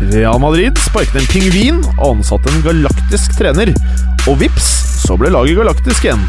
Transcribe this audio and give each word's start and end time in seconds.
Real 0.00 0.38
Madrid 0.40 0.78
sparket 0.78 1.16
en 1.18 1.30
pingvin 1.32 1.80
og 1.96 2.04
ansatte 2.12 2.50
en 2.52 2.62
galaktisk 2.62 3.34
trener. 3.38 3.72
Og 4.30 4.38
vips, 4.42 4.68
så 5.02 5.16
ble 5.18 5.32
laget 5.34 5.58
galaktisk 5.58 6.06
igjen. 6.06 6.22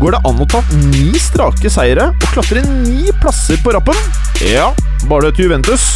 Går 0.00 0.12
det 0.12 0.20
an 0.28 0.42
å 0.44 0.46
ta 0.50 0.60
ni 0.92 1.08
strake 1.18 1.70
seire 1.72 2.10
og 2.12 2.28
klatre 2.34 2.62
ni 2.68 3.08
plasser 3.22 3.58
på 3.64 3.72
rappen? 3.74 3.96
Ja, 4.44 4.68
bare 5.08 5.30
det 5.30 5.38
til 5.38 5.48
Juventus. 5.48 5.86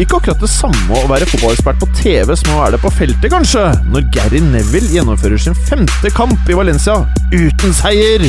Ikke 0.00 0.18
akkurat 0.18 0.40
det 0.42 0.50
samme 0.50 0.96
å 0.98 1.08
være 1.10 1.28
fotballekspert 1.30 1.82
på 1.82 1.90
TV 2.00 2.32
som 2.34 2.54
å 2.54 2.62
være 2.62 2.76
det 2.76 2.82
på 2.82 2.94
feltet, 2.96 3.28
kanskje, 3.30 3.66
når 3.94 4.08
Gary 4.14 4.40
Neville 4.42 4.90
gjennomfører 4.96 5.38
sin 5.44 5.58
femte 5.68 6.10
kamp 6.14 6.50
i 6.50 6.56
Valencia 6.58 6.96
uten 7.34 7.76
seier. 7.76 8.24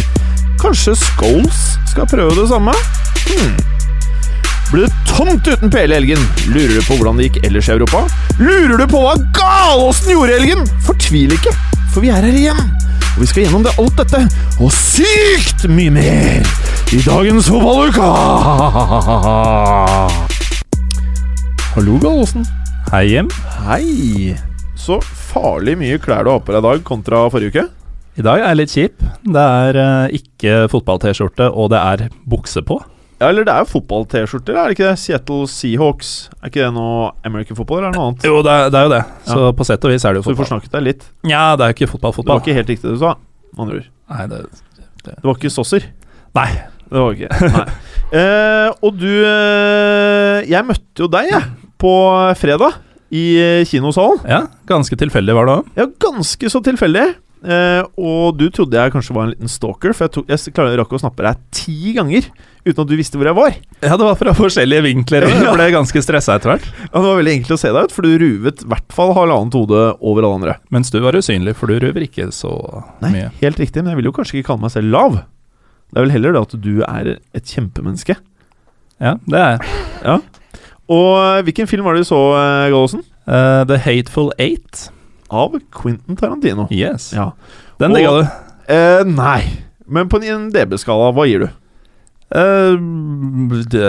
Kanskje 0.61 0.93
Scholes 1.15 1.63
skal 1.89 2.09
prøve 2.09 2.35
det 2.37 2.49
samme? 2.51 2.75
Hmm. 3.25 3.74
Blir 4.71 4.87
det 4.87 4.93
tomt 5.05 5.45
uten 5.47 5.69
PL 5.69 5.91
i 5.91 5.95
helgen? 5.99 6.21
Lurer 6.49 6.79
du 6.79 6.81
på 6.87 6.95
hvordan 6.97 7.19
det 7.19 7.27
gikk 7.27 7.43
ellers 7.45 7.67
i 7.69 7.73
Europa? 7.75 7.99
Lurer 8.39 8.79
du 8.81 8.85
på 8.89 9.01
hva 9.03 9.11
Galåsen 9.37 10.09
gjorde 10.15 10.33
i 10.33 10.39
helgen? 10.39 10.63
Fortvil 10.87 11.35
ikke, 11.35 11.53
for 11.93 12.01
vi 12.01 12.09
er 12.09 12.25
her 12.25 12.33
igjen. 12.33 12.63
Og 13.13 13.19
vi 13.21 13.27
skal 13.29 13.45
gjennom 13.45 13.61
det 13.67 13.75
alt 13.79 14.01
dette, 14.01 14.23
og 14.57 14.73
sykt 14.73 15.67
mye 15.69 15.93
mer, 15.93 16.49
i 16.89 17.01
dagens 17.05 17.51
fotballuka! 17.53 18.09
Hallo, 21.75 21.99
Galåsen. 22.01 22.49
Hei 22.89 23.03
hjem. 23.11 23.29
Hei. 23.67 24.33
Så 24.81 24.97
farlig 25.29 25.77
mye 25.77 26.01
klær 26.01 26.25
du 26.25 26.33
har 26.33 26.41
på 26.41 26.55
deg 26.55 26.63
i 26.63 26.67
dag 26.71 26.83
kontra 26.89 27.21
forrige 27.29 27.53
uke. 27.53 27.67
I 28.17 28.25
dag 28.25 28.41
er 28.41 28.49
jeg 28.49 28.61
litt 28.63 28.73
kjip. 28.73 29.07
Det 29.29 29.45
er 29.61 29.81
eh, 29.85 30.17
ikke 30.17 30.59
fotball-T-skjorte, 30.73 31.51
og 31.53 31.69
det 31.75 31.85
er 31.85 32.07
bukse 32.25 32.65
på. 32.65 32.81
Ja, 33.15 33.29
eller 33.29 33.45
det 33.47 33.53
er 33.53 33.63
jo 33.63 33.69
fotball-T-skjorter, 33.71 34.57
er 34.59 34.67
det 34.67 34.75
ikke 34.75 34.89
det? 34.89 34.99
Seattle 34.99 35.47
Seahawks. 35.47 36.09
Er 36.41 36.51
ikke 36.51 36.65
det 36.65 36.71
noe 36.75 37.13
American 37.27 37.55
football, 37.55 37.79
eller 37.79 37.87
er 37.87 37.95
det 37.95 37.99
noe 38.01 38.09
annet? 38.11 38.25
Jo, 38.27 38.41
det 38.43 38.51
er, 38.51 38.71
det 38.73 38.79
er 38.79 38.87
jo 38.87 38.91
det. 38.91 39.01
Så 39.29 39.45
på 39.55 39.67
sett 39.69 39.87
og 39.87 39.93
vis 39.93 40.03
er 40.03 40.15
det 40.15 40.19
jo 40.19 40.25
fotball. 40.25 40.35
Så 40.35 40.35
du 40.35 40.43
får 40.43 40.51
snakket 40.51 40.75
deg 40.75 40.85
litt. 40.89 41.05
Nja, 41.23 41.43
det 41.55 41.63
er 41.63 41.71
jo 41.71 41.77
ikke 41.77 41.99
Det 42.03 42.27
var 42.27 42.41
ikke 42.43 42.57
helt 42.59 42.71
riktig 42.73 42.89
det 42.89 42.95
du 42.97 43.03
sa, 43.05 43.13
med 43.55 43.63
andre 43.65 43.79
ord. 43.79 43.91
Nei, 44.11 44.25
det, 44.33 44.41
Det 45.05 45.17
var 45.23 45.39
ikke 45.39 45.53
Sosser. 45.55 45.87
nei. 46.35 46.49
Det 46.85 47.01
var 47.01 47.15
ikke 47.15 47.51
Nei. 47.55 47.67
Eh, 48.15 48.67
og 48.85 48.99
du 49.01 49.09
eh, 49.09 50.43
Jeg 50.45 50.63
møtte 50.63 51.01
jo 51.01 51.07
deg, 51.09 51.31
jeg, 51.31 51.47
på 51.81 51.91
fredag. 52.37 52.75
I 53.15 53.23
eh, 53.41 53.63
kinosalen. 53.67 54.21
Ja, 54.29 54.43
ganske 54.69 54.95
tilfeldig 54.99 55.33
var 55.35 55.49
det 55.49 55.55
òg. 55.55 55.71
Ja, 55.79 55.87
ganske 56.05 56.51
så 56.53 56.61
tilfeldig. 56.63 57.07
Eh, 57.45 57.81
og 57.97 58.37
du 58.39 58.45
trodde 58.53 58.77
jeg 58.77 58.93
kanskje 58.93 59.15
var 59.17 59.27
en 59.27 59.33
liten 59.33 59.51
stalker, 59.51 59.93
for 59.97 60.05
jeg, 60.05 60.13
tok, 60.15 60.29
jeg 60.53 60.79
rakk 60.79 60.93
å 60.95 61.01
snappe 61.01 61.25
deg 61.25 61.41
ti 61.53 61.95
ganger 61.97 62.29
uten 62.65 62.81
at 62.81 62.89
du 62.89 62.95
visste 62.97 63.19
hvor 63.19 63.29
jeg 63.29 63.37
var. 63.37 63.55
Ja, 63.85 63.95
det 63.95 64.05
var 64.07 64.17
fra 64.19 64.33
forskjellige 64.35 64.83
vinkler. 64.87 65.25
og 65.27 65.33
Jeg 65.35 65.53
ble 65.55 65.67
ganske 65.75 66.01
stressa 66.01 66.35
etter 66.39 66.51
hvert. 66.55 66.65
Ja, 66.87 66.89
Det 66.95 67.03
var 67.05 67.19
veldig 67.21 67.33
enkelt 67.37 67.55
å 67.55 67.59
se 67.61 67.71
deg 67.75 67.87
ut, 67.89 67.93
for 67.95 68.07
du 68.07 68.15
ruvet 68.21 68.63
i 68.65 68.69
hvert 68.73 68.95
fall 68.97 69.13
halvannet 69.17 69.57
hode 69.59 69.81
over 70.01 70.25
alle 70.25 70.39
andre. 70.41 70.55
Mens 70.73 70.89
du 70.93 70.99
var 71.03 71.17
usynlig, 71.17 71.53
for 71.59 71.69
du 71.69 71.77
ruver 71.83 72.07
ikke 72.07 72.27
så 72.33 72.51
Nei, 73.05 73.11
mye. 73.13 73.31
helt 73.41 73.61
riktig, 73.61 73.83
men 73.83 73.93
jeg 73.93 74.01
vil 74.01 74.09
jo 74.09 74.15
kanskje 74.17 74.39
ikke 74.39 74.49
kalle 74.51 74.65
meg 74.65 74.73
selv 74.73 74.91
lav. 74.93 75.19
Det 75.93 76.01
er 76.01 76.07
vel 76.07 76.15
heller 76.15 76.33
det 76.35 76.41
at 76.47 76.55
du 76.65 76.73
er 76.87 77.11
et 77.37 77.45
kjempemenneske. 77.53 78.17
Ja, 79.03 79.15
det 79.29 79.39
er 79.39 79.59
jeg. 80.03 80.21
Og 80.89 81.11
eh, 81.17 81.41
hvilken 81.47 81.67
film 81.69 81.85
var 81.87 81.95
det 81.97 82.05
du 82.05 82.09
så, 82.09 82.19
eh, 82.39 82.69
Gallosen? 82.73 83.03
Uh, 83.25 83.63
The 83.65 83.77
Hateful 83.81 84.31
Eight. 84.39 84.89
Av 85.33 85.55
Quentin 85.73 86.17
Tarantino. 86.17 86.67
Yes. 86.69 87.09
Ja. 87.15 87.31
Den 87.81 87.95
digga 87.97 88.11
du. 88.13 88.25
Uh, 88.69 89.01
nei. 89.09 89.41
Men 89.89 90.09
på 90.09 90.19
en 90.23 90.49
DB-skala, 90.53 91.11
hva 91.13 91.25
gir 91.29 91.45
du? 91.45 91.49
Eh, 92.33 92.77
det, 93.71 93.85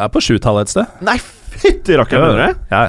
er 0.00 0.08
på 0.12 0.22
sjutallet 0.24 0.66
et 0.66 0.72
sted. 0.72 0.98
Nei, 1.04 1.18
fytti 1.20 1.98
rakkeren, 1.98 2.32
mener 2.32 2.54
du? 2.54 2.66
Ja. 2.72 2.84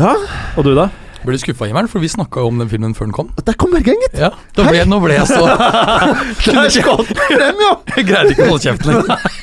Ja. 0.00 0.16
Og 0.56 0.64
du, 0.64 0.72
da? 0.76 0.88
Ble 1.22 1.36
du 1.36 1.42
skuffa, 1.42 1.68
Himmelen? 1.68 1.90
For 1.90 2.02
vi 2.02 2.10
snakka 2.10 2.42
jo 2.42 2.50
om 2.50 2.58
den 2.58 2.70
filmen 2.70 2.96
før 2.98 3.06
den 3.06 3.14
kom. 3.14 3.28
Der 3.46 3.54
kom 3.60 3.74
Bergen, 3.74 4.00
gitt! 4.02 4.18
Ja, 4.18 4.32
da 4.56 4.66
ble, 4.66 4.82
Nå 4.88 4.98
ble 5.04 5.20
jeg 5.20 5.28
så 5.30 5.44
Der 5.46 6.72
skåt 6.72 7.12
den 7.12 7.20
frem, 7.28 7.62
ja! 7.62 7.72
Jeg 7.96 8.08
greide 8.08 8.34
ikke 8.34 8.48
å 8.48 8.54
holde 8.54 8.64
kjeften 8.64 8.90
lenger. 8.90 9.40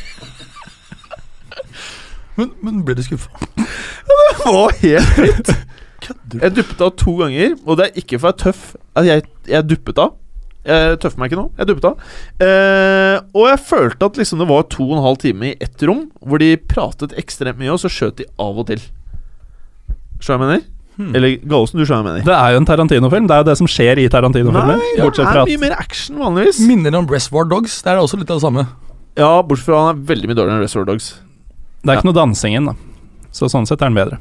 Men, 2.40 2.52
men 2.64 2.84
ble 2.88 2.96
du 2.96 3.04
skuffa? 3.04 3.48
Det 3.56 4.20
var 4.44 4.76
helt 4.82 5.16
fritt. 5.16 5.54
Jeg 6.42 6.56
duppet 6.56 6.82
av 6.82 6.94
to 6.98 7.14
ganger, 7.20 7.56
og 7.66 7.80
det 7.80 7.90
er 7.90 8.02
ikke 8.02 8.18
for 8.18 8.30
å 8.30 8.32
være 8.32 8.42
tøff. 8.42 8.62
Jeg, 9.06 9.24
jeg 9.52 9.68
duppet 9.70 10.00
av. 10.02 10.16
Jeg 10.70 11.00
tøffer 11.04 11.22
meg 11.22 11.32
ikke 11.32 11.42
nå. 11.42 11.46
Jeg 11.60 11.70
duppet 11.70 11.88
av. 11.90 12.10
Eh, 12.46 13.16
og 13.34 13.46
jeg 13.50 13.62
følte 13.66 14.10
at 14.10 14.20
liksom 14.22 14.42
det 14.44 14.50
var 14.50 14.68
to 14.72 14.86
og 14.88 14.98
en 14.98 15.06
halv 15.06 15.20
time 15.22 15.52
i 15.52 15.56
ett 15.64 15.86
rom, 15.90 16.06
hvor 16.22 16.42
de 16.42 16.54
pratet 16.70 17.16
ekstremt 17.20 17.60
mye, 17.62 17.72
og 17.74 17.82
så 17.82 17.92
skjøt 17.92 18.22
de 18.22 18.28
av 18.42 18.60
og 18.62 18.70
til. 18.70 18.84
Skjønner 20.20 20.40
jeg 20.40 20.46
mener? 20.46 20.68
Hmm. 21.00 21.14
Eller 21.16 21.38
Gallosen, 21.48 21.80
du 21.80 21.88
skjønner 21.88 22.04
hva 22.04 22.12
jeg 22.12 22.20
mener? 22.20 22.28
Det 22.28 22.36
er 22.36 22.54
jo 22.54 22.60
en 22.60 22.68
Tarantino-film. 22.68 23.28
Det 23.30 23.36
er 23.36 23.44
jo 23.44 23.48
det 23.48 23.58
som 23.62 23.70
skjer 23.72 24.02
i 24.04 24.10
Tarantino-filmer. 24.12 24.82
Nei, 24.82 24.90
det 25.00 25.24
er 25.24 25.46
mye 25.48 25.62
mer 25.62 25.76
action 25.80 26.20
vanligvis. 26.20 26.60
Minner 26.68 26.98
om 27.00 27.08
Reservoir 27.08 27.48
Dogs. 27.48 27.78
Det 27.86 27.94
er 27.94 28.02
også 28.02 28.20
litt 28.20 28.34
av 28.34 28.42
det 28.42 28.44
samme. 28.44 28.66
Ja, 29.20 29.32
bortsett 29.44 29.70
fra 29.70 29.80
han 29.86 29.94
er 29.94 30.04
veldig 30.12 30.28
mye 30.30 30.38
dårligere 30.38 30.60
enn 30.60 30.68
Reservoir 30.68 30.92
Dogs. 30.92 31.14
det 31.84 31.94
er 31.94 32.02
ikke 32.02 32.10
noe 32.12 32.20
dansingen, 32.20 32.68
da. 32.68 32.76
Så 33.32 33.48
sånn 33.52 33.68
sett 33.70 33.80
er 33.80 33.88
den 33.88 34.00
bedre. 34.00 34.20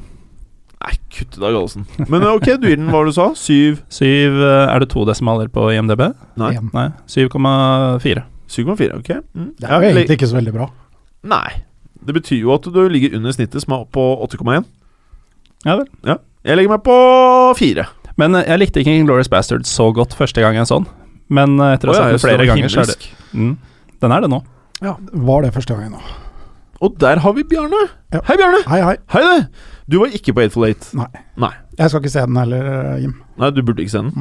Nei, 0.79 0.93
kutt 1.11 1.35
i 1.35 1.41
deg, 1.41 1.49
Gallosen. 1.51 1.85
Men 2.11 2.23
ok, 2.29 2.53
du 2.61 2.69
gir 2.69 2.79
den 2.79 2.91
hva 2.93 3.01
du 3.03 3.11
sa? 3.15 3.29
Syv 3.35 3.81
Syv 3.91 4.37
eh, 4.39 4.69
Er 4.71 4.79
det 4.79 4.87
to 4.93 5.03
desimaler 5.07 5.49
på 5.51 5.65
IMDb? 5.75 6.05
Nei. 6.39 6.53
Nei, 6.71 6.85
7,4. 7.11 8.23
7,4, 8.49 9.01
ok. 9.01 9.09
Mm. 9.35 9.49
Det 9.59 9.67
er 9.67 9.73
jo 9.75 9.89
egentlig 9.89 10.17
ikke 10.17 10.29
så 10.31 10.39
veldig 10.39 10.53
bra. 10.55 10.69
Nei. 11.29 11.49
Det 11.99 12.15
betyr 12.15 12.39
jo 12.45 12.53
at 12.55 12.65
du 12.71 12.79
ligger 12.89 13.17
under 13.19 13.35
snittet, 13.35 13.61
som 13.65 13.75
er 13.75 13.83
på 13.91 14.05
8,1. 14.23 14.63
Ja 15.67 15.75
vel. 15.81 15.89
Jeg 16.47 16.55
legger 16.55 16.71
meg 16.71 16.85
på 16.87 16.95
fire. 17.59 17.89
Men 18.19 18.39
eh, 18.39 18.47
jeg 18.47 18.63
likte 18.63 18.83
ikke 18.83 18.95
Glorious 19.03 19.31
Bastard 19.31 19.67
så 19.67 19.89
godt 19.95 20.15
første 20.15 20.43
gang 20.43 20.55
jeg 20.59 20.69
så 20.71 20.79
den. 20.79 20.87
Men 21.29 21.59
eh, 21.59 21.75
etter 21.75 21.91
å 21.91 21.97
ha 21.97 22.05
sett 22.07 22.15
den 22.15 22.23
flere 22.23 22.47
ganger, 22.47 22.71
så 22.71 22.85
er 22.85 22.93
det 22.93 23.11
mm, 23.35 23.51
Den 23.99 24.15
er 24.15 24.23
det 24.23 24.31
nå. 24.31 24.39
Ja, 24.79 24.95
Var 25.27 25.43
det 25.43 25.51
første 25.59 25.75
gangen 25.75 25.99
nå? 25.99 26.15
Og 26.79 26.95
der 27.03 27.19
har 27.19 27.35
vi 27.35 27.43
Bjarne. 27.43 27.81
Ja. 28.15 28.23
Hei, 28.29 28.37
Bjarne. 28.39 28.63
Hei, 28.71 28.79
hei. 28.79 28.95
Hei, 29.11 29.23
du. 29.27 29.65
Du 29.89 29.97
var 30.03 30.11
ikke 30.13 30.33
på 30.37 30.43
Eightful 30.43 30.67
Eight. 30.67 30.85
Nei. 30.97 31.07
Nei. 31.41 31.49
Jeg 31.79 31.89
skal 31.89 32.03
ikke 32.03 32.11
se 32.13 32.25
den 32.27 32.37
heller, 32.37 32.69
Jim. 33.01 33.15
Nei, 33.41 33.49
du 33.55 33.61
burde 33.65 33.81
ikke 33.81 33.93
se 33.95 34.03
den. 34.05 34.13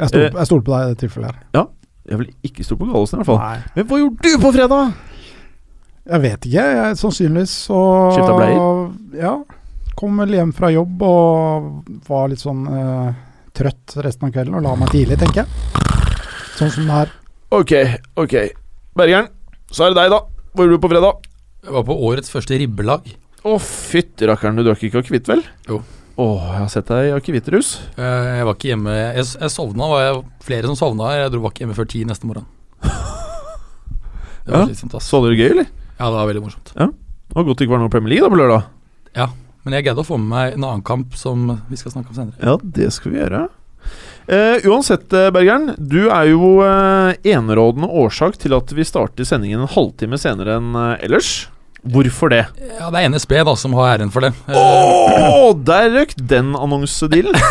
Jeg 0.00 0.08
stoler 0.10 0.26
Eh. 0.26 0.36
jeg 0.40 0.48
stoler 0.48 0.64
på 0.66 0.72
deg 0.74 0.82
i 0.82 0.92
det 0.94 0.98
tilfellet 1.04 1.30
her. 1.30 1.40
Ja. 1.54 1.64
Jeg 2.10 2.18
vil 2.18 2.30
ikke 2.48 2.64
stå 2.66 2.76
på 2.80 2.86
Gallosen, 2.88 3.20
i 3.20 3.22
hvert 3.22 3.30
fall. 3.30 3.38
Nei. 3.38 3.58
Men 3.76 3.86
hva 3.86 3.98
gjorde 4.00 4.22
du 4.26 4.38
på 4.42 4.52
fredag? 4.56 4.94
Jeg 6.10 6.20
vet 6.24 6.46
ikke. 6.48 6.64
Jeg, 6.74 6.96
sannsynligvis 6.98 7.52
så 7.68 7.78
Skifta 8.16 8.34
bleier? 8.34 8.88
Ja. 9.20 9.34
Kom 9.94 10.16
vel 10.18 10.34
hjem 10.34 10.50
fra 10.56 10.72
jobb 10.74 11.02
og 11.06 12.00
var 12.08 12.26
litt 12.32 12.42
sånn 12.42 12.64
eh, 12.66 13.12
trøtt 13.54 13.94
resten 14.02 14.26
av 14.26 14.32
kvelden 14.34 14.56
og 14.58 14.64
la 14.66 14.74
meg 14.80 14.90
tidlig, 14.90 15.20
tenker 15.20 15.44
jeg. 15.44 15.46
Sånn 16.58 16.72
som 16.74 16.88
det 16.90 16.98
er. 17.04 17.12
Ok, 17.54 17.72
ok. 18.18 18.34
Bergeren, 18.98 19.28
så 19.70 19.86
er 19.86 19.94
det 19.94 20.00
deg, 20.02 20.10
da. 20.16 20.18
Hva 20.56 20.64
gjorde 20.66 20.80
du 20.80 20.82
på 20.82 20.90
fredag? 20.90 21.28
Jeg 21.62 21.72
var 21.78 21.84
på 21.86 21.94
årets 22.10 22.32
første 22.32 22.58
ribbelag. 22.58 23.06
Å, 23.42 23.56
fytti 23.58 24.28
rakkeren, 24.30 24.54
du 24.58 24.62
drakk 24.66 24.84
ikke 24.86 25.00
akevitt, 25.02 25.26
vel? 25.30 25.42
Jo. 25.66 25.80
Å, 26.20 26.26
jeg 26.44 26.60
har 26.60 26.68
sett 26.70 26.90
deg 26.92 27.08
i 27.08 27.12
akevittrus. 27.16 27.70
Eh, 27.96 28.26
Jeg 28.36 28.44
var 28.44 28.54
ikke 28.54 28.68
hjemme 28.68 28.92
Jeg, 28.92 29.24
jeg 29.40 29.50
sovna, 29.50 29.86
var 29.88 30.02
jeg 30.04 30.18
flere 30.44 30.68
som 30.68 30.76
sovna. 30.78 31.08
Jeg 31.16 31.32
dro 31.32 31.40
var 31.42 31.54
ikke 31.54 31.64
hjemme 31.64 31.76
før 31.78 31.88
ti 31.88 32.02
neste 32.06 32.28
morgen. 32.28 32.44
Det 34.44 34.50
var 34.52 34.60
Ja. 34.60 34.66
slitsomt, 34.66 34.94
ass. 34.98 35.06
Så 35.08 35.20
dere 35.24 35.38
gøy, 35.38 35.50
eller? 35.54 35.68
Ja, 35.98 36.08
det 36.10 36.16
var 36.18 36.26
veldig 36.28 36.42
morsomt. 36.44 36.72
Ja. 36.76 36.86
Det 36.90 37.36
var 37.38 37.44
godt 37.46 37.58
det 37.60 37.66
ikke 37.66 37.74
var 37.76 37.82
noe 37.84 37.92
Premier 37.94 38.10
League 38.12 38.26
da 38.26 38.30
på 38.32 38.38
lørdag. 38.40 38.64
Ja, 39.16 39.28
Men 39.64 39.76
jeg 39.76 39.84
greide 39.86 40.02
å 40.02 40.06
få 40.06 40.16
med 40.18 40.28
meg 40.32 40.54
en 40.56 40.64
annen 40.66 40.82
kamp 40.82 41.14
som 41.14 41.44
vi 41.70 41.76
skal 41.78 41.92
snakke 41.94 42.10
om 42.10 42.16
senere. 42.18 42.38
Ja, 42.42 42.56
det 42.62 42.88
skal 42.92 43.12
vi 43.12 43.20
gjøre. 43.20 43.44
Uh, 44.26 44.58
uansett, 44.66 45.06
eh, 45.14 45.30
Bergeren. 45.34 45.76
Du 45.78 46.08
er 46.10 46.26
jo 46.32 46.56
uh, 46.62 47.14
enerådende 47.22 47.86
årsak 47.86 48.36
til 48.42 48.54
at 48.58 48.70
vi 48.74 48.82
starter 48.86 49.26
sendingen 49.26 49.62
en 49.62 49.70
halvtime 49.70 50.18
senere 50.18 50.58
enn 50.58 50.74
ellers. 50.98 51.46
Hvorfor 51.82 52.30
det? 52.30 52.44
Ja, 52.78 52.90
det 52.94 53.00
er 53.00 53.10
NSB 53.10 53.32
da 53.48 53.56
som 53.58 53.74
har 53.78 53.96
æren 53.96 54.12
for 54.14 54.22
det. 54.22 54.30
Eh, 54.46 55.48
der 55.66 55.90
røk 55.96 56.14
den 56.16 56.54
annonsedealen! 56.54 57.34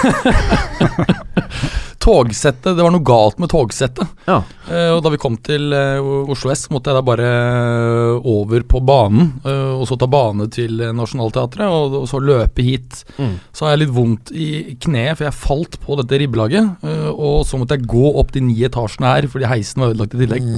togsettet 2.01 2.75
Det 2.77 2.83
var 2.83 2.93
noe 2.93 3.05
galt 3.05 3.39
med 3.41 3.51
togsettet. 3.51 4.09
Ja. 4.25 4.41
Uh, 4.67 4.91
og 4.95 5.01
da 5.05 5.11
vi 5.13 5.19
kom 5.21 5.37
til 5.43 5.69
uh, 5.73 6.31
Oslo 6.31 6.51
S, 6.53 6.65
måtte 6.73 6.91
jeg 6.91 6.97
da 6.97 7.03
bare 7.05 7.29
eh, 7.29 8.29
over 8.31 8.65
på 8.67 8.81
banen. 8.85 9.33
Uh, 9.45 9.81
og 9.81 9.85
så 9.89 9.97
ta 9.99 10.09
bane 10.11 10.47
til 10.53 10.81
Nationaltheatret, 10.97 11.67
og, 11.67 11.99
og 12.01 12.07
så 12.09 12.21
løpe 12.23 12.65
hit. 12.65 13.03
Mm. 13.17 13.35
Så 13.53 13.67
har 13.67 13.75
jeg 13.75 13.83
litt 13.83 13.95
vondt 13.95 14.33
i 14.33 14.49
kneet, 14.81 15.19
for 15.19 15.27
jeg 15.27 15.37
falt 15.37 15.79
på 15.83 15.97
dette 16.01 16.21
ribbelaget. 16.21 16.81
og 17.11 17.43
så 17.47 17.59
måtte 17.59 17.77
jeg 17.77 17.89
gå 17.89 18.11
opp 18.19 18.33
de 18.33 18.43
ni 18.43 18.57
etasjene 18.65 19.13
her, 19.13 19.27
fordi 19.31 19.49
heisen 19.49 19.83
var 19.83 19.93
ødelagt 19.93 20.15
i 20.17 20.23
tillegg. 20.23 20.49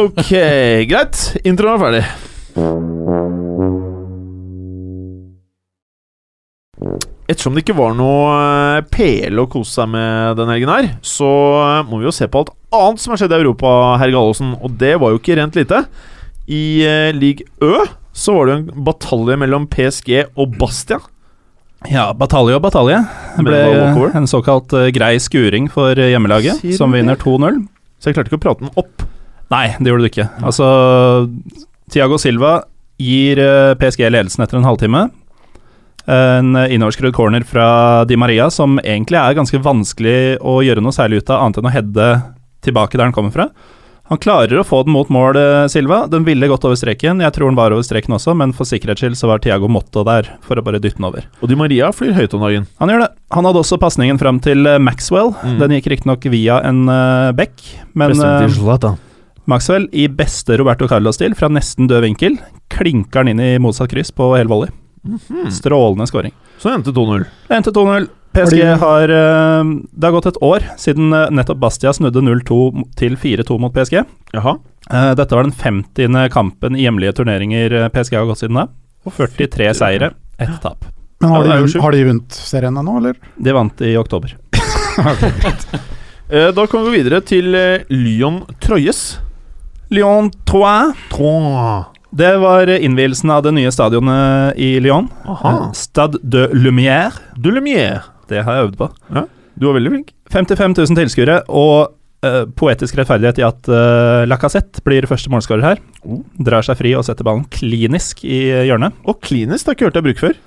Ok, 0.00 0.30
greit. 0.90 1.22
Introen 1.44 1.74
er 1.74 1.82
ferdig. 1.84 2.04
Ettersom 7.30 7.54
det 7.54 7.62
ikke 7.62 7.76
var 7.78 7.92
noe 7.94 8.30
eh, 8.80 8.86
PL 8.90 9.38
å 9.38 9.46
kose 9.50 9.76
seg 9.76 9.90
med 9.92 10.38
denne 10.40 10.56
helgen 10.56 10.72
her, 10.72 10.88
så 11.06 11.28
eh, 11.60 11.82
må 11.86 12.00
vi 12.00 12.08
jo 12.08 12.14
se 12.14 12.26
på 12.26 12.42
alt 12.42 12.50
annet 12.74 13.02
som 13.02 13.14
har 13.14 13.20
skjedd 13.22 13.34
i 13.36 13.38
Europa, 13.38 13.74
herr 14.00 14.10
Gallosen. 14.10 14.56
Og 14.58 14.74
det 14.80 14.96
var 14.98 15.12
jo 15.12 15.20
ikke 15.20 15.36
rent 15.38 15.58
lite. 15.58 15.84
I 16.50 16.82
eh, 16.86 17.10
league 17.14 17.46
Ø 17.62 17.86
så 18.16 18.34
var 18.34 18.48
det 18.48 18.54
jo 18.56 18.60
en 18.64 18.86
batalje 18.88 19.36
mellom 19.38 19.68
PSG 19.70 20.10
og 20.34 20.56
Bastia. 20.58 20.98
Ja, 21.88 22.10
batalje 22.16 22.58
og 22.58 22.64
batalje. 22.64 22.98
Det 23.38 23.46
Ble 23.46 24.10
en 24.18 24.26
såkalt 24.28 24.74
grei 24.92 25.14
skuring 25.22 25.70
for 25.72 25.96
hjemmelaget, 25.96 26.58
Sier 26.60 26.76
som 26.76 26.92
vinner 26.92 27.16
2-0. 27.20 27.62
Så 28.00 28.10
jeg 28.10 28.18
klarte 28.18 28.32
ikke 28.32 28.40
å 28.40 28.46
prate 28.48 28.66
den 28.66 28.74
opp. 28.80 29.06
Nei, 29.50 29.64
det 29.78 29.90
gjorde 29.90 30.06
du 30.06 30.10
ikke. 30.10 30.28
Altså, 30.46 30.66
Tiago 31.90 32.18
Silva 32.22 32.60
gir 33.00 33.40
eh, 33.42 33.72
PSG 33.80 34.06
ledelsen 34.10 34.44
etter 34.44 34.60
en 34.60 34.68
halvtime. 34.68 35.08
En 36.10 36.56
innoverskrudd 36.56 37.14
corner 37.14 37.44
fra 37.46 37.66
Di 38.08 38.16
Maria 38.18 38.48
som 38.50 38.80
egentlig 38.80 39.18
er 39.20 39.36
ganske 39.36 39.60
vanskelig 39.62 40.40
å 40.40 40.56
gjøre 40.64 40.82
noe 40.82 40.96
særlig 40.96 41.20
ut 41.20 41.30
av, 41.30 41.44
annet 41.44 41.60
enn 41.60 41.68
å 41.68 41.74
heade 41.74 42.08
tilbake 42.64 42.96
der 42.96 43.06
den 43.06 43.14
kommer 43.14 43.34
fra. 43.34 43.50
Han 44.10 44.18
klarer 44.18 44.58
å 44.58 44.64
få 44.66 44.80
den 44.82 44.90
mot 44.90 45.06
mål, 45.06 45.36
eh, 45.38 45.68
Silva. 45.70 46.00
Den 46.10 46.24
ville 46.26 46.48
gått 46.50 46.64
over 46.66 46.74
streken. 46.74 47.20
Jeg 47.22 47.30
tror 47.32 47.46
den 47.46 47.54
var 47.54 47.70
over 47.70 47.84
streken 47.86 48.16
også, 48.16 48.34
men 48.34 48.50
for 48.52 48.66
sikkerhets 48.66 49.04
skyld 49.04 49.14
så 49.14 49.28
var 49.30 49.38
Tiago 49.38 49.68
Motto 49.70 50.02
der 50.02 50.26
for 50.42 50.58
å 50.58 50.64
bare 50.66 50.80
dytte 50.82 50.98
den 50.98 51.06
over. 51.06 51.28
Og 51.40 51.48
Di 51.48 51.54
Maria 51.54 51.92
flyr 51.94 52.16
høyt 52.18 52.34
om 52.34 52.42
dagen. 52.42 52.66
Han 52.80 52.90
gjør 52.90 53.04
det. 53.04 53.10
Han 53.30 53.46
hadde 53.46 53.62
også 53.62 53.78
pasningen 53.78 54.18
fram 54.18 54.40
til 54.42 54.66
eh, 54.66 54.82
Maxwell. 54.82 55.30
Mm. 55.44 55.60
Den 55.62 55.76
gikk 55.76 55.86
riktignok 55.94 56.26
via 56.26 56.58
en 56.66 56.88
uh, 56.90 57.30
bekk, 57.30 57.54
men 57.94 58.18
uh. 58.18 58.98
Maxwell, 59.50 59.88
i 59.92 60.06
beste 60.08 60.56
Roberto 60.60 60.88
Carlos-stil, 60.90 61.34
fra 61.38 61.50
nesten 61.52 61.88
død 61.90 62.04
vinkel, 62.06 62.38
klinker 62.72 63.22
han 63.24 63.32
inn 63.34 63.42
i 63.42 63.50
motsatt 63.62 63.90
kryss 63.92 64.14
på 64.14 64.30
hel 64.38 64.48
volley. 64.50 64.70
Mhm. 65.02 65.50
Strålende 65.50 66.06
scoring. 66.06 66.32
Så 66.60 66.70
endte 66.74 66.92
2-0. 66.92 67.24
Det 67.48 67.56
endte 67.56 67.72
2-0. 67.72 68.08
PSG 68.30 68.60
har 68.78 69.10
eh, 69.10 69.64
Det 69.90 70.06
har 70.06 70.12
gått 70.14 70.26
et 70.30 70.36
år 70.46 70.62
siden 70.78 71.10
eh, 71.16 71.30
nettopp 71.34 71.58
Bastia 71.58 71.90
snudde 71.96 72.22
0-2 72.22 72.58
til 73.00 73.16
4-2 73.18 73.56
mot 73.58 73.74
PSG. 73.74 74.04
Jaha. 74.36 74.52
Eh, 74.90 75.08
dette 75.18 75.34
var 75.34 75.48
den 75.48 75.56
50. 75.56 76.28
kampen 76.30 76.76
i 76.78 76.84
hjemlige 76.84 77.16
turneringer 77.18 77.74
PSG 77.90 78.20
har 78.20 78.28
gått 78.30 78.44
siden 78.44 78.60
da. 78.60 78.68
43 79.08 79.72
seire, 79.74 80.12
ett 80.38 80.60
tap. 80.62 80.84
Men 81.20 81.30
har 81.34 81.48
Ja, 81.48 81.56
de, 81.66 81.80
har 81.82 81.92
de 81.96 82.04
vunnet 82.04 82.32
serien 82.38 82.76
ennå, 82.76 82.98
eller? 83.00 83.16
De 83.36 83.52
vant 83.56 83.82
i 83.82 83.96
oktober. 83.98 84.36
Eh, 86.30 86.52
da 86.54 86.62
kan 86.70 86.84
vi 86.84 86.86
gå 86.86 86.90
videre 86.94 87.18
til 87.26 87.48
Lyon 87.90 88.36
Troyes. 88.62 89.16
Lyon 89.90 90.30
3 90.46 90.92
3. 91.10 91.84
Det 92.10 92.36
var 92.38 92.70
innvielsen 92.70 93.30
av 93.30 93.42
det 93.42 93.50
nye 93.56 93.70
stadionet 93.74 94.58
i 94.58 94.76
Lyon. 94.82 95.08
Aha. 95.26 95.72
Stade 95.74 96.20
de 96.22 96.44
Lumière. 96.54 97.18
De 97.34 97.50
Lumière. 97.50 98.04
Det 98.30 98.44
har 98.46 98.54
jeg 98.54 98.68
øvd 98.68 98.76
på. 98.78 98.88
Du 99.58 99.66
var 99.66 99.74
veldig 99.80 99.92
flink. 99.96 100.12
55 100.30 100.76
000 100.78 100.98
tilskuere 101.00 101.40
og 101.48 101.90
uh, 102.22 102.44
poetisk 102.54 103.00
rettferdighet 103.00 103.42
i 103.42 103.46
at 103.48 103.70
uh, 103.70 104.22
Lacassette 104.30 104.82
blir 104.86 105.10
første 105.10 105.30
målskårer 105.34 105.66
her. 105.66 105.82
Oh. 106.06 106.22
Drar 106.38 106.66
seg 106.66 106.78
fri 106.78 106.94
og 106.94 107.06
setter 107.06 107.26
ballen 107.26 107.48
klinisk 107.50 108.22
i 108.22 108.44
hjørnet. 108.70 108.94
Og 109.10 109.18
klinisk 109.26 109.66
har 109.66 109.74
jeg 109.74 109.80
ikke 109.80 109.90
hørt 109.90 110.00
jeg 110.00 110.08
bruke 110.08 110.26
før. 110.28 110.40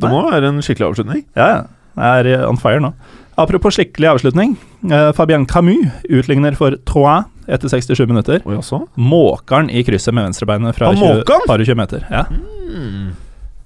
Det 0.00 0.10
Nei. 0.10 0.14
må 0.16 0.26
være 0.34 0.50
en 0.50 0.62
skikkelig 0.66 0.90
avslutning. 0.90 1.26
Ja, 1.38 1.50
ja. 1.54 1.66
Jeg 2.00 2.22
er 2.24 2.34
eh, 2.34 2.46
on 2.48 2.58
fire 2.58 2.82
nå. 2.82 2.94
Apropos 3.38 3.78
skikkelig 3.78 4.16
avslutning. 4.16 4.58
Uh, 4.82 5.10
Fabien 5.14 5.46
Camus 5.46 5.90
utligner 6.10 6.58
for 6.58 6.74
Troyes 6.90 7.30
etter 7.50 7.72
67 7.72 8.06
minutter. 8.08 8.44
Oi? 8.46 8.60
Måkeren 9.00 9.70
i 9.70 9.82
krysset 9.86 10.14
med 10.16 10.30
venstrebeinet 10.30 10.76
fra 10.76 10.92
20, 10.94 11.24
par 11.26 11.58
og 11.58 11.66
20 11.66 11.78
meter. 11.78 12.06
Ja. 12.10 12.24
Mm. 12.30 13.10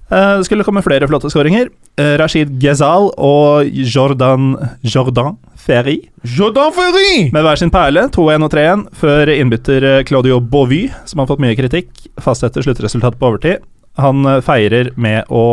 Det 0.05 0.45
skulle 0.45 0.63
komme 0.63 0.83
flere 0.85 1.07
flotte 1.09 1.31
skåringer. 1.33 1.71
Eh, 1.97 2.13
Rashid 2.21 2.51
Ghezal 2.61 3.09
og 3.17 3.65
Jordan, 3.73 4.53
Jordan 4.85 5.37
Ferry 5.57 5.95
Jordan 6.21 6.69
Ferry! 6.75 7.31
med 7.33 7.41
hver 7.41 7.57
sin 7.57 7.71
perle, 7.73 8.05
2-1 8.13 8.45
og 8.45 8.51
3-1, 8.53 8.83
før 9.01 9.31
innbytter 9.33 9.87
eh, 9.89 10.03
Claudio 10.05 10.37
Bovy, 10.39 10.83
som 11.09 11.23
har 11.23 11.29
fått 11.31 11.41
mye 11.41 11.57
kritikk, 11.57 11.89
fastsetter 12.21 12.61
sluttresultatet 12.61 13.17
på 13.17 13.31
overtid. 13.31 13.65
Han 13.97 14.27
feirer 14.45 14.91
med 14.99 15.31
å 15.33 15.45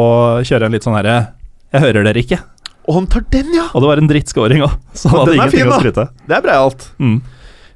kjøre 0.44 0.66
en 0.66 0.74
litt 0.74 0.84
sånn 0.84 0.98
herre 0.98 1.14
Jeg 1.72 1.84
hører 1.84 2.08
dere 2.08 2.20
ikke. 2.20 2.40
Og 2.90 2.96
han 2.98 3.06
tar 3.06 3.24
den, 3.30 3.52
ja! 3.54 3.68
Og 3.72 3.84
det 3.84 3.88
var 3.88 4.02
en 4.02 4.10
drittscoring 4.10 4.64
òg, 4.66 4.74
så 4.98 5.12
han 5.12 5.22
hadde 5.22 5.36
ingenting 5.38 5.62
fin, 5.62 5.70
å 5.70 5.78
skryte. 5.78 6.08
Det 6.26 6.36
er 6.36 6.44
breialt. 6.44 6.88
Mm. 6.98 7.20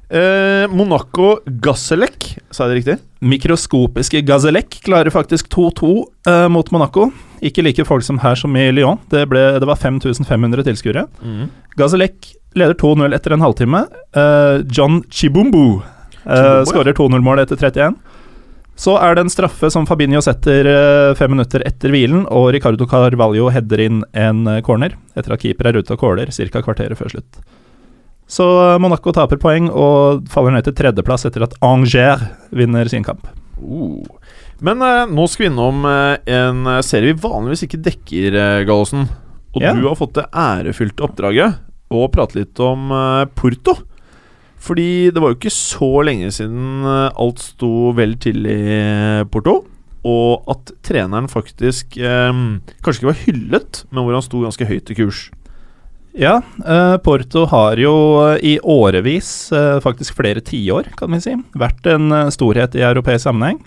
Eh, 0.07 0.65
Monaco 0.71 1.37
Gazelec, 1.45 2.37
sa 2.49 2.65
jeg 2.65 2.71
det 2.71 2.77
riktig? 2.79 2.97
Mikroskopiske 3.27 4.21
Gazelec 4.27 4.79
klarer 4.85 5.11
faktisk 5.11 5.49
2-2 5.51 5.91
eh, 6.29 6.47
mot 6.53 6.71
Monaco. 6.71 7.09
Ikke 7.43 7.65
like 7.65 7.85
folk 7.85 8.05
som 8.07 8.21
her 8.23 8.39
som 8.39 8.55
i 8.55 8.69
Lyon. 8.71 9.01
Det, 9.11 9.25
ble, 9.31 9.43
det 9.59 9.67
var 9.67 9.79
5500 9.81 10.63
tilskuere. 10.69 11.07
Mm. 11.19 11.49
Gazelec 11.77 12.33
leder 12.57 12.77
2-0 12.79 13.15
etter 13.17 13.35
en 13.35 13.43
halvtime. 13.43 13.83
Eh, 14.15 14.63
John 14.71 15.01
Chibumbu 15.11 15.81
uh, 16.27 16.63
skårer 16.67 16.95
2-0-mål 16.95 17.43
etter 17.43 17.59
31. 17.59 17.99
Så 18.77 18.93
er 19.01 19.15
det 19.17 19.25
en 19.25 19.31
straffe 19.33 19.71
som 19.73 19.87
Fabinho 19.89 20.19
setter 20.21 20.67
eh, 20.69 21.15
fem 21.17 21.31
minutter 21.33 21.63
etter 21.65 21.89
hvilen, 21.89 22.27
og 22.29 22.51
Ricardo 22.53 22.85
Carvalho 22.89 23.49
header 23.49 23.81
inn 23.81 24.03
en 24.13 24.43
eh, 24.51 24.61
corner 24.65 24.93
etter 25.17 25.33
at 25.33 25.41
keeper 25.41 25.71
er 25.71 25.79
ute 25.79 25.95
og 25.95 26.03
caller 26.03 26.29
ca. 26.29 26.61
kvarteret 26.61 26.99
før 26.99 27.15
slutt. 27.15 27.39
Så 28.27 28.45
eh, 28.45 28.77
Monaco 28.83 29.13
taper 29.15 29.39
poeng 29.41 29.69
og 29.71 30.27
faller 30.31 30.57
ned 30.57 30.67
til 30.67 30.75
tredjeplass 30.77 31.27
etter 31.29 31.47
at 31.47 31.55
Angers 31.63 32.25
vinner 32.51 32.89
sin 32.91 33.05
kamp. 33.07 33.27
Uh. 33.57 34.03
Men 34.63 34.81
eh, 34.83 35.05
nå 35.09 35.27
skal 35.29 35.47
vi 35.47 35.51
innom 35.51 35.85
eh, 35.87 36.17
en 36.37 36.65
eh, 36.67 36.83
serie 36.85 37.13
vi 37.13 37.21
vanligvis 37.23 37.67
ikke 37.67 37.81
dekker, 37.85 38.35
uh, 38.35 38.65
Gallosen. 38.67 39.07
Og 39.55 39.63
yeah. 39.63 39.77
du 39.77 39.87
har 39.87 39.97
fått 39.97 40.17
det 40.17 40.27
ærefylte 40.35 41.05
oppdraget 41.07 41.63
å 41.93 42.07
prate 42.11 42.41
litt 42.41 42.59
om 42.63 42.91
eh, 42.91 43.23
Porto. 43.37 43.77
Fordi 44.67 45.09
det 45.13 45.21
var 45.21 45.31
jo 45.31 45.37
ikke 45.37 45.53
så 45.53 45.89
lenge 46.05 46.31
siden 46.35 46.83
eh, 46.83 47.09
alt 47.13 47.41
sto 47.43 47.93
vel 47.97 48.17
til 48.21 48.47
i 48.49 48.59
eh, 48.75 49.23
Porto. 49.31 49.61
Og 50.07 50.51
at 50.51 50.71
treneren 50.85 51.29
faktisk 51.31 51.97
eh, 51.99 52.33
kanskje 52.83 53.01
ikke 53.01 53.11
var 53.11 53.23
hyllet, 53.23 53.81
men 53.91 54.03
hvor 54.03 54.17
han 54.17 54.25
sto 54.25 54.43
ganske 54.43 54.67
høyt 54.69 54.91
i 54.93 54.97
kurs. 54.99 55.27
Ja, 56.17 56.41
eh, 56.65 56.97
Porto 56.97 57.45
har 57.45 57.77
jo 57.77 57.93
eh, 58.25 58.39
i 58.41 58.53
årevis, 58.63 59.51
eh, 59.53 59.77
faktisk 59.83 60.17
flere 60.17 60.41
tiår, 60.41 60.89
kan 60.97 61.13
vi 61.13 61.19
si, 61.21 61.35
vært 61.53 61.85
en 61.91 62.09
storhet 62.33 62.73
i 62.73 62.81
europeisk 62.81 63.27
sammenheng. 63.27 63.59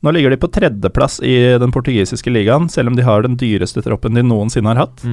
Nå 0.00 0.14
ligger 0.14 0.32
de 0.32 0.38
på 0.40 0.48
tredjeplass 0.54 1.18
i 1.20 1.34
den 1.60 1.74
portugisiske 1.74 2.32
ligaen, 2.32 2.70
selv 2.72 2.88
om 2.88 2.96
de 2.96 3.04
har 3.04 3.26
den 3.26 3.36
dyreste 3.36 3.82
troppen 3.84 4.16
de 4.16 4.24
noensinne 4.24 4.72
har 4.72 4.86
hatt. 4.86 5.04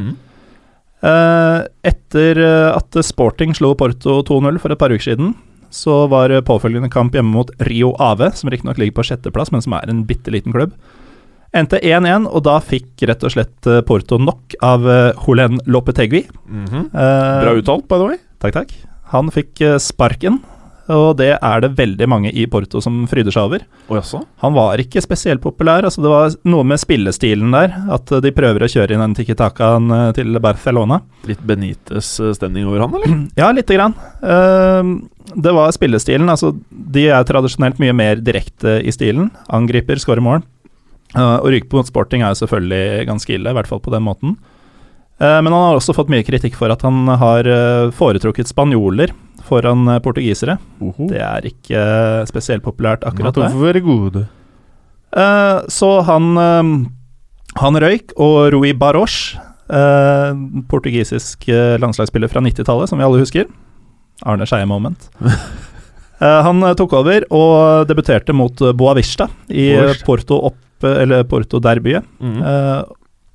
Eh, 1.03 1.59
etter 1.91 2.39
at 2.71 3.01
Sporting 3.03 3.51
slo 3.57 3.74
Porto 3.75 4.21
2-0 4.24 4.62
for 4.62 4.71
et 4.71 4.79
par 4.79 4.95
uker 4.95 5.09
siden, 5.09 5.33
så 5.75 6.05
var 6.07 6.31
påfølgende 6.47 6.88
kamp 6.93 7.17
hjemme 7.17 7.35
mot 7.35 7.51
Rio 7.67 7.91
Ave, 8.00 8.31
som 8.31 8.53
riktignok 8.53 8.79
ligger 8.79 9.01
på 9.01 9.09
sjetteplass, 9.09 9.51
men 9.51 9.65
som 9.65 9.75
er 9.75 9.91
en 9.91 10.05
bitte 10.07 10.31
liten 10.31 10.55
klubb. 10.55 10.71
Endte 11.55 11.79
1-1, 11.79 12.25
og 12.27 12.43
da 12.43 12.57
fikk 12.63 13.05
rett 13.07 13.24
og 13.24 13.31
slett 13.31 13.69
eh, 13.71 13.79
Porto 13.88 14.17
nok 14.19 14.57
av 14.65 14.83
eh, 14.91 15.12
Holen 15.27 15.62
Lopetegui. 15.71 16.25
Mhm. 16.50 16.89
Eh, 16.91 17.38
Bra 17.45 17.55
uttalt, 17.62 17.88
by 17.88 18.01
the 18.01 18.09
way. 18.12 18.19
Takk, 18.43 18.57
takk. 18.59 18.75
Han 19.13 19.31
fikk 19.31 19.62
eh, 19.63 19.77
sparken, 19.79 20.41
og 20.91 21.15
det 21.17 21.31
er 21.39 21.62
det 21.63 21.71
veldig 21.79 22.05
mange 22.12 22.29
i 22.29 22.43
Porto 22.51 22.77
som 22.83 23.05
fryder 23.09 23.33
seg 23.33 23.47
over. 23.47 23.63
Jaså? 23.89 24.19
Han 24.43 24.53
var 24.53 24.77
ikke 24.83 25.01
spesielt 25.01 25.41
populær. 25.41 25.88
altså 25.88 26.03
Det 26.03 26.12
var 26.12 26.35
noe 26.51 26.67
med 26.67 26.77
spillestilen 26.77 27.55
der, 27.55 27.74
at 27.95 28.12
eh, 28.13 28.21
de 28.21 28.33
prøver 28.35 28.65
å 28.67 28.69
kjøre 28.69 28.93
inn 28.93 29.01
den 29.01 29.15
tiki-takaen 29.17 29.89
eh, 29.95 30.12
til 30.19 30.38
Barcelona. 30.43 31.00
Litt 31.25 31.41
Benites 31.41 32.12
stemning 32.38 32.67
over 32.69 32.83
han, 32.85 33.00
eller? 33.00 33.15
Ja, 33.41 33.50
lite 33.55 33.79
grann. 33.79 33.95
Uh, 34.21 35.00
det 35.35 35.55
var 35.57 35.71
spillestilen. 35.74 36.29
altså 36.29 36.51
De 36.69 37.07
er 37.09 37.25
tradisjonelt 37.25 37.79
mye 37.81 37.95
mer 37.97 38.21
direkte 38.21 38.77
i 38.85 38.93
stilen. 38.93 39.31
Angriper, 39.50 39.97
skårer 40.03 40.21
mål. 40.21 40.43
Uh, 41.15 41.39
å 41.39 41.51
ryke 41.51 41.69
på 41.72 41.84
sporting 41.88 42.24
er 42.24 42.34
jo 42.34 42.41
selvfølgelig 42.43 43.07
ganske 43.07 43.38
ille, 43.38 43.51
i 43.51 43.57
hvert 43.57 43.69
fall 43.72 43.81
på 43.84 43.93
den 43.93 44.03
måten. 44.05 44.36
Eh, 45.15 45.41
men 45.41 45.53
han 45.53 45.62
har 45.62 45.77
også 45.77 45.93
fått 45.95 46.10
mye 46.12 46.25
kritikk 46.27 46.57
for 46.60 46.72
at 46.74 46.81
han 46.84 47.07
har 47.07 47.48
eh, 47.48 47.91
foretrukket 47.95 48.50
spanjoler 48.51 49.13
foran 49.48 49.88
portugisere. 50.03 50.57
portugisere. 50.81 51.07
Det 51.07 51.22
er 51.24 51.48
ikke 51.48 51.79
eh, 51.79 52.25
spesielt 52.27 52.65
populært, 52.65 53.05
akkurat 53.07 53.38
det. 53.39 53.51
Være 53.55 53.84
gode. 53.86 54.25
Eh, 55.15 55.60
så 55.72 55.91
han, 56.10 56.34
eh, 56.41 56.74
han 57.62 57.79
røyk, 57.86 58.12
og 58.19 58.51
Rui 58.57 58.74
Baroche 58.75 59.39
eh, 59.72 60.36
portugisisk 60.72 61.48
eh, 61.48 61.77
landslagsspiller 61.79 62.31
fra 62.31 62.43
90-tallet, 62.43 62.91
som 62.91 63.00
vi 63.00 63.07
alle 63.07 63.24
husker. 63.24 63.48
Arne 64.25 64.48
Skeie-moment. 64.50 65.10
Eh, 66.15 66.41
han 66.45 66.63
eh, 66.63 66.72
tok 66.79 66.93
over 66.95 67.25
og 67.36 67.89
debuterte 67.89 68.31
mot 68.31 68.62
eh, 68.63 68.72
Boavista 68.72 69.25
i 69.51 69.65
eh, 69.75 69.89
Boavista. 70.79 70.79
Porto, 70.79 71.01
eller 71.01 71.24
Porto-derbyet, 71.24 72.03
Mm. 72.22 72.41
eh, 72.44 72.84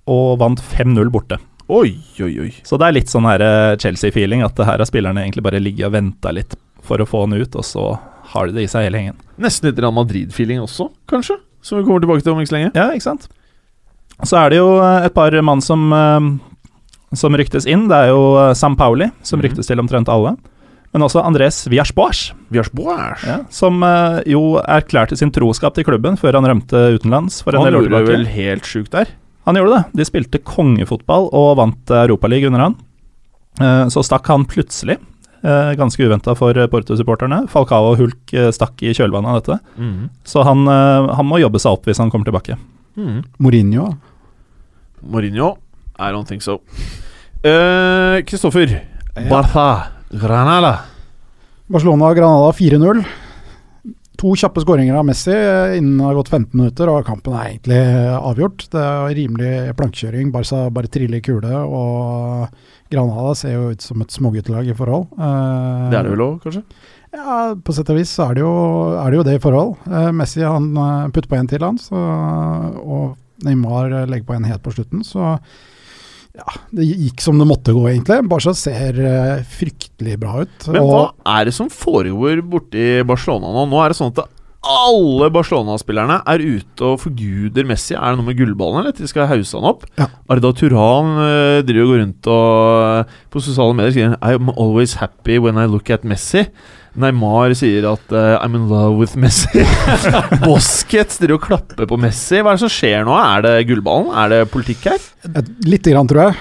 og 0.09 0.39
vant 0.39 0.59
5-0 0.61 1.11
borte. 1.11 1.39
Oi, 1.69 1.97
oi, 2.21 2.41
oi. 2.41 2.51
Så 2.65 2.77
det 2.79 2.89
er 2.89 2.93
litt 2.93 3.07
sånn 3.09 3.25
eh, 3.27 3.77
Chelsea-feeling, 3.77 4.43
at 4.45 4.57
her 4.59 4.79
har 4.79 4.85
spillerne 4.85 5.23
egentlig 5.25 5.43
bare 5.43 5.61
ligget 5.61 5.87
og 5.87 5.93
venta 5.93 6.33
litt 6.33 6.55
for 6.83 6.99
å 6.99 7.07
få 7.07 7.21
han 7.29 7.33
ut, 7.41 7.55
og 7.55 7.63
så 7.65 7.99
har 8.33 8.47
de 8.47 8.53
det 8.53 8.63
i 8.65 8.67
seg 8.67 8.85
hele 8.89 8.99
gjengen. 8.99 9.17
Nesten 9.39 9.69
litt 9.71 9.79
Real 9.79 9.93
Madrid-feeling 9.93 10.61
også, 10.61 10.91
kanskje? 11.09 11.39
Som 11.63 11.79
vi 11.79 11.85
kommer 11.85 12.01
tilbake 12.01 12.23
til 12.23 12.33
om 12.33 12.41
ikke 12.41 12.49
så 12.51 12.57
lenge. 12.59 12.73
Ja, 12.75 12.91
ikke 12.91 13.03
sant? 13.03 13.29
Så 14.25 14.37
er 14.37 14.51
det 14.51 14.59
jo 14.59 14.81
eh, 14.81 15.07
et 15.07 15.15
par 15.15 15.31
mann 15.43 15.61
som, 15.61 15.93
eh, 15.93 17.15
som 17.15 17.33
ryktes 17.35 17.67
inn. 17.67 17.89
Det 17.89 17.97
er 17.97 18.09
jo 18.09 18.37
eh, 18.37 18.55
Sam 18.55 18.77
Pauli, 18.77 19.11
som 19.23 19.39
Mhm. 19.41 19.49
ryktes 19.49 19.67
til 19.67 19.79
omtrent 19.79 20.09
alle. 20.09 20.37
Men 20.91 21.05
også 21.07 21.23
Andres 21.23 21.63
Viasboas 21.71 22.33
ja, 22.51 23.37
som 23.55 23.77
eh, 23.87 24.17
jo 24.33 24.57
erklærte 24.59 25.15
sin 25.19 25.31
troskap 25.31 25.77
til 25.77 25.87
klubben 25.87 26.17
før 26.19 26.35
han 26.41 26.49
rømte 26.51 26.81
utenlands 26.97 27.43
for 27.47 27.55
en 27.55 27.63
Han 27.63 27.69
del 27.69 27.79
år 27.79 27.85
gjorde 27.87 28.01
det 28.01 28.11
vel 28.17 28.27
helt 28.35 28.67
sjukt 28.67 28.91
der. 28.97 29.13
Han 29.47 29.55
gjorde 29.61 29.77
det. 29.77 29.85
De 30.01 30.07
spilte 30.09 30.41
kongefotball 30.43 31.29
og 31.31 31.53
vant 31.61 31.93
Europaligaen 31.95 32.51
under 32.51 32.65
han. 32.67 32.77
Eh, 33.61 33.85
Så 33.95 34.03
stakk 34.07 34.27
han 34.33 34.45
plutselig, 34.51 34.99
eh, 35.45 35.71
ganske 35.79 36.03
uventa 36.03 36.35
for 36.37 36.59
Porto-supporterne. 36.75 37.45
Falcao 37.49 37.93
og 37.93 38.03
Hulk 38.03 38.35
stakk 38.57 38.83
i 38.83 38.91
kjølvannet 38.97 39.31
av 39.31 39.39
dette. 39.41 39.61
Mm. 39.79 40.11
Så 40.27 40.43
han, 40.45 40.67
han 40.67 41.27
må 41.31 41.39
jobbe 41.39 41.63
seg 41.63 41.79
opp 41.79 41.87
hvis 41.87 42.03
han 42.03 42.11
kommer 42.11 42.27
tilbake. 42.27 42.59
Mm. 42.99 43.23
Mourinho. 43.39 43.93
Mourinho, 45.07 45.55
I 45.99 46.11
don't 46.11 46.27
think 46.27 46.43
so. 46.43 46.59
Eh, 47.47 48.21
Kristoffer. 48.27 48.75
Barca. 49.31 50.00
Granada. 50.11 50.81
Barcelona 51.71 52.09
og 52.11 52.17
Granada 52.19 52.55
4-0. 52.57 53.03
To 54.21 54.33
kjappe 54.37 54.61
skåringer 54.61 54.99
av 54.99 55.07
Messi 55.09 55.33
innen 55.33 56.01
det 56.01 56.09
har 56.09 56.17
gått 56.19 56.33
15 56.33 56.51
minutter, 56.59 56.91
og 56.91 57.07
kampen 57.07 57.37
er 57.39 57.53
egentlig 57.53 57.79
avgjort. 58.19 58.67
Det 58.73 58.83
er 58.83 59.15
rimelig 59.17 59.53
plankekjøring. 59.79 60.33
Barca 60.35 60.65
bare 60.75 60.91
triller 60.93 61.23
i 61.23 61.25
kule, 61.25 61.63
og 61.63 62.51
Granada 62.93 63.37
ser 63.39 63.55
jo 63.55 63.71
ut 63.71 63.87
som 63.87 64.03
et 64.03 64.13
småguttelag 64.13 64.69
i 64.69 64.77
forhold. 64.77 65.09
Det 65.15 66.01
er 66.01 66.05
det 66.05 66.13
vel 66.17 66.27
òg, 66.27 66.37
kanskje? 66.43 66.67
Ja, 67.15 67.39
på 67.55 67.75
sett 67.75 67.89
og 67.91 67.99
vis 67.99 68.11
så 68.15 68.29
er 68.29 68.37
det 68.39 68.45
jo, 68.45 68.53
er 68.99 69.09
det, 69.09 69.17
jo 69.19 69.27
det 69.27 69.39
i 69.39 69.43
forhold. 69.43 69.73
Eh, 69.89 70.11
Messi 70.15 70.45
han 70.47 70.69
eh, 70.79 71.09
putter 71.15 71.31
på 71.31 71.39
en 71.41 71.49
til, 71.51 71.65
han, 71.65 71.79
så, 71.81 71.99
og 72.83 73.17
Neymar 73.47 73.95
legger 74.11 74.29
på 74.29 74.37
en 74.37 74.47
helt 74.47 74.63
på 74.63 74.75
slutten. 74.75 75.07
Så 75.07 75.39
ja, 76.39 76.47
det 76.71 76.87
gikk 76.87 77.23
som 77.25 77.41
det 77.41 77.47
måtte 77.49 77.75
gå, 77.75 77.83
egentlig. 77.91 78.21
Barca 78.31 78.53
ser 78.57 78.99
uh, 79.03 79.47
fryktelig 79.59 80.19
bra 80.21 80.45
ut. 80.45 80.69
Men 80.71 80.87
hva 80.87 81.07
er 81.37 81.49
det 81.49 81.55
som 81.57 81.71
foregår 81.73 82.45
borti 82.47 83.01
Barcelona 83.07 83.51
nå? 83.55 83.67
Nå 83.71 83.81
er 83.83 83.93
det 83.93 83.99
sånn 83.99 84.15
at 84.15 84.29
alle 84.61 85.31
Barcelona-spillerne 85.33 86.19
er 86.29 86.43
ute 86.45 86.85
og 86.85 87.01
forguder 87.01 87.65
Messi. 87.69 87.95
Er 87.97 88.13
det 88.13 88.21
noe 88.21 88.29
med 88.29 88.37
gullballen, 88.39 88.83
eller 88.83 88.97
de 88.97 89.09
skal 89.09 89.29
hause 89.31 89.57
han 89.57 89.71
opp? 89.71 89.87
Ja. 89.99 90.11
Arda 90.31 90.53
Turan 90.57 91.15
uh, 91.17 91.61
driver 91.67 91.87
og 91.87 91.95
går 91.95 92.03
rundt 92.05 92.31
og 92.35 93.17
på 93.33 93.43
sosiale 93.43 93.77
medier 93.79 93.97
skriver 93.97 94.21
I'm 94.21 94.53
always 94.55 94.99
happy 95.01 95.41
when 95.41 95.59
I 95.59 95.67
look 95.71 95.91
at 95.91 96.05
Messi. 96.05 96.45
Neymar 96.99 97.53
sier 97.59 97.87
at 97.93 98.15
uh, 98.15 98.39
I'm 98.43 98.57
in 98.59 98.69
love 98.71 98.97
with 98.99 99.19
Messi. 99.21 99.63
Busquets 100.47 101.21
driver 101.21 101.39
og 101.39 101.45
klapper 101.47 101.87
på 101.91 101.99
Messi. 102.01 102.41
Hva 102.41 102.55
er 102.55 102.59
det 102.59 102.65
som 102.65 102.73
skjer 102.73 103.05
nå? 103.07 103.15
Er 103.15 103.45
det 103.47 103.53
gullballen? 103.69 104.11
Er 104.25 104.33
det 104.33 104.41
politikk 104.51 104.89
her? 104.91 105.05
Litt 105.37 105.53
lite 105.69 105.95
grann, 105.95 106.11
tror 106.11 106.29
jeg. 106.29 106.41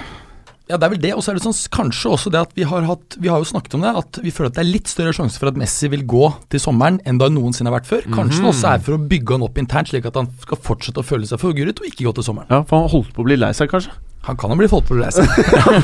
Ja, 0.70 0.78
det 0.78 0.86
er 0.86 0.92
vel 0.94 1.02
det. 1.02 1.12
Og 1.18 1.24
så 1.26 1.32
er 1.32 1.40
det 1.40 1.44
sånn, 1.46 1.56
kanskje 1.74 2.12
også 2.14 2.32
det 2.34 2.42
at 2.44 2.52
vi 2.58 2.66
har 2.70 2.86
hatt 2.86 3.16
Vi 3.18 3.30
har 3.32 3.42
jo 3.42 3.48
snakket 3.50 3.74
om 3.78 3.86
det, 3.86 3.94
at 4.04 4.20
vi 4.22 4.34
føler 4.34 4.52
at 4.52 4.60
det 4.60 4.62
er 4.62 4.70
litt 4.70 4.92
større 4.92 5.14
sjanse 5.18 5.42
for 5.42 5.50
at 5.50 5.58
Messi 5.58 5.90
vil 5.90 6.06
gå 6.10 6.28
til 6.54 6.62
sommeren 6.62 7.00
enn 7.10 7.22
det 7.22 7.32
noensinne 7.34 7.72
har 7.72 7.80
vært 7.80 7.90
før. 7.90 8.06
Kanskje 8.14 8.44
det 8.44 8.52
også 8.52 8.74
er 8.76 8.84
for 8.86 8.98
å 8.98 9.02
bygge 9.10 9.38
han 9.38 9.46
opp 9.48 9.58
internt, 9.62 9.90
slik 9.90 10.06
at 10.10 10.20
han 10.20 10.30
skal 10.44 10.62
fortsette 10.70 11.02
å 11.02 11.08
føle 11.08 11.30
seg 11.30 11.42
forgurret 11.42 11.82
og 11.82 11.90
ikke 11.90 12.06
gå 12.06 12.14
til 12.20 12.28
sommeren. 12.30 12.52
Ja, 12.54 12.62
For 12.70 12.84
han 12.84 12.94
holdt 12.94 13.16
på 13.16 13.26
å 13.26 13.30
bli 13.30 13.40
lei 13.40 13.50
seg, 13.58 13.72
kanskje? 13.74 13.96
Han 14.28 14.38
kan 14.38 14.52
jo 14.52 14.60
bli 14.60 14.68
fått 14.68 14.92
reise. 14.92 15.24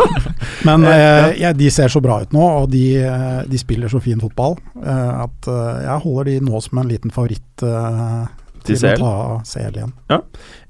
Men 0.68 0.86
eh, 0.92 1.42
ja, 1.42 1.54
de 1.54 1.70
ser 1.72 1.92
så 1.92 2.02
bra 2.04 2.20
ut 2.22 2.34
nå, 2.36 2.46
og 2.62 2.70
de, 2.74 2.86
eh, 3.02 3.44
de 3.48 3.60
spiller 3.60 3.92
så 3.92 4.02
fin 4.04 4.22
fotball, 4.22 4.58
eh, 4.84 5.14
at 5.26 5.52
eh, 5.52 5.86
jeg 5.86 6.02
holder 6.06 6.32
de 6.32 6.40
nå 6.50 6.64
som 6.64 6.82
en 6.82 6.90
liten 6.92 7.14
favoritt 7.16 7.66
eh, 7.66 8.26
Til 8.66 8.80
til, 8.82 8.98
å 8.98 8.98
ta 8.98 9.14
CL 9.46 9.80
igjen. 9.80 9.94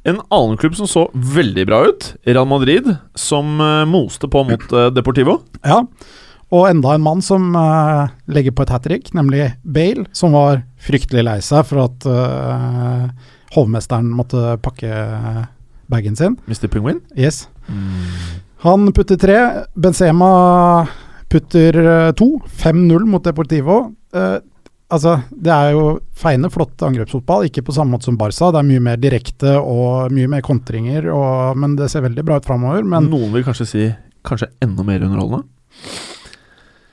En 0.06 0.20
annen 0.22 0.60
klubb 0.62 0.76
som 0.78 0.90
så 0.90 1.08
veldig 1.14 1.66
bra 1.70 1.82
ut, 1.88 2.12
Real 2.28 2.48
Madrid, 2.50 2.92
som 3.18 3.58
eh, 3.64 3.82
moste 3.90 4.30
på 4.32 4.44
mot 4.48 4.76
eh, 4.76 4.92
Deportivo. 4.94 5.40
Ja, 5.64 5.82
og 6.54 6.68
enda 6.70 6.94
en 6.94 7.04
mann 7.06 7.24
som 7.26 7.56
eh, 7.58 8.12
legger 8.30 8.54
på 8.54 8.66
et 8.66 8.74
hat 8.76 8.86
trick, 8.86 9.10
nemlig 9.18 9.50
Bale, 9.64 10.06
som 10.14 10.36
var 10.38 10.62
fryktelig 10.86 11.26
lei 11.26 11.40
seg 11.44 11.66
for 11.72 11.88
at 11.88 12.06
eh, 12.06 13.08
hovmesteren 13.56 14.12
måtte 14.14 14.58
pakke 14.64 14.92
bagen 15.92 16.16
sin. 16.16 16.38
Mr. 16.48 16.68
Penguin. 16.72 17.02
Yes. 17.18 17.46
Han 18.66 18.92
putter 18.94 19.20
tre. 19.22 19.40
Benzema 19.76 20.88
putter 21.30 21.80
eh, 21.86 22.12
to. 22.18 22.40
5-0 22.64 23.06
mot 23.10 23.24
Deportivo. 23.24 23.78
Eh, 24.16 24.38
altså, 24.88 25.20
det 25.32 25.54
er 25.54 25.76
jo 25.76 25.86
feiende 26.16 26.52
flott 26.54 26.82
angrepsfotball, 26.86 27.48
ikke 27.50 27.66
på 27.66 27.76
samme 27.76 27.96
måte 27.96 28.10
som 28.10 28.18
Barca. 28.20 28.52
Det 28.54 28.62
er 28.62 28.70
mye 28.70 28.84
mer 28.90 29.00
direkte 29.02 29.58
og 29.60 30.14
mye 30.16 30.32
mer 30.32 30.46
kontringer, 30.46 31.10
og, 31.14 31.60
men 31.60 31.78
det 31.80 31.92
ser 31.94 32.06
veldig 32.06 32.26
bra 32.26 32.40
ut 32.40 32.48
framover. 32.50 32.86
Men 32.88 33.10
Noen 33.12 33.34
vil 33.36 33.46
kanskje 33.48 33.70
si 33.70 33.88
kanskje 34.26 34.52
enda 34.66 34.86
mer 34.88 35.06
underholdende. 35.06 35.46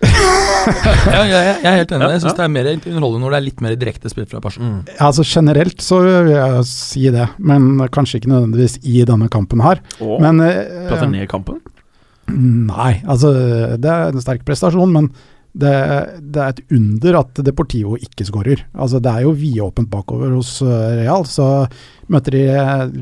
ja, 1.15 1.21
jeg, 1.23 1.33
jeg, 1.33 1.57
jeg 1.63 1.69
er 1.71 1.79
helt 1.81 1.93
enig. 1.95 2.09
Jeg 2.15 2.23
syns 2.23 2.33
ja. 2.33 2.37
det 2.39 2.45
er 2.45 2.53
mer 2.55 2.69
underholdende 2.73 3.25
når 3.25 3.35
det 3.35 3.39
er 3.39 3.47
litt 3.49 3.65
mer 3.65 3.77
direkte 3.79 4.13
spill 4.13 4.29
fra 4.31 4.41
Barca. 4.43 4.71
ja, 4.91 4.99
altså 5.09 5.27
generelt 5.27 5.85
så 5.85 6.01
vil 6.05 6.33
jeg 6.35 6.65
si 6.71 7.05
det, 7.15 7.27
men 7.39 7.85
kanskje 7.95 8.21
ikke 8.21 8.33
nødvendigvis 8.33 8.79
i 8.83 9.03
denne 9.09 9.31
kampen 9.33 9.63
her. 9.65 9.83
Oh, 10.03 10.17
Men 10.23 10.43
eh, 10.45 10.89
prater 10.91 11.11
ned 11.11 11.29
kampen. 11.31 11.61
Nei, 12.33 12.95
altså 13.11 13.33
det 13.77 13.91
er 13.91 14.13
en 14.13 14.23
sterk 14.25 14.45
prestasjon, 14.47 14.93
men 14.95 15.11
det, 15.53 15.73
det 16.33 16.41
er 16.41 16.53
et 16.55 16.63
under 16.73 17.19
at 17.19 17.41
Deportivo 17.45 17.99
ikke 18.01 18.25
skårer. 18.25 18.63
Altså, 18.73 19.03
det 19.05 19.11
er 19.13 19.27
jo 19.27 19.35
vidåpent 19.37 19.91
bakover 19.93 20.33
hos 20.33 20.57
eh, 20.65 21.03
Real, 21.03 21.27
så 21.29 21.67
møter 22.13 22.37
de 22.39 22.45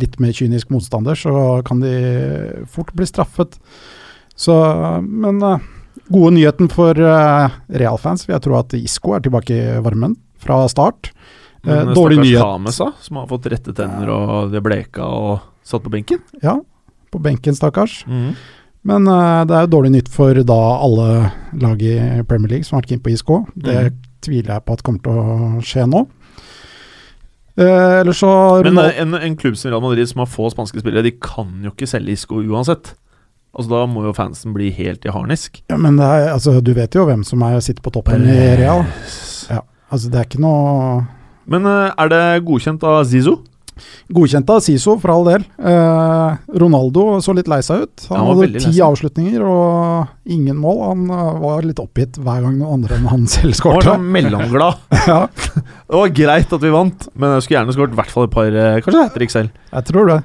litt 0.01 0.19
mer 0.23 0.35
kynisk 0.35 0.73
motstander, 0.75 1.19
så 1.19 1.61
kan 1.67 1.83
de 1.85 2.65
fort 2.71 2.91
bli 2.97 3.07
straffet. 3.07 3.55
Så, 4.35 4.57
men 5.07 5.39
eh, 5.47 5.69
gode 6.11 6.35
nyheten 6.37 6.71
for 6.73 6.99
uh, 6.99 7.51
Real-fans 7.71 8.27
vil 8.27 8.37
jeg 8.37 8.45
tro 8.47 8.59
at 8.59 8.75
Isco 8.79 9.15
er 9.17 9.25
tilbake 9.25 9.57
i 9.57 9.81
varmen 9.85 10.17
fra 10.41 10.63
start. 10.73 11.13
Men 11.67 11.93
dårlig 11.93 12.21
stakkars 12.21 12.27
nyhet. 12.27 12.41
James, 12.41 12.79
da, 12.81 12.89
som 13.05 13.21
har 13.21 13.29
fått 13.31 13.51
rette 13.53 13.75
tenner 13.77 14.13
og 14.15 14.55
det 14.55 14.63
bleka 14.65 15.05
og 15.05 15.43
satt 15.67 15.85
på 15.85 15.93
benken. 15.93 16.23
Ja, 16.43 16.57
på 17.13 17.21
benken, 17.23 17.57
stakkars. 17.57 18.01
Men 18.87 19.11
uh, 19.11 19.43
det 19.45 19.57
er 19.57 19.67
jo 19.67 19.75
dårlig 19.77 19.93
nytt 19.99 20.09
for 20.13 20.41
da 20.47 20.61
alle 20.81 21.11
lag 21.61 21.83
i 21.85 21.99
Premier 22.29 22.57
League 22.57 22.69
som 22.69 22.79
har 22.79 22.85
vært 22.85 22.95
keen 22.95 23.05
på 23.05 23.13
ISK. 23.13 23.35
Det 23.61 23.77
mm. 23.91 24.01
tviler 24.25 24.57
jeg 24.57 24.65
på 24.65 24.77
at 24.77 24.87
kommer 24.87 25.05
til 25.05 25.21
å 25.21 25.67
skje 25.67 25.85
nå. 25.91 26.07
Uh, 27.61 28.01
Eller 28.01 28.17
så 28.17 28.31
Men 28.65 28.79
en, 28.79 29.15
en 29.19 29.37
klubb 29.37 29.59
som 29.59 29.73
Real 29.73 29.83
Madrid 29.85 30.09
som 30.09 30.23
har 30.23 30.31
få 30.33 30.49
spanske 30.53 30.81
spillere, 30.81 31.05
de 31.05 31.13
kan 31.21 31.51
jo 31.67 31.75
ikke 31.75 31.91
selge 31.91 32.17
Isco 32.17 32.41
uansett. 32.41 32.95
Altså 33.51 33.71
Da 33.73 33.85
må 33.91 34.05
jo 34.07 34.13
fansen 34.15 34.55
bli 34.55 34.71
helt 34.77 35.05
i 35.05 35.11
harnisk. 35.15 35.63
ja, 35.71 35.77
men 35.77 35.97
det 35.99 36.07
er, 36.07 36.29
altså, 36.33 36.61
du 36.63 36.73
vet 36.77 36.95
jo 36.95 37.07
hvem 37.09 37.25
som 37.27 37.43
er, 37.43 37.59
sitter 37.65 37.83
på 37.83 37.91
toppen 37.97 38.23
i 38.31 38.41
Real. 38.61 38.85
Ja, 39.51 39.63
altså 39.91 40.11
Det 40.13 40.21
er 40.21 40.29
ikke 40.29 40.43
noe 40.45 41.07
Men 41.51 41.67
eh, 41.67 41.91
er 41.99 42.13
det 42.13 42.25
godkjent 42.47 42.85
av 42.87 43.03
Zizo? 43.11 43.41
Godkjent 44.13 44.51
av 44.51 44.61
Siso, 44.65 44.97
for 45.01 45.13
all 45.15 45.25
del. 45.29 45.45
Eh, 45.57 46.39
Ronaldo 46.61 47.05
så 47.25 47.35
litt 47.37 47.49
lei 47.51 47.61
seg 47.65 47.87
ut. 47.87 48.07
Han, 48.11 48.21
Han 48.21 48.41
hadde 48.41 48.63
ti 48.63 48.81
avslutninger 48.85 49.45
og 49.47 50.31
ingen 50.31 50.59
mål. 50.61 50.83
Han 50.91 51.05
eh, 51.15 51.31
var 51.45 51.67
litt 51.67 51.81
oppgitt 51.83 52.19
hver 52.21 52.45
gang 52.45 52.59
noen 52.59 52.81
andre 52.81 52.99
enn 52.99 53.09
han 53.11 53.27
selv 53.35 53.57
Han 53.67 53.81
var 53.87 54.05
mellomglad. 54.19 54.85
ja, 55.11 55.21
Det 55.31 55.97
var 56.03 56.15
greit 56.21 56.53
at 56.59 56.67
vi 56.67 56.75
vant, 56.75 57.09
men 57.15 57.37
jeg 57.37 57.47
skulle 57.47 57.61
gjerne 57.61 57.77
skåret 57.79 57.97
i 57.97 58.01
hvert 58.03 58.15
fall 58.15 58.29
et 58.29 58.35
par 58.37 58.51
eh, 58.65 58.81
Kanskje 58.85 59.07
hat 59.09 59.37
selv. 59.37 59.57
jeg 59.73 59.89
tror 59.91 60.13
det. 60.13 60.21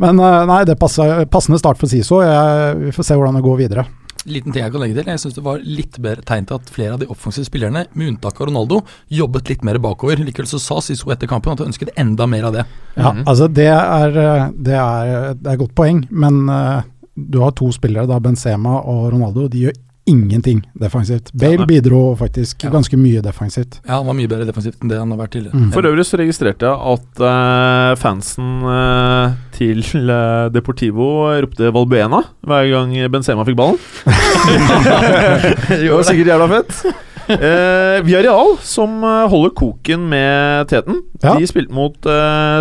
Men 0.00 0.20
eh, 0.20 0.42
nei, 0.48 0.60
det 0.68 0.78
passer, 0.80 1.24
passende 1.30 1.60
start 1.60 1.80
for 1.80 1.90
Siso. 1.90 2.22
Jeg, 2.24 2.76
vi 2.86 2.92
får 2.96 3.10
se 3.10 3.18
hvordan 3.18 3.36
det 3.38 3.44
går 3.46 3.58
videre. 3.60 3.86
Liten 4.28 4.52
ting 4.52 4.60
jeg 4.60 4.72
kan 4.72 4.82
legge 4.82 4.98
til. 4.98 5.08
Jeg 5.08 5.20
syns 5.22 5.36
det 5.36 5.44
var 5.44 5.62
litt 5.64 5.96
bedre 6.02 6.24
tegn 6.28 6.46
til 6.48 6.58
at 6.58 6.72
flere 6.72 6.96
av 6.96 7.00
de 7.00 7.08
offensive 7.12 7.48
spillerne, 7.48 7.86
med 7.96 8.12
unntak 8.14 8.40
av 8.40 8.50
Ronaldo, 8.50 8.82
jobbet 9.08 9.52
litt 9.52 9.64
mer 9.66 9.80
bakover. 9.80 10.20
Likevel 10.20 10.48
så 10.50 10.60
sa 10.60 10.80
Siso 10.84 11.12
etter 11.12 11.30
kampen 11.30 11.54
at 11.54 11.62
han 11.62 11.72
ønsket 11.72 11.94
enda 12.00 12.28
mer 12.28 12.48
av 12.50 12.56
det. 12.58 12.66
Ja, 12.96 13.14
mm. 13.16 13.22
altså 13.24 13.48
det 13.48 13.70
er, 13.72 14.18
eh, 14.24 14.48
det 14.56 14.76
er, 14.76 15.38
det 15.40 15.52
er 15.52 15.62
godt 15.62 15.76
poeng, 15.78 16.04
men 16.10 16.42
eh, 16.52 16.88
du 17.20 17.40
har 17.44 17.56
to 17.56 17.70
spillere, 17.74 18.08
da 18.08 18.20
Benzema 18.22 18.80
og 18.80 19.10
Ronaldo. 19.14 19.48
De 19.52 19.66
gjør 19.66 19.78
ingenting 20.10 20.60
defensivt. 20.78 21.30
Bale 21.38 21.66
bidro 21.70 22.00
faktisk 22.18 22.64
ganske 22.72 22.98
mye 22.98 23.22
defensivt. 23.24 23.78
Ja, 23.86 23.98
han 24.00 24.06
var 24.08 24.16
mye 24.18 24.30
bedre 24.30 24.46
defensivt 24.48 24.82
enn 24.82 24.90
det 24.92 24.98
han 25.00 25.12
har 25.14 25.20
vært 25.22 25.34
tidligere. 25.36 25.60
Mm. 25.60 25.70
For 25.74 25.86
øvrig 25.90 26.06
så 26.08 26.18
registrerte 26.20 26.66
jeg 26.68 26.94
at 26.94 27.22
uh, 27.24 27.92
fansen 28.00 28.50
uh, 28.66 29.36
til 29.56 29.82
uh, 30.10 30.48
Deportivo 30.54 31.06
ropte 31.44 31.70
Valbuena 31.74 32.22
hver 32.46 32.68
gang 32.72 32.96
Benzema 33.14 33.46
fikk 33.48 33.58
ballen. 33.60 33.78
det 35.70 35.90
var 35.92 36.04
sikkert 36.08 36.32
jævla 36.34 36.50
fett. 36.56 36.82
Uh, 37.30 38.02
Real 38.10 38.56
som 38.66 39.00
holder 39.30 39.52
koken 39.56 40.08
med 40.10 40.68
teten, 40.72 41.02
Ja. 41.22 41.36
de 41.38 41.46
spilte 41.48 41.74
mot 41.76 41.96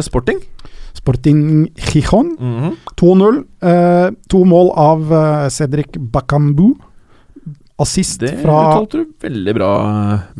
Sporting. 0.06 0.40
Sporting 1.00 1.70
Gijon 1.80 2.34
Mhm. 2.40 2.74
2-0. 3.00 3.38
Eh, 3.64 4.10
to 4.30 4.44
mål 4.44 4.72
av 4.76 5.50
Cedric 5.50 5.96
Bakambu. 5.98 6.74
Assist 7.80 8.20
Det 8.22 8.34
fra 8.42 8.56
uttalte 8.74 9.00
du 9.02 9.14
veldig 9.24 9.54
bra. 9.56 9.70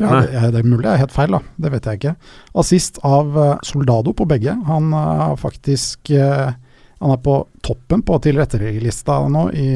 ja, 0.02 0.10
det, 0.26 0.42
det 0.56 0.60
er 0.60 0.68
mulig 0.68 0.84
jeg 0.90 0.94
er 0.98 1.04
helt 1.06 1.16
feil, 1.16 1.32
da. 1.38 1.40
Det 1.56 1.72
vet 1.72 1.88
jeg 1.88 2.00
ikke. 2.02 2.16
Assist 2.60 3.00
av 3.08 3.38
eh, 3.40 3.54
Soldado 3.68 4.12
på 4.18 4.28
begge. 4.28 4.58
Han 4.68 4.92
er 4.98 5.38
faktisk 5.40 6.12
eh, 6.12 6.50
Han 7.00 7.16
er 7.16 7.22
på 7.24 7.38
toppen 7.64 8.02
på 8.04 8.18
tilretteleggerlista 8.26 9.22
nå 9.32 9.46
i 9.56 9.70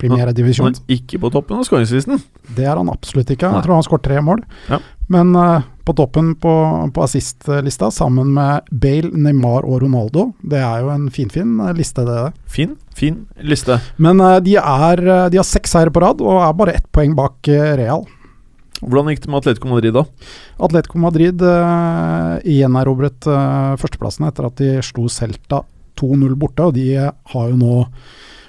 Primera 0.00 0.32
Divisjon. 0.32 0.70
Han 0.70 0.78
er 0.86 0.94
ikke 1.00 1.18
på 1.20 1.30
toppen 1.34 1.58
av 1.58 1.66
skåringslisten. 1.66 2.22
Det 2.56 2.64
er 2.64 2.78
han 2.78 2.88
absolutt 2.92 3.32
ikke. 3.34 3.50
Jeg 3.50 3.66
tror 3.66 3.76
han 3.80 3.84
skåret 3.86 4.06
tre 4.06 4.20
mål. 4.24 4.44
Ja. 4.70 4.78
Men 5.10 5.34
eh, 5.36 5.66
på 5.90 5.96
toppen 5.98 6.32
på, 6.38 6.54
på 6.94 7.04
assist-lista, 7.04 7.90
sammen 7.94 8.30
med 8.36 8.70
Bale, 8.70 9.10
Neymar 9.10 9.66
og 9.66 9.82
Ronaldo. 9.82 10.30
Det 10.40 10.62
er 10.62 10.84
jo 10.84 10.94
en 10.94 11.10
finfin 11.10 11.58
fin 11.58 11.76
liste, 11.76 12.04
det. 12.06 12.30
Fin, 12.50 12.76
fin 12.96 13.26
liste. 13.42 13.80
Men 13.98 14.20
eh, 14.20 14.38
de, 14.46 14.56
er, 14.60 15.04
eh, 15.04 15.26
de 15.32 15.40
har 15.40 15.46
seks 15.46 15.74
seire 15.74 15.92
på 15.94 16.02
rad, 16.04 16.22
og 16.22 16.40
er 16.44 16.56
bare 16.56 16.78
ett 16.78 16.88
poeng 16.94 17.16
bak 17.18 17.50
eh, 17.50 17.74
Real. 17.80 18.06
Hvordan 18.80 19.10
gikk 19.12 19.26
det 19.26 19.30
med 19.30 19.42
Atletico 19.42 19.68
Madrid, 19.68 19.92
da? 19.92 20.06
Atletico 20.64 21.00
Madrid 21.02 21.42
uh, 21.44 22.38
gjenerobret 22.48 23.26
uh, 23.28 23.76
førsteplassen 23.76 24.24
etter 24.24 24.46
at 24.48 24.56
de 24.56 24.70
slo 24.86 25.04
Celta 25.12 25.60
2-0 26.00 26.36
borte, 26.40 26.64
og 26.64 26.76
de 26.78 26.86
eh, 26.96 27.10
har 27.34 27.50
jo 27.50 27.58
nå 27.60 27.82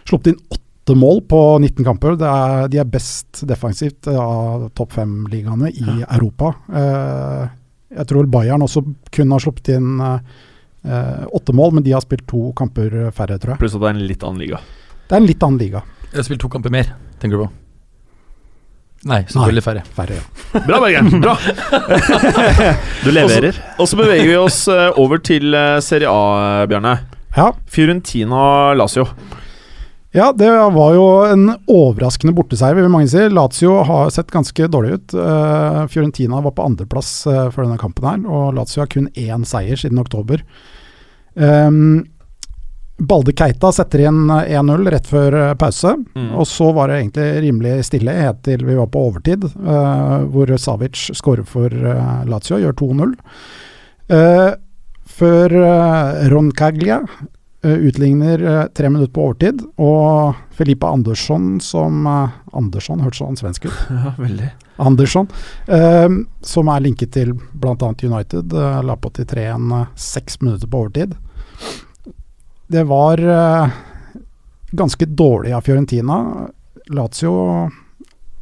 sluppet 0.07 0.31
inn 0.31 0.43
åtte 0.47 0.59
mål 0.89 1.21
på 1.29 1.39
19 1.61 1.85
kamper. 1.85 2.15
Det 2.19 2.25
er, 2.27 2.67
de 2.73 2.79
er 2.81 2.87
best 2.89 3.43
defensivt 3.47 4.07
eh, 4.09 4.17
av 4.17 4.69
topp 4.75 4.93
fem-ligaene 4.97 5.69
i 5.71 5.99
Europa. 6.07 6.53
Eh, 6.73 7.43
jeg 8.01 8.07
tror 8.09 8.29
Bayern 8.31 8.63
også 8.65 8.81
kun 9.13 9.31
har 9.35 9.43
sluppet 9.43 9.73
inn 9.75 9.99
eh, 10.01 10.19
eh, 10.87 11.23
åtte 11.37 11.53
mål, 11.53 11.75
men 11.77 11.83
de 11.85 11.93
har 11.95 12.01
spilt 12.03 12.25
to 12.29 12.49
kamper 12.57 13.11
færre, 13.15 13.37
tror 13.37 13.53
jeg. 13.55 13.61
Pluss 13.61 13.75
at 13.77 13.83
det 13.83 13.89
er 13.91 13.97
en 13.99 14.05
litt 14.09 14.23
annen 14.25 14.41
liga. 14.41 14.61
Det 15.07 15.17
er 15.17 15.21
en 15.21 15.27
litt 15.29 15.43
annen 15.43 15.59
liga. 15.61 15.83
Jeg 16.11 16.21
har 16.23 16.27
spilt 16.27 16.41
to 16.43 16.49
kamper 16.51 16.73
mer, 16.73 16.93
tenker 17.21 17.37
du 17.37 17.45
på? 17.45 17.51
Nei, 19.09 19.23
selvfølgelig 19.25 19.63
færre. 19.65 19.81
Færre, 19.97 20.17
ja. 20.19 20.59
Bra, 20.67 20.77
Bergen! 20.83 21.07
Bra! 21.23 21.37
Du 23.05 23.09
leverer. 23.09 23.57
Og 23.81 23.87
så 23.89 23.97
beveger 23.97 24.27
vi 24.29 24.35
oss 24.37 24.59
eh, 24.69 24.89
over 25.01 25.17
til 25.25 25.55
Serie 25.81 26.09
A, 26.11 26.65
Bjarne. 26.69 26.97
ja. 27.37 27.47
Fiorentina 27.71 28.73
Lazio. 28.77 29.07
Ja, 30.11 30.33
det 30.35 30.49
var 30.51 30.93
jo 30.95 31.03
en 31.23 31.53
overraskende 31.71 32.33
borteseier, 32.35 32.75
vil 32.75 32.89
mange 32.91 33.07
si. 33.07 33.21
Lazio 33.31 33.77
har 33.87 34.09
sett 34.11 34.31
ganske 34.33 34.67
dårlig 34.67 34.97
ut. 34.97 35.13
Uh, 35.15 35.85
Fiorentina 35.87 36.41
var 36.43 36.51
på 36.57 36.65
andreplass 36.67 37.13
uh, 37.31 37.45
for 37.53 37.63
denne 37.63 37.79
kampen 37.79 38.07
her, 38.09 38.25
og 38.27 38.57
Lazio 38.57 38.81
har 38.83 38.91
kun 38.91 39.07
én 39.15 39.45
seier 39.47 39.79
siden 39.79 40.01
oktober. 40.03 40.43
Um, 41.39 42.03
Balde 43.01 43.31
Keita 43.33 43.71
setter 43.73 44.03
igjen 44.03 44.27
eh, 44.29 44.51
1-0 44.59 44.83
rett 44.93 45.07
før 45.09 45.33
eh, 45.39 45.53
pause, 45.57 45.95
Mm. 46.13 46.27
og 46.37 46.43
så 46.45 46.67
var 46.75 46.91
det 46.91 46.99
egentlig 46.99 47.29
rimelig 47.47 47.71
stille 47.87 48.13
helt 48.13 48.43
til 48.45 48.61
vi 48.67 48.75
var 48.77 48.91
på 48.93 49.01
overtid, 49.07 49.47
uh, 49.63 50.27
hvor 50.29 50.51
Savic 50.61 51.07
skårer 51.17 51.47
for 51.47 51.71
uh, 51.71 52.21
Lazio, 52.29 52.59
gjør 52.61 52.75
2-0. 52.77 53.15
Uh, 54.11 54.51
før 55.17 55.55
uh, 55.55 56.21
Roncaglia 56.29 56.99
eh, 57.07 57.29
utligner 57.67 58.41
eh, 58.41 58.65
tre 58.73 58.89
minutter 58.89 59.13
på 59.13 59.27
overtid, 59.27 59.61
og 59.77 60.35
Felipe 60.57 60.87
Andersson 60.89 61.59
som 61.61 62.07
eh, 62.09 62.37
Andersson, 62.57 63.03
hørtes 63.05 63.21
sånn 63.21 63.37
svensk 63.39 63.67
ut. 63.69 63.81
Ja, 64.01 64.13
veldig. 64.17 64.49
Andersson, 64.81 65.27
eh, 65.69 66.07
som 66.41 66.71
er 66.73 66.81
linket 66.81 67.13
til 67.13 67.35
bl.a. 67.35 67.75
United, 68.01 68.53
eh, 68.53 68.79
la 68.87 68.95
på 68.97 69.11
til 69.13 69.27
3-1 69.29 69.75
eh, 69.77 69.91
seks 70.09 70.41
minutter 70.41 70.71
på 70.71 70.81
overtid. 70.85 71.13
Det 72.71 72.83
var 72.89 73.21
eh, 73.21 73.77
ganske 74.71 75.05
dårlig 75.05 75.53
av 75.53 75.61
Fiorentina. 75.67 76.17
Lazio 76.89 77.69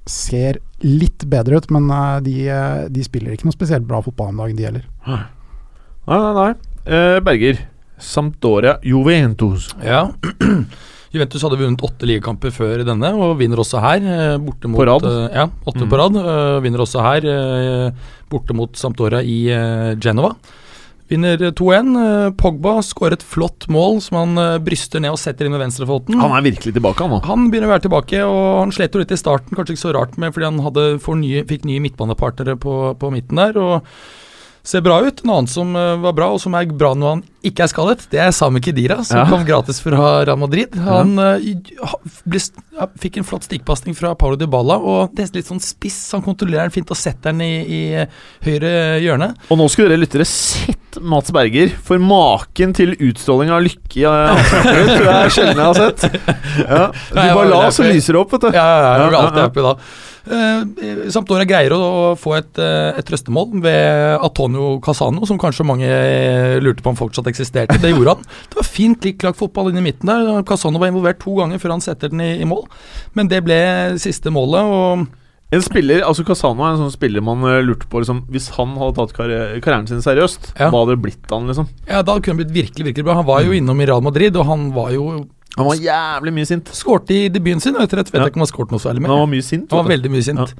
ser 0.09 0.61
litt 0.85 1.25
bedre 1.29 1.59
ut, 1.59 1.67
men 1.75 1.89
eh, 1.91 2.15
de, 2.23 2.37
eh, 2.47 2.85
de 2.93 3.03
spiller 3.03 3.35
ikke 3.35 3.49
noe 3.49 3.57
spesielt 3.57 3.87
bra 3.89 3.99
fotball 4.05 4.31
om 4.31 4.39
dagen, 4.45 4.55
de 4.55 4.69
heller. 4.69 4.87
Nei, 5.09 5.21
nei, 6.07 6.31
nei. 6.39 6.49
Eh, 6.87 7.19
Berger. 7.25 7.59
Sampdoria 7.99 8.77
Juventus. 8.83 9.69
Ja. 9.83 10.09
Juventus 11.09 11.41
hadde 11.41 11.57
vunnet 11.57 11.81
åtte 11.81 12.05
ligakamper 12.05 12.51
før 12.53 12.83
denne, 12.85 13.09
og 13.17 13.37
vinner 13.39 13.57
også 13.63 13.79
her. 13.81 14.03
eh, 14.05 14.37
Borte 14.37 14.69
mot, 14.69 14.77
På 14.77 14.85
rad? 14.85 15.05
eh, 15.09 15.35
ja, 15.39 15.47
åtte 15.65 15.81
Mm. 15.85 15.89
på 15.89 15.97
rad. 15.97 16.15
eh, 16.21 16.59
Vinner 16.61 16.83
også 16.85 17.01
her, 17.01 17.93
borte 18.29 18.53
mot 18.53 18.75
Sampdoria 18.77 19.21
i 19.25 19.39
Genova. 19.99 20.35
Vinner 21.09 21.37
2-1. 21.57 21.95
eh, 21.97 22.29
Pogba 22.37 22.75
skårer 22.85 23.13
et 23.17 23.23
flott 23.25 23.65
mål 23.67 23.97
som 24.05 24.19
han 24.35 24.61
bryster 24.63 25.01
ned 25.01 25.09
og 25.09 25.17
setter 25.17 25.45
inn 25.47 25.51
med 25.57 25.61
venstrefoten. 25.65 26.13
Han 26.21 26.37
er 26.37 26.45
virkelig 26.51 26.75
tilbake, 26.77 27.01
han 27.01 27.09
nå. 27.09 27.23
Han 27.25 27.49
begynner 27.49 27.65
å 27.71 27.73
være 27.73 27.87
tilbake, 27.89 28.21
og 28.29 28.59
han 28.59 28.71
slet 28.71 28.93
jo 28.93 28.99
litt 29.01 29.11
i 29.11 29.17
starten, 29.17 29.57
kanskje 29.57 29.73
ikke 29.73 29.87
så 29.89 29.95
rart 29.97 30.15
med 30.21 30.31
fordi 30.35 30.45
han 30.45 30.59
hadde, 30.61 30.99
nye, 31.17 31.43
fikk 31.49 31.65
nye 31.65 31.81
midtbanepartnere 31.81 32.55
på, 32.61 32.93
på 33.01 33.09
midten 33.11 33.35
der. 33.41 33.57
og 33.57 33.81
Ser 34.61 34.81
bra 34.85 34.99
ut. 35.01 35.23
En 35.23 35.29
annen 35.31 35.47
som 35.49 35.73
var 35.73 36.13
bra, 36.13 36.27
og 36.35 36.39
som 36.43 36.53
er 36.53 36.65
bra 36.67 36.93
når 36.93 37.09
han 37.15 37.23
ikke 37.45 37.63
er 37.63 37.69
skadet, 37.71 38.07
det 38.11 38.19
er 38.19 38.31
Sami 38.35 38.59
Khedira, 38.59 38.97
som 39.07 39.21
Ja. 39.21 39.25
kom 39.29 39.45
gratis 39.47 39.79
fra 39.79 40.23
Real 40.27 40.37
Madrid. 40.41 40.75
Han 40.75 41.15
ja. 41.15 41.37
i- 41.37 41.55
ble, 42.27 42.39
fikk 42.99 43.17
en 43.21 43.23
flott 43.27 43.43
stikkpasning 43.47 43.95
fra 43.95 44.13
Paulo 44.19 44.35
Dybala, 44.39 44.75
og 44.79 45.15
det 45.15 45.27
er 45.29 45.37
litt 45.39 45.47
sånn 45.47 45.61
spiss. 45.63 46.11
Han 46.11 46.21
kontrollerer 46.25 46.67
den 46.67 46.75
fint 46.75 46.91
og 46.91 46.97
setter 46.99 47.31
den 47.31 47.41
i, 47.45 47.53
i 47.63 47.81
eh, 48.03 48.19
høyre 48.43 48.73
hjørne. 49.03 49.31
Og 49.49 49.57
nå 49.61 49.69
skulle 49.71 49.89
dere 49.93 50.03
lyttere 50.03 50.27
sett 50.27 50.99
Mats 50.99 51.31
Berger, 51.31 51.69
for 51.85 52.01
maken 52.01 52.73
til 52.75 52.95
utstråling 52.97 53.51
av 53.53 53.61
lykke 53.63 54.01
i 54.01 54.05
ansiktet 54.09 54.93
tror 54.97 55.09
jeg 55.13 55.33
sjelden 55.37 55.63
jeg 55.63 55.69
har 55.69 55.81
sett. 55.83 56.21
Ja. 56.59 56.85
Du 56.91 57.15
bare 57.15 57.49
la, 57.49 57.59
så 57.71 57.85
lyser 57.87 58.13
det 58.17 58.19
opp, 58.19 58.31
vet 58.35 58.41
du. 58.49 58.51
Ja, 58.51 58.65
ja, 58.67 58.93
jeg 59.05 59.11
Ja, 59.13 59.19
alltid 59.23 59.43
happy 59.45 59.63
da. 59.63 59.75
Uh, 60.29 61.07
Sampdoria 61.09 61.45
greier 61.47 61.73
å, 61.73 62.11
få 62.19 62.35
et, 62.37 62.57
eh, 62.61 62.97
et 62.99 63.07
trøstemål 63.07 63.61
ved 63.63 64.19
Antonio 64.25 64.75
Casano, 64.83 65.23
som 65.25 65.39
kanskje 65.41 65.65
mange 65.65 65.87
eh, 65.89 66.57
lurte 66.61 66.83
på 66.85 66.91
om 66.91 66.97
fortsatt 66.99 67.28
eksisterte. 67.31 67.77
Det 67.81 67.93
gjorde 67.93 68.15
han. 68.17 68.23
Det 68.49 68.55
var 68.59 68.67
fint 68.67 69.05
lik-lagt 69.05 69.37
fotball 69.39 69.69
inn 69.71 69.77
i 69.81 69.85
midten 69.91 70.09
der. 70.09 70.43
Casano 70.43 70.79
var 70.81 70.87
involvert 70.91 71.19
to 71.23 71.35
ganger 71.39 71.57
før 71.61 71.75
han 71.77 71.81
setter 71.85 72.09
den 72.09 72.21
i, 72.21 72.31
i 72.41 72.45
mål, 72.49 72.65
men 73.15 73.27
det 73.31 73.43
ble 73.45 73.59
siste 74.01 74.29
målet. 74.33 74.61
og 74.63 75.07
En 75.51 75.61
spiller, 75.65 76.03
altså 76.05 76.21
Casano 76.27 76.61
er 76.61 76.75
en 76.75 76.81
sånn 76.83 76.91
spiller 76.93 77.23
man 77.25 77.41
eh, 77.49 77.63
lurte 77.65 77.87
på 77.89 78.03
liksom, 78.03 78.19
Hvis 78.29 78.51
han 78.53 78.75
hadde 78.77 78.95
tatt 78.99 79.15
karri- 79.17 79.57
karrieren 79.65 79.87
sin 79.89 80.01
seriøst, 80.05 80.51
Ja. 80.59 80.67
hva 80.69 80.83
hadde 80.83 80.93
det 80.97 81.01
blitt 81.07 81.25
han? 81.33 81.47
liksom? 81.49 81.65
ja, 81.87 82.03
Da 82.03 82.19
kunne 82.19 82.35
han 82.37 82.41
blitt 82.43 82.53
virkelig 82.53 82.85
virkelig 82.91 83.05
bra. 83.07 83.15
Han 83.15 83.25
var 83.25 83.41
jo 83.41 83.51
innom 83.57 83.81
i 83.81 83.85
Real 83.89 84.01
Madrid, 84.05 84.35
og 84.37 84.45
han 84.45 84.71
var 84.75 84.91
jo 84.93 85.07
Han 85.57 85.65
var 85.65 85.75
jævlig 85.81 86.31
mye 86.35 86.45
sint. 86.45 86.69
skårte 86.71 87.09
i 87.11 87.29
debuten 87.33 87.59
sin. 87.59 87.75
og 87.75 87.81
Etter 87.81 87.97
det 87.97 88.11
vet 88.11 88.13
Ja. 88.13 88.25
jeg 88.27 88.31
ikke 88.31 88.37
om 88.37 88.45
han 88.45 88.53
skåret 88.53 88.71
noe 88.71 88.79
særlig 88.79 89.01
mer. 89.01 89.09
han 89.09 89.19
var 89.25 89.27
mye 89.33 89.41
sint. 89.43 89.71
Han 89.71 89.83
var 89.83 89.89
veldig 89.97 90.11
mye 90.11 90.23
sint. 90.23 90.53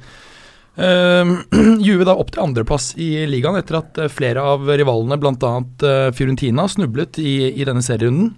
Ehm, 0.76 1.36
Juve 1.86 2.06
da 2.08 2.16
opp 2.18 2.32
til 2.34 2.44
andreplass 2.44 2.92
i 3.00 3.12
ligaen 3.28 3.58
etter 3.60 3.80
at 3.80 4.02
eh, 4.04 4.12
flere 4.12 4.44
av 4.54 4.68
rivalene, 4.68 5.18
bl.a. 5.20 5.54
Uh, 5.82 6.10
Fiorentina, 6.16 6.68
snublet 6.70 7.18
i, 7.22 7.34
i 7.50 7.66
denne 7.66 7.82
serierunden. 7.84 8.34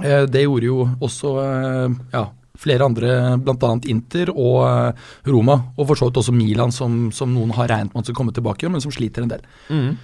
Uh, 0.00 0.24
det 0.30 0.46
gjorde 0.46 0.70
jo 0.70 0.86
også 1.04 1.34
uh, 1.36 1.98
ja, 2.14 2.26
flere 2.62 2.86
andre, 2.86 3.12
bl.a. 3.42 3.72
Inter 3.90 4.32
og 4.32 4.58
eh, 4.66 5.12
Roma, 5.30 5.58
og 5.76 5.88
for 5.88 5.98
så 5.98 6.08
vidt 6.08 6.20
også 6.22 6.34
Milan, 6.36 6.74
som, 6.74 7.06
som 7.14 7.32
noen 7.32 7.52
har 7.56 7.70
regnet 7.72 7.94
med 7.94 8.06
skal 8.06 8.18
komme 8.18 8.34
tilbake, 8.34 8.68
men 8.70 8.82
som 8.84 8.92
sliter 8.94 9.24
en 9.24 9.32
del. 9.32 9.46
Mm. 9.72 9.94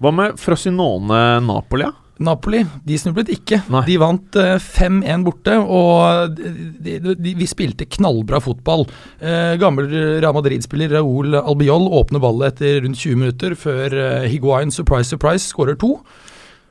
Hva 0.00 0.12
med 0.16 0.38
Frosinone 0.40 1.40
Napoli? 1.44 1.88
Napoli 2.20 2.62
de 2.86 2.98
snublet 3.00 3.30
ikke. 3.32 3.62
Nei. 3.72 3.82
De 3.88 3.96
vant 4.00 4.38
eh, 4.40 4.56
5-1 4.60 5.24
borte, 5.24 5.56
og 5.60 6.34
de, 6.36 6.98
de, 7.00 7.14
de, 7.16 7.34
vi 7.38 7.48
spilte 7.48 7.88
knallbra 7.96 8.42
fotball. 8.44 8.84
Eh, 9.18 9.54
gammel 9.60 9.88
Real 9.90 10.36
Madrid-spiller 10.36 10.92
Raúl 10.98 11.38
Albiol 11.40 11.88
åpner 12.00 12.22
ballet 12.22 12.54
etter 12.54 12.82
rundt 12.84 13.00
20 13.00 13.22
minutter 13.22 13.56
før 13.58 13.96
eh, 13.96 14.28
Higuain 14.32 14.74
surprise 14.74 15.12
surprise 15.14 15.48
skårer 15.48 15.80
to. 15.80 15.96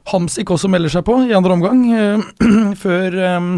Hamsik 0.10 0.54
også 0.54 0.70
melder 0.72 0.94
seg 0.94 1.06
på 1.08 1.18
i 1.28 1.36
andre 1.38 1.58
omgang, 1.58 1.84
eh, 1.94 2.30
før 2.84 3.20
eh, 3.26 3.52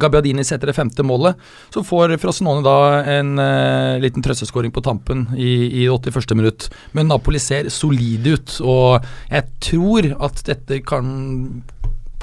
Gabbiadini 0.00 0.44
setter 0.44 0.70
det 0.70 0.76
femte 0.76 1.04
målet. 1.06 1.38
Så 1.74 1.84
får 1.84 2.16
Frosinone 2.22 2.64
da 2.64 2.76
en 3.18 3.38
eh, 3.42 4.00
liten 4.02 4.24
trøsteskåring 4.24 4.72
på 4.72 4.84
tampen 4.84 5.26
i, 5.36 5.84
i 5.84 5.88
81. 5.88 6.34
minutt. 6.38 6.68
Men 6.96 7.10
Napoli 7.12 7.40
ser 7.42 7.70
solide 7.72 8.36
ut, 8.36 8.58
og 8.64 9.04
jeg 9.30 9.48
tror 9.64 10.12
at 10.28 10.44
dette 10.48 10.82
kan, 10.88 11.08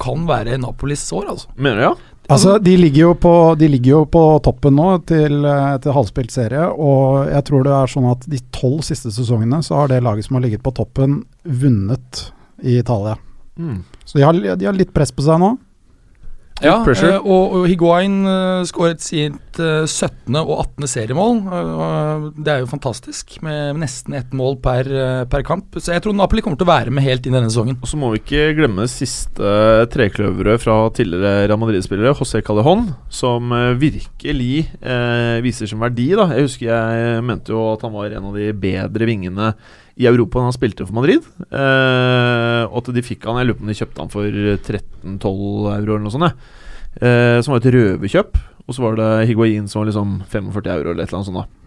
kan 0.00 0.26
være 0.28 0.58
Napolis 0.60 1.06
år, 1.16 1.30
altså. 1.34 1.52
Mener 1.56 1.80
du 1.80 1.86
ja? 1.90 1.94
Altså, 2.30 2.58
de 2.62 2.76
ligger, 2.78 3.08
jo 3.08 3.14
på, 3.18 3.32
de 3.58 3.66
ligger 3.66 3.90
jo 3.90 4.00
på 4.06 4.20
toppen 4.44 4.76
nå 4.78 4.90
til, 5.08 5.40
eh, 5.50 5.72
til 5.82 5.94
halvspilt 5.96 6.30
serie, 6.30 6.68
og 6.70 7.26
jeg 7.26 7.46
tror 7.48 7.64
det 7.66 7.72
er 7.74 7.90
sånn 7.90 8.06
at 8.12 8.26
de 8.30 8.38
tolv 8.54 8.84
siste 8.86 9.10
sesongene 9.14 9.58
så 9.66 9.80
har 9.80 9.90
det 9.90 9.98
laget 10.06 10.28
som 10.28 10.38
har 10.38 10.44
ligget 10.44 10.62
på 10.62 10.70
toppen, 10.76 11.24
vunnet 11.42 12.28
i 12.62 12.78
Italia. 12.78 13.16
Mm. 13.58 13.82
Så 14.04 14.20
de 14.20 14.24
har, 14.24 14.38
de 14.38 14.68
har 14.68 14.78
litt 14.78 14.94
press 14.94 15.10
på 15.10 15.26
seg 15.26 15.42
nå. 15.42 15.56
Ja, 16.60 16.76
eh, 16.84 17.16
og, 17.20 17.54
og 17.56 17.68
Higuain 17.70 18.20
uh, 18.26 18.60
skåret 18.68 19.00
sitt 19.04 19.60
eh, 19.60 19.86
17. 19.86 20.36
og 20.40 20.52
18. 20.58 20.88
seriemål. 20.90 21.40
Eh, 21.56 22.26
det 22.36 22.52
er 22.52 22.62
jo 22.62 22.70
fantastisk, 22.70 23.38
med 23.44 23.80
nesten 23.80 24.16
ett 24.18 24.34
mål 24.36 24.58
per, 24.62 24.88
eh, 24.90 25.22
per 25.30 25.44
kamp. 25.46 25.78
Så 25.80 25.94
jeg 25.94 26.04
tror 26.04 26.16
Napoli 26.16 26.44
kommer 26.44 26.60
til 26.60 26.68
å 26.68 26.72
være 26.72 26.94
med 26.94 27.06
helt 27.06 27.26
inn 27.26 27.34
i 27.34 27.38
denne 27.38 27.50
sesongen. 27.52 27.80
Og 27.80 27.90
så 27.90 28.00
må 28.00 28.12
vi 28.12 28.22
ikke 28.22 28.50
glemme 28.58 28.88
siste 28.90 29.54
trekløveret 29.94 30.62
fra 30.62 30.76
tidligere 30.96 31.46
Real 31.46 31.60
Madrid-spillere, 31.62 32.14
José 32.18 32.42
Callejon, 32.44 32.90
som 33.08 33.52
eh, 33.56 33.74
virkelig 33.80 34.66
eh, 34.80 35.40
viser 35.44 35.70
sin 35.70 35.82
verdi. 35.82 36.10
da 36.18 36.30
Jeg 36.34 36.48
husker 36.48 36.70
jeg 36.70 37.24
mente 37.26 37.54
jo 37.54 37.70
at 37.72 37.86
han 37.86 37.96
var 37.96 38.12
en 38.12 38.30
av 38.32 38.36
de 38.36 38.52
bedre 38.52 39.08
vingene 39.08 39.54
i 40.00 40.08
Europa 40.08 40.42
han 40.42 40.56
spilte 40.56 40.86
for 40.88 40.96
Madrid. 40.96 41.26
Eh, 41.50 42.62
og 42.66 42.80
at 42.80 42.92
de 42.96 43.04
fikk 43.04 43.26
han 43.28 43.40
Jeg 43.42 43.50
lurer 43.50 43.58
på 43.58 43.66
om 43.66 43.72
de 43.72 43.78
kjøpte 43.78 44.04
han 44.04 44.12
for 44.12 44.40
13-12 44.56 45.74
euro 45.76 45.96
eller 45.96 46.06
noe 46.06 46.14
sånt. 46.14 46.46
Eh, 47.00 47.38
som 47.44 47.54
var 47.54 47.60
et 47.60 47.72
røverkjøp. 47.76 48.40
Og 48.66 48.76
så 48.76 48.84
var 48.84 48.96
det 48.98 49.10
Higuain 49.28 49.66
som 49.68 49.80
var 49.80 49.90
liksom 49.90 50.16
45 50.30 50.72
euro 50.76 50.92
eller 50.92 51.04
et 51.04 51.10
eller 51.10 51.20
annet 51.20 51.30
sånt. 51.30 51.42
da 51.42 51.60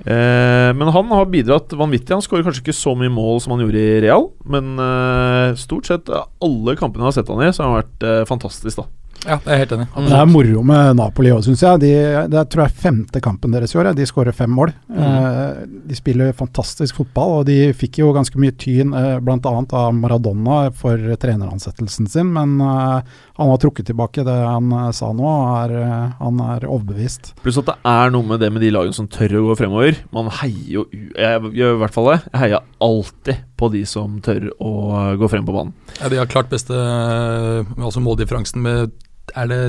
Eh, 0.00 0.70
men 0.76 0.88
han 0.88 1.10
har 1.12 1.28
bidratt 1.28 1.72
vanvittig. 1.76 2.14
Han 2.14 2.24
skårer 2.24 2.46
kanskje 2.46 2.64
ikke 2.64 2.76
så 2.76 2.94
mye 2.96 3.12
mål 3.12 3.42
som 3.44 3.54
han 3.54 3.64
gjorde 3.64 3.82
i 3.82 4.00
Real, 4.04 4.30
men 4.48 4.72
eh, 4.80 5.58
stort 5.60 5.90
sett 5.90 6.08
alle 6.08 6.76
kampene 6.80 7.04
jeg 7.04 7.10
har 7.10 7.18
sett 7.18 7.32
han 7.32 7.44
i, 7.44 7.50
så 7.52 7.64
har 7.64 7.70
han 7.70 7.80
vært 7.82 8.08
eh, 8.08 8.22
fantastisk, 8.28 8.80
da. 8.80 8.88
Ja, 9.26 9.36
jeg 9.44 9.52
er 9.52 9.60
helt 9.60 9.72
enig. 9.76 9.86
Det 10.06 10.16
er 10.16 10.28
moro 10.30 10.62
med 10.64 10.96
Napoli 10.96 11.32
òg, 11.34 11.42
syns 11.44 11.60
jeg. 11.64 11.80
De, 11.82 11.90
det 12.32 12.38
er, 12.40 12.46
tror 12.48 12.64
jeg 12.64 12.72
er 12.72 12.82
femte 12.86 13.20
kampen 13.20 13.52
deres 13.52 13.74
i 13.74 13.80
år. 13.80 13.90
De 13.96 14.06
skårer 14.08 14.36
fem 14.36 14.52
mål. 14.56 14.72
Eh, 14.88 15.58
de 15.90 15.98
spiller 15.98 16.32
fantastisk 16.36 16.96
fotball, 17.02 17.40
og 17.40 17.48
de 17.50 17.58
fikk 17.76 18.00
jo 18.00 18.14
ganske 18.16 18.40
mye 18.40 18.54
tyn 18.60 18.94
eh, 18.96 19.18
bl.a. 19.20 19.36
av 19.44 19.90
Maradona 19.96 20.62
for 20.76 20.96
treneransettelsen 21.20 22.08
sin, 22.08 22.30
men 22.32 22.56
eh, 22.64 23.18
han 23.40 23.52
har 23.52 23.60
trukket 23.60 23.90
tilbake 23.90 24.24
det 24.24 24.36
han 24.38 24.72
eh, 24.72 24.88
sa 24.96 25.10
nå. 25.16 25.34
Er, 25.60 25.76
han 26.20 26.40
er 26.44 26.64
overbevist. 26.68 27.34
Pluss 27.44 27.60
at 27.60 27.68
det 27.68 27.76
er 27.92 28.14
noe 28.14 28.24
med 28.26 28.40
det 28.40 28.50
med 28.54 28.64
de 28.64 28.72
lagene 28.72 28.96
som 28.96 29.10
tør 29.10 29.36
å 29.42 29.44
gå 29.50 29.58
fremover. 29.60 30.00
Man 30.14 30.30
heier 30.40 30.80
jo 30.80 30.86
Jeg 30.90 31.52
gjør 31.58 31.76
i 31.76 31.80
hvert 31.82 31.94
fall 31.94 32.10
det. 32.12 32.18
Jeg 32.30 32.42
heier 32.44 32.66
alltid 32.80 33.44
på 33.60 33.68
de 33.74 33.84
som 33.88 34.16
tør 34.24 34.48
å 34.56 34.72
gå 35.20 35.28
frem 35.28 35.44
på 35.44 35.54
banen. 35.54 35.76
Ja, 36.00 36.08
de 36.08 36.20
har 36.22 36.30
klart 36.30 36.48
beste 36.52 36.72
Altså 36.72 38.00
måldifferansen 38.02 38.62
med 38.64 38.96
Er 39.36 39.48
det 39.50 39.60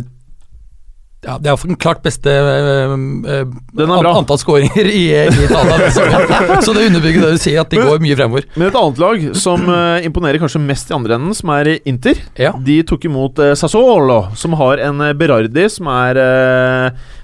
ja, 1.22 1.36
Det 1.38 1.46
er 1.46 1.52
iallfall 1.52 1.70
den 1.70 1.78
klart 1.78 2.00
beste 2.02 2.32
er 2.34 2.96
bra. 3.46 4.14
antall 4.18 4.40
skåringer 4.42 4.88
i, 4.90 5.04
i 5.14 5.44
Italia. 5.46 5.92
Så 6.66 6.74
det 6.74 6.88
underbygger 6.88 7.28
det 7.28 7.36
du 7.36 7.42
sier, 7.44 7.60
at 7.62 7.70
de 7.70 7.78
går 7.78 8.02
mye 8.02 8.18
fremover. 8.18 8.48
Men 8.56 8.72
et 8.72 8.80
annet 8.80 9.02
lag 9.04 9.28
som 9.38 9.70
eh, 9.70 10.08
imponerer 10.08 10.42
kanskje 10.42 10.64
mest 10.66 10.90
i 10.90 10.98
andre 10.98 11.20
enden, 11.20 11.38
som 11.38 11.54
er 11.54 11.76
Inter. 11.86 12.18
Ja. 12.42 12.56
De 12.58 12.80
tok 12.90 13.06
imot 13.06 13.38
Sassuolo, 13.54 14.24
som 14.34 14.58
har 14.58 14.82
en 14.88 15.06
Berardi 15.20 15.68
som 15.70 15.92
er 15.94 16.18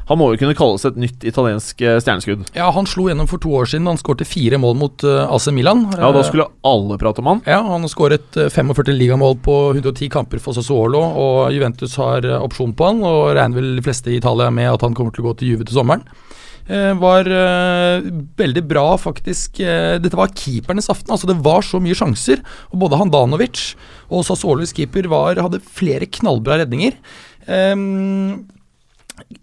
Han 0.07 0.19
må 0.21 0.29
jo 0.31 0.39
kunne 0.39 0.55
kalles 0.57 0.85
et 0.87 0.99
nytt 0.99 1.25
italiensk 1.27 1.81
eh, 1.83 1.97
stjerneskudd. 2.03 2.45
Ja, 2.55 2.69
Han 2.75 2.87
slo 2.87 3.09
gjennom 3.09 3.27
for 3.27 3.41
to 3.43 3.51
år 3.59 3.67
siden. 3.67 3.89
Han 3.91 3.99
skårte 3.99 4.27
fire 4.27 4.59
mål 4.61 4.77
mot 4.79 5.03
uh, 5.03 5.25
AC 5.35 5.49
Milan. 5.55 5.85
Ja, 5.97 6.13
da 6.15 6.23
skulle 6.23 6.47
alle 6.67 6.99
prate 7.01 7.23
om 7.23 7.31
han. 7.33 7.43
Ja, 7.47 7.59
Han 7.65 7.83
har 7.83 7.91
skåret 7.91 8.39
eh, 8.39 8.51
45 8.53 8.95
ligamål 8.95 9.37
på 9.43 9.57
110 9.75 10.09
kamper 10.13 10.43
for 10.43 10.55
Sassuolo, 10.55 11.01
og 11.01 11.51
Juventus 11.55 11.97
har 11.99 12.25
eh, 12.25 12.39
opsjon 12.39 12.75
på 12.77 12.87
han, 12.87 13.03
og 13.07 13.33
regner 13.35 13.59
vel 13.59 13.75
de 13.79 13.83
fleste 13.85 14.13
i 14.13 14.21
Italia 14.21 14.49
med 14.53 14.71
at 14.71 14.87
han 14.87 14.95
kommer 14.97 15.15
til 15.15 15.25
å 15.25 15.31
gå 15.31 15.37
til 15.41 15.53
Juve 15.53 15.67
til 15.67 15.79
sommeren. 15.81 16.07
Eh, 16.67 16.91
var 16.99 17.27
uh, 17.31 18.03
veldig 18.39 18.63
bra, 18.67 18.89
faktisk. 18.99 19.61
Uh, 19.63 19.95
dette 20.03 20.19
var 20.19 20.33
keepernes 20.35 20.89
aften. 20.91 21.13
altså 21.15 21.29
Det 21.29 21.39
var 21.43 21.63
så 21.63 21.79
mye 21.83 21.95
sjanser. 21.95 22.43
og 22.71 22.81
Både 22.83 22.99
Handanovic 22.99 23.69
og 24.11 24.25
Sassuolos 24.27 24.75
keeper 24.75 25.07
var, 25.11 25.39
hadde 25.39 25.63
flere 25.63 26.09
knallbra 26.11 26.59
redninger. 26.63 26.99
Eh, 27.47 27.75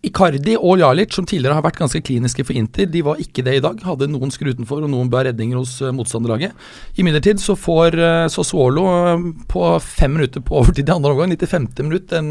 Icardi 0.05 0.55
og 0.55 0.79
Jalic, 0.79 1.15
som 1.17 1.27
tidligere 1.27 1.57
har 1.57 1.65
vært 1.65 1.81
ganske 1.81 2.01
kliniske 2.05 2.45
for 2.47 2.57
Inter, 2.57 2.87
de 2.91 3.01
var 3.05 3.19
ikke 3.21 3.43
det 3.45 3.57
i 3.59 3.63
dag. 3.65 3.81
Hadde 3.85 4.07
noen 4.13 4.31
skru 4.33 4.53
utenfor 4.53 4.85
og 4.85 4.91
noen 4.93 5.11
bra 5.13 5.25
redninger 5.27 5.59
hos 5.59 5.75
uh, 5.83 5.91
motstanderlaget. 5.97 6.55
Imidlertid 7.01 7.43
så 7.43 7.57
får 7.59 7.97
uh, 7.99 8.27
Sassuolo 8.33 8.85
uh, 8.87 9.25
på 9.51 9.65
fem 9.83 10.15
minutter 10.15 10.45
på 10.45 10.61
overtid 10.61 10.89
i 10.89 10.95
andre 10.95 11.15
omgang, 11.15 11.35
95. 11.35 11.67
minutt, 11.83 12.15
en, 12.15 12.31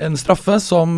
en 0.00 0.16
straffe 0.18 0.56
som 0.62 0.96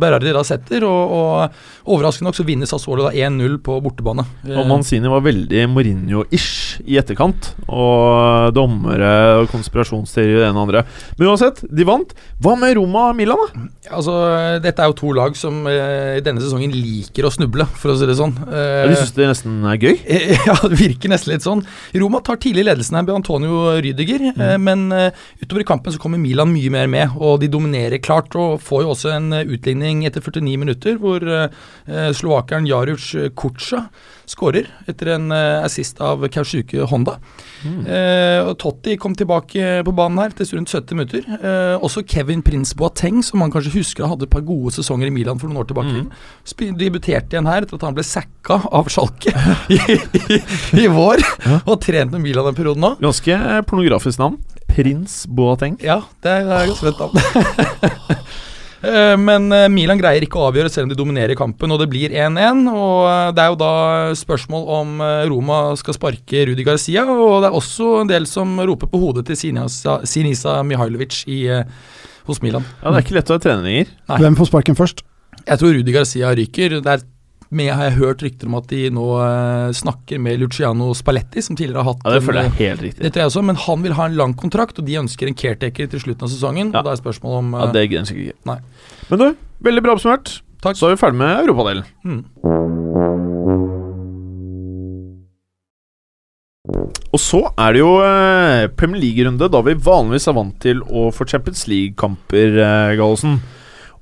Berardi 0.00 0.32
da 0.34 0.44
setter. 0.46 0.86
Og, 0.88 1.12
og 1.12 1.92
overraskende 1.92 2.30
nok 2.30 2.40
så 2.40 2.46
vinner 2.48 2.70
Sassuolo 2.70 3.08
da 3.08 3.12
1-0 3.12 3.58
på 3.66 3.76
bortebane. 3.84 4.24
Og 4.54 4.64
Manzini 4.70 5.10
var 5.12 5.26
veldig 5.26 5.66
Mourinho-ish 5.74 6.80
i 6.88 6.96
etterkant. 7.00 7.52
Og 7.68 8.54
dommere 8.56 9.12
og 9.42 9.50
konspirasjonsteorier 9.52 10.40
og 10.40 10.44
det 10.44 10.48
ene 10.48 10.58
og 10.62 10.68
andre. 10.68 10.84
Men 11.18 11.32
uansett, 11.34 11.62
de 11.68 11.88
vant. 11.88 12.16
Hva 12.40 12.56
med 12.58 12.78
Roma 12.78 13.10
og 13.10 13.20
Milan, 13.20 13.44
da? 13.44 13.68
Altså, 14.00 14.16
Dette 14.64 14.82
er 14.82 14.90
jo 14.90 14.98
to 14.98 15.09
lag 15.16 15.36
som 15.38 15.62
uh, 15.68 16.16
i 16.18 16.24
denne 16.24 16.42
sesongen 16.42 16.74
liker 16.74 17.26
å 17.26 17.32
snuble, 17.34 17.66
for 17.80 17.92
å 17.92 17.98
si 17.98 18.08
det 18.08 18.16
sånn. 18.18 18.34
Ja, 18.50 18.86
de 18.88 18.98
syns 18.98 19.14
det 19.16 19.28
nesten 19.30 19.60
er 19.68 19.80
gøy? 19.80 19.96
Eh, 20.04 20.36
Ja, 20.48 20.56
det 20.64 20.78
virker 20.80 21.12
nesten 21.12 21.34
litt 21.34 21.44
sånn. 21.44 21.62
Roma 22.00 22.20
tar 22.24 22.40
tidlig 22.42 22.64
ledelsen 22.66 22.98
her 22.98 23.04
med 23.06 23.14
Antonio 23.18 23.76
Rydiger, 23.82 24.30
mm. 24.36 24.62
men 24.62 24.86
eh, 24.96 25.26
utover 25.42 25.64
i 25.64 25.68
kampen 25.68 25.94
så 25.94 26.00
kommer 26.02 26.20
Milan 26.20 26.52
mye 26.52 26.72
mer 26.72 26.88
med, 26.90 27.16
og 27.18 27.40
de 27.42 27.50
dominerer 27.52 28.02
klart. 28.02 28.34
Og 28.38 28.60
får 28.64 28.84
jo 28.84 28.94
også 28.94 29.12
en 29.14 29.32
eh, 29.36 29.46
utligning 29.56 30.04
etter 30.08 30.24
49 30.24 30.56
minutter, 30.60 30.98
hvor 31.00 31.24
eh, 31.24 31.60
eh, 31.90 32.10
slovakeren 32.16 32.68
Jaruc 32.68 33.10
Kutsja 33.38 33.86
skårer 34.30 34.68
etter 34.88 35.12
en 35.16 35.30
eh, 35.34 35.64
assist 35.64 36.00
av 36.04 36.22
Kausjuke 36.32 36.86
Honda. 36.90 37.16
Eh, 37.66 38.40
og 38.44 38.54
Totti 38.62 38.96
kom 39.00 39.16
tilbake 39.18 39.80
på 39.86 39.94
banen 39.96 40.20
her 40.22 40.34
til 40.36 40.52
rundt 40.56 40.72
70 40.72 40.98
minutter. 40.98 41.26
Eh, 41.40 41.74
også 41.82 42.04
Kevin 42.08 42.44
Prince 42.46 42.76
Boateng, 42.78 43.20
som 43.26 43.42
man 43.42 43.52
kanskje 43.52 43.74
husker 43.74 44.08
hadde 44.10 44.28
et 44.28 44.32
par 44.32 44.44
gode 44.46 44.74
sesonger 44.76 45.10
i 45.10 45.14
Milan 45.14 45.40
for 45.40 45.50
noen 45.50 45.62
år 45.64 45.70
tilbake. 45.70 46.04
Mm. 46.06 46.76
Debuterte 46.80 47.36
igjen 47.36 47.50
her 47.50 47.66
etter 47.66 47.80
at 47.80 47.88
han 47.88 47.96
ble 47.96 48.06
sacka 48.06 48.60
av 48.70 48.90
Schalke 48.92 49.34
i, 49.74 49.80
i, 49.80 50.40
i 50.84 50.86
vår, 50.90 51.24
og 51.64 51.74
trent 51.82 52.14
med 52.14 52.24
Milan 52.24 52.50
en 52.50 52.56
periode 52.58 52.80
nå. 52.80 52.94
Ganske 53.02 53.40
pornografisk 53.70 54.22
navn. 54.22 54.38
Prins 54.70 55.24
Boateng. 55.26 55.80
Ja, 55.82 56.00
det 56.22 56.38
er, 56.38 56.46
det 56.46 56.60
er 56.60 56.70
ganske 56.70 56.92
fett 56.92 57.02
navn. 57.02 58.38
Eh, 58.82 59.16
Men 59.20 59.50
eh, 59.52 59.68
Milan 59.72 60.00
greier 60.00 60.24
ikke 60.24 60.40
å 60.40 60.46
avgjøre 60.48 60.70
selv 60.72 60.88
om 60.88 60.92
de 60.92 60.98
dominerer 60.98 61.36
kampen, 61.38 61.72
og 61.74 61.82
det 61.82 61.88
blir 61.92 62.14
1-1. 62.14 62.62
Og 62.72 63.08
eh, 63.10 63.32
Det 63.36 63.44
er 63.44 63.52
jo 63.52 63.58
da 63.60 63.72
spørsmål 64.16 64.66
om 64.78 65.04
Roma 65.30 65.60
skal 65.80 65.96
sparke 65.96 66.46
Rudi 66.48 66.64
Garcia, 66.66 67.04
og 67.04 67.42
det 67.44 67.50
er 67.50 67.58
også 67.60 67.92
en 68.02 68.10
del 68.10 68.28
som 68.30 68.56
roper 68.58 68.90
på 68.90 69.00
hodet 69.02 69.26
til 69.28 69.38
Sinisa, 69.38 70.00
Sinisa 70.08 70.60
Mihailovic 70.66 71.22
i, 71.28 71.42
hos 72.28 72.42
Milan. 72.44 72.66
Ja, 72.80 72.90
Det 72.90 72.96
er 73.02 73.06
ikke 73.06 73.18
lett 73.20 73.32
å 73.32 73.38
ha 73.38 73.44
treninger. 73.46 73.94
Nei. 74.10 74.20
Hvem 74.24 74.38
får 74.40 74.50
sparken 74.52 74.78
først? 74.78 75.04
Jeg 75.40 75.60
tror 75.60 75.72
Rudi 75.76 75.94
Garcia 75.94 76.32
ryker. 76.36 76.80
Det 76.84 76.94
er 76.96 77.04
men 77.50 77.66
jeg 77.66 77.74
har 77.74 77.90
hørt 77.98 78.22
rykter 78.22 78.46
om 78.46 78.54
at 78.60 78.68
de 78.70 78.84
nå 78.94 79.06
eh, 79.24 79.72
snakker 79.74 80.20
med 80.22 80.38
Luciano 80.38 80.92
Spalletti, 80.94 81.42
som 81.42 81.56
tidligere 81.58 81.82
har 81.82 81.92
hatt 81.94 82.04
Ja, 82.06 82.12
Det 82.14 82.22
føler 82.26 82.42
jeg 82.46 82.50
eh, 82.52 82.54
er 82.54 82.68
helt 82.70 82.84
riktig. 82.86 83.02
det 83.02 83.12
tror 83.12 83.22
jeg 83.24 83.30
også, 83.32 83.42
men 83.48 83.56
han 83.66 83.82
vil 83.82 83.96
ha 83.98 84.06
en 84.06 84.14
lang 84.20 84.34
kontrakt, 84.38 84.78
og 84.78 84.86
de 84.86 84.98
ønsker 85.02 85.26
en 85.26 85.34
caretaker 85.34 85.90
til 85.90 86.00
slutten 86.04 86.28
av 86.28 86.30
sesongen. 86.30 86.70
Ja. 86.70 86.78
Og 86.78 86.84
da 86.86 86.94
er 86.94 87.02
spørsmålet 87.02 87.38
om 87.42 87.52
Ja, 87.58 87.66
eh, 87.66 87.72
Det 87.74 87.86
grenser 87.90 88.14
jeg 88.14 88.30
ikke. 88.30 88.38
Nei. 88.52 88.58
Men 89.10 89.18
du, 89.18 89.26
veldig 89.66 89.82
bra 89.82 89.96
oppsummert. 89.98 90.40
Takk. 90.62 90.76
Så 90.76 90.86
er 90.90 90.94
vi 90.94 91.00
ferdig 91.02 91.18
med 91.18 91.40
europadelen. 91.42 91.84
mm. 92.04 92.24
Og 97.10 97.18
så 97.18 97.40
er 97.58 97.72
det 97.74 97.80
jo 97.80 97.94
eh, 98.04 98.68
Premier 98.78 99.00
League-runde, 99.02 99.48
da 99.50 99.60
vi 99.66 99.72
vanligvis 99.74 100.28
er 100.30 100.36
vant 100.36 100.54
til 100.62 100.82
å 100.86 101.08
få 101.14 101.26
Champions 101.26 101.64
League-kamper, 101.70 102.58
eh, 102.62 102.92
Gallosen. 103.00 103.40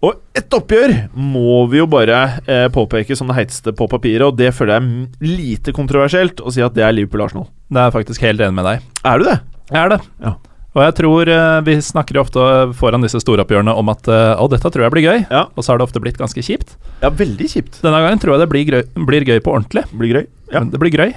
Og 0.07 0.15
ett 0.39 0.55
oppgjør 0.55 0.93
må 1.19 1.65
vi 1.73 1.81
jo 1.81 1.87
bare 1.91 2.19
eh, 2.47 2.67
påpeke 2.71 3.17
som 3.19 3.31
det 3.33 3.35
heiteste 3.41 3.73
på 3.75 3.89
papiret, 3.91 4.23
og 4.29 4.37
det 4.39 4.53
føler 4.55 4.77
jeg 4.77 4.85
er 4.85 5.33
lite 5.39 5.75
kontroversielt 5.75 6.39
å 6.47 6.53
si 6.55 6.63
at 6.63 6.77
det 6.77 6.85
er 6.87 6.95
Liverpool-Arsenal. 6.95 7.49
Det 7.67 7.81
er 7.83 7.89
jeg 7.89 7.97
faktisk 7.97 8.23
helt 8.29 8.45
enig 8.47 8.55
med 8.61 8.69
deg. 8.69 8.85
Er 9.11 9.19
du 9.19 9.27
det? 9.27 9.39
Jeg 9.73 9.81
er 9.83 9.91
det. 9.97 9.99
Ja. 10.23 10.37
Og 10.77 10.83
jeg 10.85 10.95
tror 11.01 11.31
eh, 11.35 11.57
vi 11.67 11.75
snakker 11.83 12.15
jo 12.15 12.23
ofte 12.23 12.45
foran 12.79 13.03
disse 13.03 13.19
storoppgjørene 13.25 13.75
om 13.81 13.91
at 13.91 14.07
eh, 14.13 14.35
å, 14.39 14.47
dette 14.53 14.71
tror 14.71 14.87
jeg 14.87 14.95
blir 14.95 15.09
gøy, 15.09 15.25
Ja. 15.33 15.43
og 15.51 15.65
så 15.67 15.73
har 15.75 15.81
det 15.83 15.89
ofte 15.89 16.03
blitt 16.05 16.21
ganske 16.21 16.45
kjipt. 16.47 16.77
Ja, 17.03 17.11
veldig 17.11 17.49
kjipt. 17.51 17.81
Denne 17.83 17.99
gangen 18.05 18.23
tror 18.23 18.37
jeg 18.37 18.45
det 18.45 18.51
blir, 18.55 18.69
grøy, 18.71 18.85
blir 19.09 19.27
gøy 19.27 19.43
på 19.43 19.57
ordentlig. 19.57 19.83
Blir 19.99 20.15
grøy. 20.15 20.29
Ja. 20.55 20.63
Det 20.63 20.79
blir 20.79 20.95
gøy. 20.95 21.17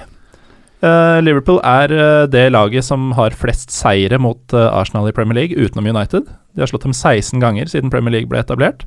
Eh, 0.82 1.18
Liverpool 1.22 1.60
er 1.62 1.92
eh, 1.94 2.24
det 2.26 2.48
laget 2.50 2.82
som 2.82 3.12
har 3.14 3.36
flest 3.38 3.70
seire 3.70 4.18
mot 4.18 4.54
eh, 4.54 4.66
Arsenal 4.66 5.06
i 5.06 5.14
Premier 5.14 5.38
League, 5.38 5.54
utenom 5.54 5.86
United. 5.86 6.26
De 6.26 6.62
har 6.62 6.70
slått 6.70 6.88
dem 6.88 6.94
16 6.94 7.38
ganger 7.42 7.70
siden 7.70 7.92
Premier 7.92 8.16
League 8.16 8.30
ble 8.30 8.42
etablert. 8.42 8.86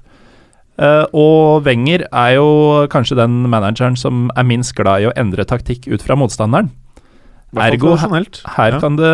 Og 1.16 1.64
Wenger 1.64 2.02
er 2.12 2.34
jo 2.36 2.48
kanskje 2.92 3.16
den 3.16 3.46
manageren 3.48 3.94
som 3.96 4.26
er 4.36 4.44
minst 4.44 4.74
glad 4.76 5.06
i 5.06 5.08
å 5.08 5.14
endre 5.16 5.46
taktikk 5.48 5.86
ut 5.88 6.04
fra 6.04 6.18
motstanderen. 6.20 6.68
Ergo 7.56 7.94
her, 7.96 8.26
her 8.58 8.76
kan 8.84 8.98
det 9.00 9.14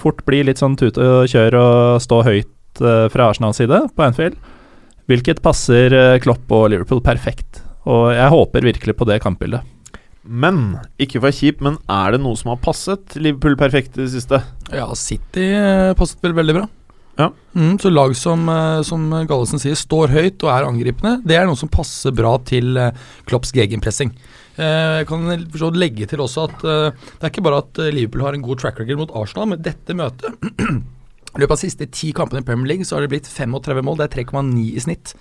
fort 0.00 0.22
bli 0.24 0.40
litt 0.48 0.62
sånn 0.62 0.78
tut 0.80 0.96
og 0.96 1.28
kjør 1.28 1.58
og 1.60 2.00
stå 2.00 2.22
høyt 2.24 2.80
fra 3.12 3.28
Arsenals 3.28 3.60
side 3.60 3.82
på 3.92 4.06
Anfield. 4.06 4.40
Hvilket 5.12 5.44
passer 5.44 5.92
Klopp 6.24 6.48
og 6.56 6.70
Liverpool 6.72 7.04
perfekt. 7.04 7.60
Og 7.84 8.08
jeg 8.16 8.32
håper 8.32 8.70
virkelig 8.72 8.96
på 8.96 9.10
det 9.12 9.20
kampbildet. 9.20 9.60
Men, 10.24 10.78
ikke 11.00 11.20
for 11.20 11.36
kjip, 11.36 11.60
men 11.64 11.76
er 11.90 12.14
det 12.14 12.22
noe 12.24 12.38
som 12.40 12.54
har 12.54 12.62
passet 12.64 13.16
Liverpool 13.20 13.58
perfekt 13.60 13.98
i 13.98 14.04
det 14.06 14.12
siste? 14.14 14.40
Ja, 14.72 14.86
City 14.96 15.50
eh, 15.52 15.92
passet 15.98 16.24
vel 16.24 16.36
veldig 16.36 16.56
bra. 16.56 16.64
Ja. 17.20 17.28
Mm, 17.54 17.76
så 17.78 17.92
lag 17.92 18.16
som, 18.18 18.48
eh, 18.48 18.80
som 18.88 19.04
Gallesen 19.28 19.60
sier, 19.62 19.76
står 19.78 20.14
høyt 20.14 20.46
og 20.46 20.50
er 20.54 20.66
angripende, 20.66 21.18
det 21.28 21.36
er 21.36 21.44
noe 21.48 21.60
som 21.60 21.70
passer 21.72 22.14
bra 22.16 22.38
til 22.48 22.72
eh, 22.80 22.96
Klopps 23.28 23.52
gegenpressing. 23.54 24.14
Jeg 24.54 25.08
kan 25.08 25.24
legge 25.74 26.06
til 26.06 26.20
også 26.22 26.44
at 26.46 26.60
det 26.62 27.24
er 27.26 27.32
ikke 27.32 27.42
bare 27.42 27.56
at 27.64 27.78
Liverpool 27.90 28.22
har 28.22 28.36
en 28.36 28.44
god 28.44 28.60
track 28.62 28.76
record 28.78 29.00
mot 29.00 29.14
Arsenal, 29.18 29.48
men 29.50 29.64
dette 29.66 29.96
møtet 29.98 30.30
I 31.34 31.42
løpet 31.42 31.50
av 31.50 31.58
de 31.58 31.66
siste 31.66 31.88
ti 31.90 32.12
kampene 32.14 32.44
i 32.44 32.46
Premier 32.46 32.70
League 32.70 32.86
så 32.86 32.96
har 32.96 33.04
det 33.04 33.10
blitt 33.10 33.30
35 33.30 33.82
mål, 33.82 33.98
det 33.98 34.06
er 34.06 34.22
3,9 34.22 34.68
i 34.70 34.82
snitt. 34.82 35.16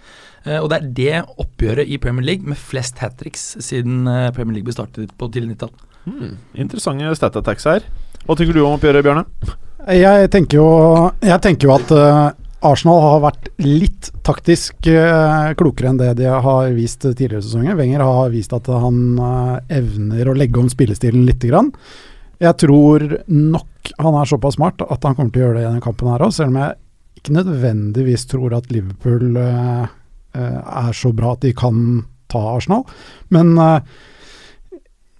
Eh, 0.45 0.59
og 0.59 0.69
det 0.69 0.77
er 0.77 0.91
det 0.99 1.23
oppgjøret 1.41 1.89
i 1.89 1.97
Premier 2.01 2.27
League 2.27 2.45
med 2.45 2.59
flest 2.59 3.01
hat 3.01 3.17
tricks 3.17 3.55
siden 3.65 4.05
eh, 4.07 4.29
Premier 4.35 4.59
League 4.59 4.69
ble 4.69 4.75
startet 4.77 5.15
på 5.17 5.31
tidlig 5.33 5.55
90-tall. 5.55 5.73
Hmm, 6.03 6.37
interessante 6.59 7.15
stat 7.17 7.39
attacks 7.39 7.65
her. 7.69 7.85
Hva 8.27 8.37
tenker 8.37 8.55
du 8.55 8.61
om 8.63 8.77
oppgjøret, 8.77 9.05
Bjørne? 9.05 9.25
Jeg 9.93 10.29
tenker 10.31 10.61
jo, 10.61 10.67
jeg 11.23 11.39
tenker 11.43 11.67
jo 11.67 11.75
at 11.75 11.91
eh, 11.97 12.29
Arsenal 12.63 13.01
har 13.03 13.23
vært 13.25 13.49
litt 13.59 14.11
taktisk 14.23 14.87
eh, 14.87 15.51
klokere 15.59 15.91
enn 15.91 15.99
det 15.99 16.13
de 16.21 16.29
har 16.29 16.69
vist 16.75 17.03
tidligere 17.03 17.43
sesonger. 17.43 17.75
Wenger 17.79 18.05
har 18.05 18.31
vist 18.31 18.55
at 18.55 18.69
han 18.71 19.01
eh, 19.17 19.77
evner 19.79 20.31
å 20.31 20.37
legge 20.37 20.61
om 20.61 20.69
spillestilen 20.71 21.25
lite 21.27 21.51
grann. 21.51 21.73
Jeg 22.43 22.59
tror 22.59 23.03
nok 23.31 23.91
han 24.03 24.15
er 24.19 24.27
såpass 24.27 24.57
smart 24.57 24.81
at 24.83 25.05
han 25.05 25.15
kommer 25.15 25.31
til 25.31 25.43
å 25.43 25.45
gjøre 25.47 25.59
det 25.59 25.65
i 25.65 25.67
denne 25.69 25.83
kampen 25.83 26.09
her 26.11 26.23
òg, 26.25 26.33
selv 26.35 26.51
om 26.53 26.59
jeg 26.59 26.79
ikke 27.19 27.35
nødvendigvis 27.37 28.25
tror 28.31 28.55
at 28.57 28.71
Liverpool 28.73 29.37
uh, 29.39 29.85
er 30.35 30.95
så 30.97 31.13
bra 31.15 31.35
at 31.37 31.45
de 31.45 31.53
kan 31.55 32.01
ta 32.31 32.41
Arsenal. 32.55 32.83
Men 33.31 33.53
uh, 33.59 33.77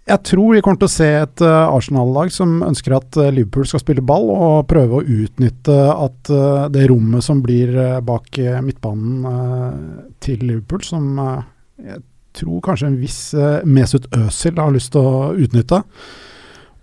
jeg 0.10 0.20
tror 0.28 0.50
vi 0.52 0.64
kommer 0.66 0.82
til 0.82 0.90
å 0.90 0.92
se 0.92 1.08
et 1.22 1.44
Arsenal-lag 1.48 2.32
som 2.36 2.58
ønsker 2.66 2.98
at 2.98 3.16
Liverpool 3.32 3.70
skal 3.70 3.80
spille 3.86 4.04
ball, 4.04 4.28
og 4.36 4.66
prøve 4.68 5.00
å 5.00 5.06
utnytte 5.24 5.78
at 5.94 6.32
det 6.76 6.90
rommet 6.92 7.24
som 7.24 7.40
blir 7.46 7.72
bak 8.04 8.36
midtbanen 8.68 9.24
til 10.20 10.44
Liverpool, 10.44 10.84
som 10.84 11.08
jeg 11.80 12.02
tror 12.36 12.60
kanskje 12.68 12.90
en 12.90 13.00
viss 13.00 13.22
Mesut 13.64 14.10
Özil 14.20 14.60
har 14.60 14.76
lyst 14.76 14.92
til 14.92 15.08
å 15.08 15.32
utnytte. 15.40 15.80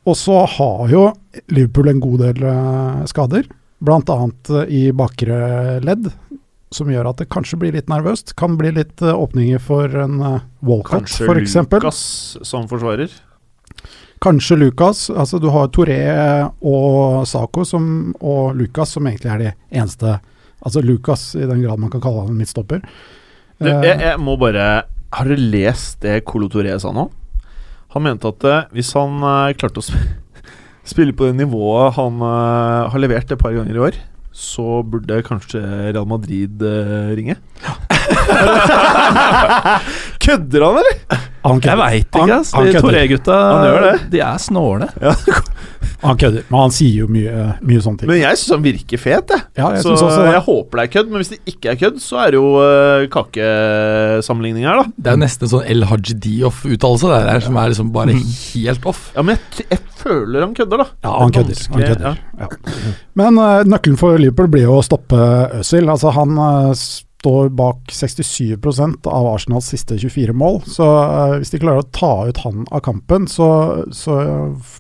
Og 0.09 0.17
så 0.17 0.43
har 0.57 0.91
jo 0.91 1.07
Liverpool 1.53 1.91
en 1.93 2.03
god 2.03 2.23
del 2.25 2.45
eh, 2.49 3.01
skader, 3.11 3.49
bl.a. 3.85 4.17
Uh, 4.51 4.63
i 4.69 4.89
bakre 4.97 5.81
ledd. 5.85 6.11
Som 6.71 6.93
gjør 6.93 7.09
at 7.11 7.19
det 7.19 7.27
kanskje 7.35 7.59
blir 7.59 7.75
litt 7.75 7.89
nervøst. 7.91 8.37
Kan 8.39 8.55
bli 8.61 8.71
litt 8.77 9.03
eh, 9.03 9.11
åpninger 9.11 9.63
for 9.63 9.91
en 10.05 10.21
Walcott, 10.63 11.09
f.eks. 11.11 11.19
Kanskje 11.19 11.27
for 11.27 11.81
Lucas 11.81 12.03
som 12.47 12.69
forsvarer? 12.71 13.17
Kanskje 14.23 14.59
Lucas. 14.61 15.09
Altså, 15.11 15.41
du 15.43 15.49
har 15.51 15.71
Toré 15.75 16.01
og 16.61 17.27
Saco 17.29 17.65
som, 17.67 18.13
og 18.21 18.55
Lucas 18.59 18.95
som 18.97 19.09
egentlig 19.11 19.33
er 19.35 19.47
de 19.47 19.55
eneste 19.71 20.19
Altså 20.61 20.83
Lucas, 20.85 21.23
i 21.41 21.47
den 21.49 21.63
grad 21.65 21.81
man 21.81 21.89
kan 21.89 22.03
kalle 22.05 22.21
han 22.21 22.35
en 22.35 22.37
midtstopper. 22.37 22.83
Du, 22.85 22.91
Eh, 23.61 23.83
jeg, 23.85 24.01
jeg 24.01 24.21
må 24.23 24.37
bare 24.41 24.67
Har 25.13 25.29
du 25.29 25.37
lest 25.37 26.01
det 26.05 26.23
Colo 26.29 26.49
Toré 26.49 26.77
sa 26.81 26.93
nå? 26.97 27.11
Han 27.94 28.05
mente 28.07 28.31
at 28.31 28.46
eh, 28.46 28.68
hvis 28.76 28.92
han 28.98 29.12
eh, 29.18 29.55
klarte 29.59 29.83
å 29.83 29.87
sp 29.87 29.94
spille 30.90 31.14
på 31.14 31.29
det 31.29 31.37
nivået 31.38 31.94
han 31.98 32.14
eh, 32.24 32.88
har 32.92 33.03
levert 33.03 33.31
et 33.31 33.40
par 33.40 33.55
ganger 33.55 33.76
i 33.76 33.85
år, 33.88 33.94
så 34.31 34.81
burde 34.87 35.24
kanskje 35.26 35.61
Real 35.90 36.09
Madrid 36.09 36.62
ringe. 37.18 37.18
ringe. 37.18 37.37
Kødder 40.24 40.61
han, 40.66 40.76
eller? 40.81 40.96
Han 41.44 41.61
Jeg 41.61 41.62
kødder. 41.64 41.81
veit 41.81 42.18
ikke, 42.20 42.37
ass. 42.40 42.53
han 42.53 42.66
De. 42.66 42.81
Toré-gutta 42.85 43.37
Han 43.40 43.66
gjør 43.68 43.85
det. 43.87 43.94
De 44.12 44.20
er 44.26 44.42
snåle. 44.42 44.88
Han 46.00 46.16
kødder, 46.16 46.44
men 46.48 46.61
han 46.62 46.72
sier 46.72 47.03
jo 47.03 47.07
mye, 47.12 47.42
mye 47.61 47.81
sånne 47.85 48.00
ting. 48.00 48.09
Men 48.09 48.18
jeg 48.22 48.38
syns 48.40 48.55
han 48.55 48.62
virker 48.64 49.00
fet, 49.00 49.33
jeg. 49.35 49.42
Ja, 49.59 49.66
jeg 49.74 49.83
så 49.83 49.90
synes 49.90 50.05
også 50.07 50.22
jeg 50.31 50.42
håper 50.46 50.81
det 50.81 50.85
er 50.87 50.92
kødd. 50.94 51.11
Men 51.12 51.20
hvis 51.20 51.31
det 51.35 51.38
ikke 51.53 51.72
er 51.74 51.76
kødd, 51.83 51.98
så 52.00 52.20
er 52.22 52.33
det 52.33 52.38
jo 52.40 52.46
uh, 52.57 53.05
kakesammenligning 53.12 54.64
her, 54.64 54.81
da. 54.81 54.87
Det 54.96 55.12
er 55.12 55.18
jo 55.18 55.20
nesten 55.20 55.50
sånn 55.53 55.66
El 55.74 55.85
Haji 55.90 56.16
Dioff-uttalelse 56.24 57.11
der, 57.11 57.26
der, 57.29 57.44
som 57.44 57.59
er 57.61 57.72
liksom 57.74 57.92
bare 57.92 58.16
helt 58.16 58.88
off. 58.88 59.03
Ja, 59.16 59.24
Men 59.26 59.37
jeg, 59.37 59.66
jeg 59.74 59.83
føler 60.00 60.46
han 60.46 60.57
kødder, 60.57 60.85
da. 60.85 60.88
Ja, 61.05 61.12
han 61.18 61.29
er 61.29 61.37
kødder. 61.37 61.62
Han 61.74 61.85
kødder. 61.85 62.24
Ja. 62.40 62.50
Men 63.20 63.42
uh, 63.42 63.61
nøkkelen 63.68 64.00
for 64.00 64.16
Liverpool 64.20 64.48
blir 64.57 64.64
jo 64.70 64.79
å 64.81 64.87
stoppe 64.87 65.20
Øzil. 65.61 65.88
Altså, 65.92 66.14
han 66.16 66.33
eh, 66.40 66.72
står 67.20 67.50
bak 67.56 67.92
67% 67.92 69.09
av 69.09 69.28
Arsenals 69.35 69.68
siste 69.72 69.98
24 70.00 70.35
mål. 70.37 70.62
Så 70.66 70.87
uh, 70.87 71.37
hvis 71.38 71.52
de 71.52 71.61
klarer 71.62 71.85
å 71.85 71.90
ta 71.94 72.12
ut 72.30 72.40
han 72.46 72.64
av 72.72 72.83
kampen, 72.87 73.28
så, 73.28 73.50
så 73.92 74.16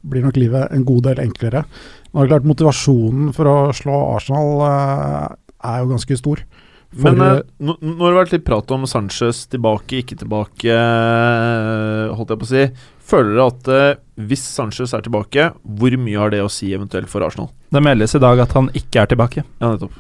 blir 0.02 0.24
nok 0.24 0.40
livet 0.40 0.72
en 0.72 0.86
god 0.88 1.10
del 1.10 1.22
enklere. 1.26 1.66
Nå 2.10 2.22
er 2.22 2.26
det 2.26 2.32
klart 2.32 2.48
Motivasjonen 2.48 3.30
for 3.36 3.50
å 3.50 3.58
slå 3.76 4.00
Arsenal 4.16 4.64
uh, 4.64 5.38
er 5.68 5.84
jo 5.84 5.92
ganske 5.92 6.18
stor. 6.18 6.42
For, 6.90 7.14
Men 7.14 7.20
eh, 7.22 7.42
nå, 7.62 7.76
nå 7.78 8.02
har 8.02 8.14
det 8.14 8.18
vært 8.18 8.32
litt 8.34 8.46
prat 8.48 8.72
om 8.74 8.82
Sanchez 8.90 9.44
tilbake, 9.52 10.00
ikke 10.02 10.16
tilbake, 10.18 10.74
eh, 10.74 12.14
holdt 12.18 12.32
jeg 12.34 12.40
på 12.40 12.48
å 12.48 12.50
si. 12.50 12.64
Føler 13.12 13.36
dere 13.36 13.46
at 13.52 13.70
eh, 13.70 14.00
hvis 14.26 14.42
Sanchez 14.56 14.94
er 14.96 15.04
tilbake, 15.06 15.52
hvor 15.62 15.96
mye 16.02 16.18
har 16.18 16.34
det 16.34 16.42
å 16.42 16.50
si 16.50 16.72
eventuelt 16.74 17.10
for 17.12 17.22
Arsenal? 17.26 17.52
Det 17.70 17.82
meldes 17.84 18.16
i 18.18 18.22
dag 18.22 18.42
at 18.42 18.56
han 18.58 18.72
ikke 18.74 19.04
er 19.04 19.12
tilbake. 19.12 19.46
Ja, 19.62 19.70
nettopp. 19.76 19.94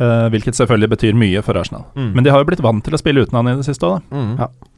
Eh, 0.00 0.26
hvilket 0.32 0.58
selvfølgelig 0.58 0.92
betyr 0.94 1.18
mye 1.18 1.42
for 1.46 1.58
Arsenal. 1.60 1.86
Mm. 1.96 2.10
Men 2.16 2.26
de 2.26 2.32
har 2.34 2.42
jo 2.42 2.48
blitt 2.48 2.64
vant 2.64 2.84
til 2.84 2.96
å 2.96 3.00
spille 3.00 3.26
uten 3.26 3.38
han 3.38 3.52
i 3.52 3.56
det 3.58 3.68
siste 3.68 3.88
òg, 3.88 3.98
da. 4.00 4.20
Mm. 4.20 4.34
Ja. 4.40 4.72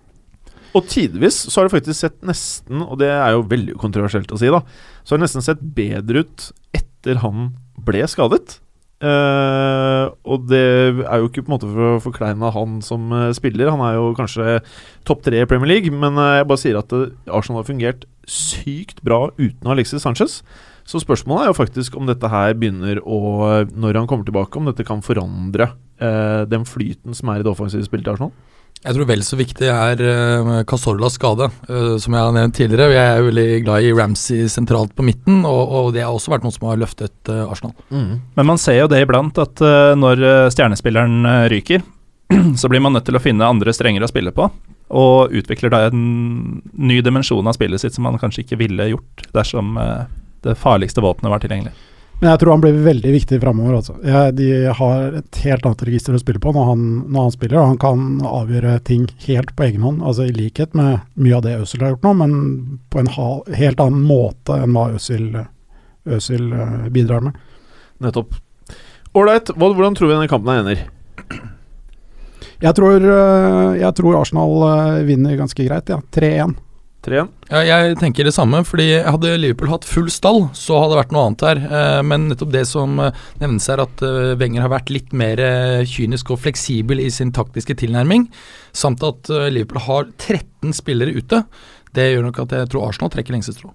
Og 0.76 0.87
tidvis 0.90 1.40
så 1.48 1.59
har 1.59 1.68
det 1.68 1.74
faktisk 1.78 1.96
sett 1.96 2.16
nesten, 2.26 2.85
og 2.85 2.98
det 3.00 3.11
er 3.11 3.35
jo 3.35 3.46
veldig 3.48 3.76
kontroversielt 3.81 4.33
å 4.35 4.38
si, 4.40 4.50
da, 4.52 4.62
så 5.02 5.14
har 5.14 5.20
det 5.20 5.28
nesten 5.28 5.44
sett 5.44 5.62
bedre 5.62 6.26
ut 6.26 6.48
etter 6.76 7.22
han 7.24 7.52
ble 7.87 8.04
skadet. 8.11 8.59
Uh, 8.98 10.11
og 10.26 10.48
det 10.50 10.59
er 11.07 11.20
jo 11.20 11.28
ikke 11.28 11.44
på 11.44 11.52
en 11.52 11.54
måte 11.54 11.68
for 11.70 11.85
å 11.87 12.00
forkleine 12.02 12.48
han 12.50 12.81
som 12.83 13.12
uh, 13.14 13.28
spiller, 13.37 13.70
han 13.70 13.83
er 13.87 13.94
jo 13.94 14.09
kanskje 14.18 14.57
topp 15.07 15.22
tre 15.22 15.44
i 15.44 15.46
Premier 15.46 15.70
League, 15.70 15.92
men 15.94 16.18
uh, 16.18 16.40
jeg 16.40 16.48
bare 16.50 16.62
sier 16.64 16.81
at 16.81 16.94
Arsenal 17.31 17.61
har 17.61 17.68
fungert 17.68 18.09
sykt 18.26 18.98
bra 19.07 19.28
uten 19.38 19.70
Alexis 19.70 20.02
Sanchez. 20.02 20.40
Så 20.88 21.03
spørsmålet 21.03 21.44
er 21.44 21.51
jo 21.53 21.59
faktisk 21.59 21.98
om 22.01 22.09
dette 22.09 22.31
her 22.33 22.55
begynner 22.57 23.03
å 23.05 23.18
Når 23.68 23.98
han 24.01 24.09
kommer 24.09 24.24
tilbake, 24.24 24.57
om 24.57 24.70
dette 24.70 24.87
kan 24.88 25.05
forandre 25.05 25.72
eh, 26.01 26.44
den 26.48 26.64
flyten 26.64 27.16
som 27.16 27.29
er 27.29 27.42
i 27.42 27.44
det 27.44 27.53
offensive 27.53 27.85
spillet 27.85 28.09
til 28.09 28.16
Arsenal. 28.16 28.33
Jeg 28.79 28.94
tror 28.94 29.09
vel 29.09 29.24
så 29.27 29.35
viktig 29.35 29.66
er 29.72 30.01
uh, 30.07 30.51
Casorlas 30.68 31.16
skade, 31.18 31.48
uh, 31.66 31.96
som 31.98 32.14
jeg 32.14 32.22
har 32.22 32.35
nevnt 32.37 32.55
tidligere. 32.55 32.94
Jeg 32.94 33.11
er 33.11 33.16
jo 33.18 33.27
veldig 33.27 33.46
glad 33.66 33.83
i 33.83 33.90
Ramsey 33.96 34.46
sentralt 34.53 34.92
på 34.94 35.03
midten, 35.03 35.40
og, 35.48 35.72
og 35.81 35.88
det 35.96 36.05
har 36.05 36.14
også 36.14 36.31
vært 36.31 36.46
noe 36.46 36.55
som 36.55 36.68
har 36.70 36.79
løftet 36.79 37.33
uh, 37.33 37.51
Arsenal. 37.51 37.74
Men 37.90 38.46
man 38.53 38.61
ser 38.62 38.79
jo 38.79 38.90
det 38.92 39.03
iblant, 39.03 39.40
at 39.42 39.64
uh, 39.66 39.96
når 39.98 40.22
eh, 40.22 40.51
stjernespilleren 40.55 41.27
eh, 41.27 41.46
ryker, 41.57 41.83
så 42.61 42.70
blir 42.70 42.85
man 42.85 42.94
nødt 42.94 43.09
til 43.09 43.18
å 43.18 43.22
finne 43.22 43.51
andre 43.51 43.74
strenger 43.74 44.07
å 44.07 44.11
spille 44.11 44.35
på. 44.37 44.46
Og 44.94 45.35
utvikler 45.37 45.74
da 45.74 45.83
en 45.88 46.62
ny 46.72 47.03
dimensjon 47.05 47.51
av 47.51 47.59
spillet 47.59 47.83
sitt 47.83 47.96
som 47.96 48.07
man 48.07 48.20
kanskje 48.20 48.46
ikke 48.46 48.61
ville 48.62 48.92
gjort 48.92 49.27
dersom 49.35 49.74
eh, 49.83 50.07
det 50.46 50.59
farligste 50.59 51.05
våpenet 51.05 51.33
var 51.33 51.42
tilgjengelig. 51.42 51.74
Men 52.20 52.33
jeg 52.33 52.40
tror 52.40 52.51
han 52.57 52.62
blir 52.64 52.79
veldig 52.83 53.11
viktig 53.14 53.38
framover. 53.40 53.77
Altså. 53.79 53.94
De 54.35 54.48
har 54.74 55.18
et 55.20 55.40
helt 55.44 55.66
annet 55.68 55.85
register 55.87 56.16
å 56.16 56.18
spille 56.18 56.42
på 56.42 56.51
når 56.55 56.64
han, 56.72 56.83
når 57.07 57.29
han 57.29 57.35
spiller. 57.37 57.61
Han 57.62 57.79
kan 57.79 58.09
avgjøre 58.27 58.72
ting 58.88 59.05
helt 59.29 59.53
på 59.55 59.68
egen 59.68 59.85
hånd, 59.87 60.03
altså 60.03 60.27
i 60.27 60.35
likhet 60.35 60.74
med 60.79 61.05
mye 61.14 61.37
av 61.38 61.44
det 61.46 61.55
Øzil 61.61 61.85
har 61.87 61.94
gjort 61.94 62.09
nå, 62.09 62.14
men 62.18 62.35
på 62.90 63.03
en 63.03 63.12
ha, 63.14 63.29
helt 63.61 63.83
annen 63.85 64.03
måte 64.09 64.59
enn 64.59 64.74
hva 64.74 64.88
Øzil, 64.98 65.31
eh, 65.38 66.88
bidrar 66.90 67.22
med. 67.29 67.38
Nettopp. 68.03 68.35
Ålreit, 69.14 69.55
hvordan 69.55 69.94
tror 69.94 70.11
vi 70.11 70.16
denne 70.16 70.31
kampen 70.31 70.59
ender? 70.59 70.83
Jeg 72.59 72.74
tror, 72.74 72.98
eh, 72.98 73.79
jeg 73.79 73.94
tror 73.94 74.18
Arsenal 74.18 74.64
eh, 74.66 75.05
vinner 75.07 75.38
ganske 75.38 75.62
greit, 75.62 75.94
ja. 75.94 76.03
3-1. 76.11 76.59
3-1? 77.08 77.30
Ja, 77.48 77.60
jeg 77.64 77.96
tenker 78.00 78.26
det 78.28 78.34
samme, 78.36 78.60
fordi 78.66 78.86
hadde 79.00 79.32
Liverpool 79.40 79.70
hatt 79.72 79.86
full 79.88 80.10
stall, 80.12 80.44
så 80.56 80.76
hadde 80.82 80.92
det 80.94 81.00
vært 81.00 81.14
noe 81.16 81.24
annet 81.28 81.44
her. 81.46 81.60
Eh, 81.64 82.00
men 82.06 82.28
nettopp 82.28 82.52
det 82.54 82.64
som 82.68 83.00
eh, 83.02 83.24
nevnes 83.40 83.66
her, 83.72 83.82
at 83.84 84.04
eh, 84.04 84.34
Wenger 84.38 84.66
har 84.66 84.72
vært 84.72 84.92
litt 84.92 85.16
mer 85.16 85.40
kynisk 85.88 86.34
og 86.34 86.42
fleksibel 86.44 87.00
i 87.02 87.08
sin 87.14 87.32
taktiske 87.34 87.78
tilnærming, 87.80 88.28
samt 88.76 89.02
at 89.06 89.30
Liverpool 89.50 89.82
har 89.86 90.08
13 90.12 90.76
spillere 90.76 91.16
ute, 91.16 91.42
det 91.96 92.10
gjør 92.12 92.28
nok 92.28 92.42
at 92.44 92.54
jeg 92.54 92.70
tror 92.72 92.88
Arsenal 92.90 93.10
trekker 93.12 93.34
lengste 93.34 93.56
strå. 93.56 93.72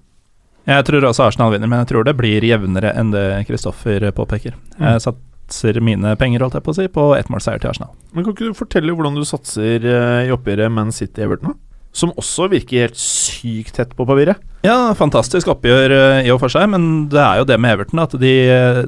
Jeg 0.69 0.85
tror 0.87 1.09
også 1.09 1.27
Arsenal 1.27 1.51
vinner, 1.51 1.67
men 1.67 1.81
jeg 1.81 1.91
tror 1.91 2.05
det 2.07 2.15
blir 2.15 2.45
jevnere 2.45 2.93
enn 2.95 3.11
det 3.11 3.25
Kristoffer 3.49 4.05
påpeker. 4.15 4.55
Jeg 4.77 5.03
satser 5.03 5.81
mine 5.83 6.13
penger, 6.19 6.45
holdt 6.45 6.55
jeg 6.59 6.63
på 6.63 6.71
å 6.71 6.77
si, 6.77 6.87
på 6.93 7.09
ettmålsseier 7.17 7.59
til 7.59 7.73
Arsenal. 7.73 7.91
Men 8.13 8.23
Kan 8.23 8.37
ikke 8.37 8.53
du 8.53 8.61
fortelle 8.61 8.95
hvordan 8.95 9.17
du 9.17 9.25
satser 9.27 9.83
i 9.83 10.31
oppgjøret 10.31 10.71
Man 10.71 10.93
City-Everton? 10.95 11.57
Som 11.93 12.13
også 12.17 12.49
virker 12.49 12.88
helt 12.88 12.97
sykt 12.97 13.75
tett 13.77 13.91
på 13.93 14.06
papiret. 14.10 14.41
Ja, 14.65 14.93
fantastisk 14.97 15.51
oppgjør 15.53 15.93
eh, 15.93 16.21
i 16.25 16.32
og 16.34 16.39
for 16.41 16.49
seg, 16.49 16.65
men 16.73 17.08
det 17.12 17.21
er 17.21 17.41
jo 17.41 17.49
det 17.49 17.60
med 17.62 17.75
Everton 17.75 18.01
at 18.01 18.15
de, 18.17 18.34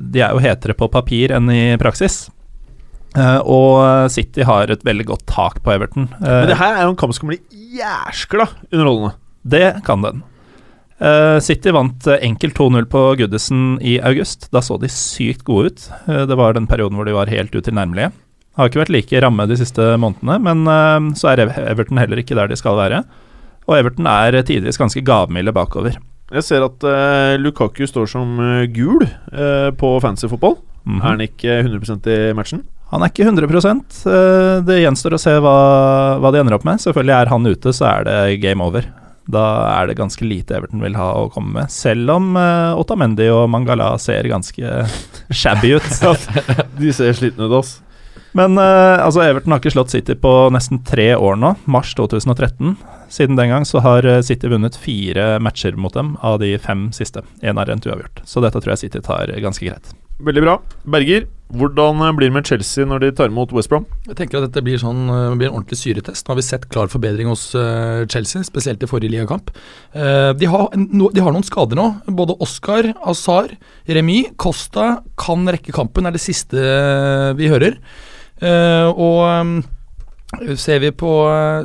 de 0.02 0.24
er 0.24 0.34
jo 0.34 0.42
hetere 0.42 0.74
på 0.78 0.90
papir 0.90 1.36
enn 1.36 1.52
i 1.54 1.76
praksis. 1.82 2.24
Uh, 3.16 3.40
og 3.48 4.12
City 4.12 4.44
har 4.44 4.72
et 4.72 4.84
veldig 4.84 5.06
godt 5.08 5.26
tak 5.30 5.62
på 5.64 5.72
Everton. 5.72 6.10
Uh, 6.20 6.42
Men 6.44 6.50
det 6.52 6.60
her 6.60 6.74
er 6.76 6.84
jo 6.84 6.94
en 6.94 7.00
kamp 7.00 7.16
som 7.16 7.26
kan 7.26 7.32
bli 7.32 7.62
jæskla 7.78 8.50
underholdende. 8.74 9.14
Det 9.56 9.68
kan 9.88 10.04
den. 10.04 10.24
Uh, 11.00 11.40
City 11.44 11.72
vant 11.76 12.08
enkelt 12.18 12.58
2-0 12.60 12.90
på 12.92 13.06
Goodison 13.22 13.78
i 13.80 13.98
august. 14.04 14.50
Da 14.52 14.64
så 14.64 14.80
de 14.82 14.92
sykt 14.92 15.46
gode 15.48 15.72
ut. 15.72 15.88
Det 16.08 16.40
var 16.40 16.58
den 16.58 16.68
perioden 16.68 17.00
hvor 17.00 17.08
de 17.08 17.16
var 17.16 17.32
helt 17.32 17.56
utilnærmelige. 17.56 18.12
Har 18.56 18.70
ikke 18.70 18.84
vært 18.86 18.94
like 18.96 19.22
ramme 19.24 19.48
de 19.50 19.60
siste 19.60 19.94
månedene, 20.00 20.40
men 20.44 20.66
eh, 20.72 21.14
så 21.20 21.34
er 21.34 21.46
Everton 21.46 22.00
heller 22.00 22.22
ikke 22.22 22.38
der 22.38 22.52
de 22.52 22.60
skal 22.60 22.78
være. 22.80 23.04
Og 23.66 23.80
Everton 23.80 24.08
er 24.08 24.38
tidvis 24.46 24.80
ganske 24.80 25.04
gavmilde 25.06 25.54
bakover. 25.56 25.98
Jeg 26.34 26.46
ser 26.46 26.64
at 26.66 26.86
uh, 26.86 27.36
Lukaku 27.38 27.84
står 27.86 28.10
som 28.10 28.40
eh, 28.42 28.66
gul 28.74 29.04
uh, 29.06 29.70
på 29.78 29.92
fantasyfotball. 30.02 30.58
Mhm. 30.86 31.02
Er 31.02 31.12
han 31.12 31.26
ikke 31.26 31.60
100% 31.66 32.10
i 32.10 32.34
matchen? 32.38 32.66
Han 32.92 33.02
er 33.02 33.10
ikke 33.10 33.26
100 33.26 33.50
eh, 33.50 34.60
Det 34.62 34.76
gjenstår 34.78 35.16
å 35.18 35.20
se 35.20 35.34
hva, 35.42 35.56
hva 36.22 36.32
de 36.32 36.42
ender 36.42 36.56
opp 36.58 36.68
med. 36.68 36.82
Selvfølgelig 36.84 37.16
er 37.18 37.32
han 37.32 37.50
ute, 37.50 37.74
så 37.74 37.88
er 37.90 38.06
det 38.06 38.20
game 38.44 38.64
over. 38.64 38.86
Da 39.26 39.46
er 39.72 39.90
det 39.90 39.98
ganske 39.98 40.22
lite 40.22 40.60
Everton 40.60 40.84
vil 40.86 40.98
ha 41.00 41.08
å 41.18 41.30
komme 41.34 41.56
med. 41.58 41.74
Selv 41.74 42.14
om 42.14 42.36
uh, 42.38 42.78
Otamendi 42.78 43.26
og 43.34 43.48
Mangala 43.50 43.96
ser 44.02 44.30
ganske 44.30 44.86
shabby 45.34 45.74
ut. 45.80 45.90
De 46.82 46.94
ser 46.94 47.18
slitne 47.18 47.50
ut, 47.50 47.58
ass. 47.58 47.80
Men 48.36 48.60
uh, 48.60 49.00
altså 49.06 49.24
Everton 49.24 49.56
har 49.56 49.62
ikke 49.64 49.74
slått 49.78 49.94
City 49.94 50.18
på 50.20 50.34
nesten 50.54 50.82
tre 50.88 51.14
år 51.16 51.40
nå. 51.40 51.56
Mars 51.72 51.94
2013. 51.96 52.76
Siden 53.16 53.38
den 53.40 53.52
gang 53.54 53.64
så 53.70 53.80
har 53.86 54.04
eh, 54.10 54.24
City 54.26 54.50
vunnet 54.52 54.76
fire 54.82 55.38
matcher 55.40 55.78
mot 55.80 55.94
dem 55.94 56.16
av 56.26 56.40
de 56.42 56.56
fem 56.60 56.90
siste. 56.96 57.22
Én 57.46 57.62
er 57.62 57.70
rent 57.70 57.86
uavgjort. 57.88 58.24
Så 58.28 58.42
dette 58.44 58.60
tror 58.60 58.74
jeg 58.74 58.88
City 58.88 59.04
tar 59.06 59.32
ganske 59.40 59.64
greit. 59.64 59.94
Veldig 60.24 60.42
bra. 60.46 60.54
Berger, 60.88 61.26
hvordan 61.52 62.00
eh, 62.02 62.14
blir 62.16 62.30
det 62.32 62.36
med 62.38 62.48
Chelsea 62.48 62.88
når 62.88 63.04
de 63.04 63.10
tar 63.18 63.32
imot 63.32 63.52
West 63.56 63.70
Brom? 63.72 63.84
Jeg 64.08 64.16
tenker 64.16 64.40
at 64.40 64.48
dette 64.48 64.64
blir, 64.64 64.80
sånn, 64.80 65.04
eh, 65.12 65.36
blir 65.36 65.50
en 65.50 65.58
ordentlig 65.58 65.80
syretest. 65.82 66.26
Nå 66.26 66.34
har 66.34 66.40
vi 66.40 66.46
sett 66.48 66.68
klar 66.72 66.92
forbedring 66.92 67.28
hos 67.28 67.50
eh, 67.60 68.06
Chelsea, 68.12 68.46
spesielt 68.48 68.84
i 68.84 68.90
forrige 68.90 69.12
ligakamp. 69.12 69.52
Eh, 69.92 70.32
de, 70.40 70.48
har 70.52 70.72
no, 70.80 71.12
de 71.12 71.24
har 71.24 71.36
noen 71.36 71.46
skader 71.46 71.80
nå. 71.80 71.90
Både 72.16 72.38
Oscar, 72.44 72.94
Azar, 73.04 73.52
Remy, 73.92 74.22
Costa 74.40 75.02
kan 75.20 75.44
rekke 75.52 75.76
kampen, 75.76 76.08
er 76.08 76.16
det 76.16 76.24
siste 76.24 76.64
eh, 76.64 77.32
vi 77.36 77.52
hører. 77.52 77.76
Eh, 78.44 78.88
og 78.92 79.22
eh, 79.30 80.56
ser 80.60 80.82
vi 80.84 80.92
på, 80.96 81.12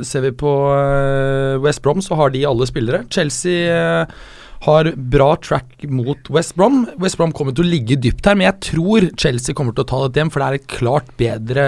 ser 0.07 0.27
vi 0.27 0.35
på 0.37 0.51
eh, 0.75 1.57
West 1.63 1.83
Brom, 1.83 2.03
så 2.03 2.19
har 2.19 2.31
de 2.33 2.45
alle 2.47 2.67
spillere. 2.69 3.03
Chelsea 3.11 3.67
eh, 3.71 4.21
har 4.67 4.91
bra 4.95 5.31
track 5.41 5.87
mot 5.89 6.29
West 6.31 6.55
Brom. 6.55 6.83
West 7.01 7.17
Brom 7.19 7.33
kommer 7.35 7.55
til 7.57 7.65
å 7.65 7.71
ligge 7.71 7.97
dypt 7.99 8.29
her, 8.29 8.37
men 8.37 8.47
jeg 8.47 8.71
tror 8.71 9.09
Chelsea 9.19 9.57
kommer 9.57 9.75
til 9.75 9.85
å 9.85 9.89
ta 9.89 10.03
dette 10.05 10.21
hjem, 10.21 10.31
for 10.33 10.43
det 10.43 10.49
er 10.49 10.59
et 10.59 10.69
klart 10.69 11.09
bedre 11.19 11.65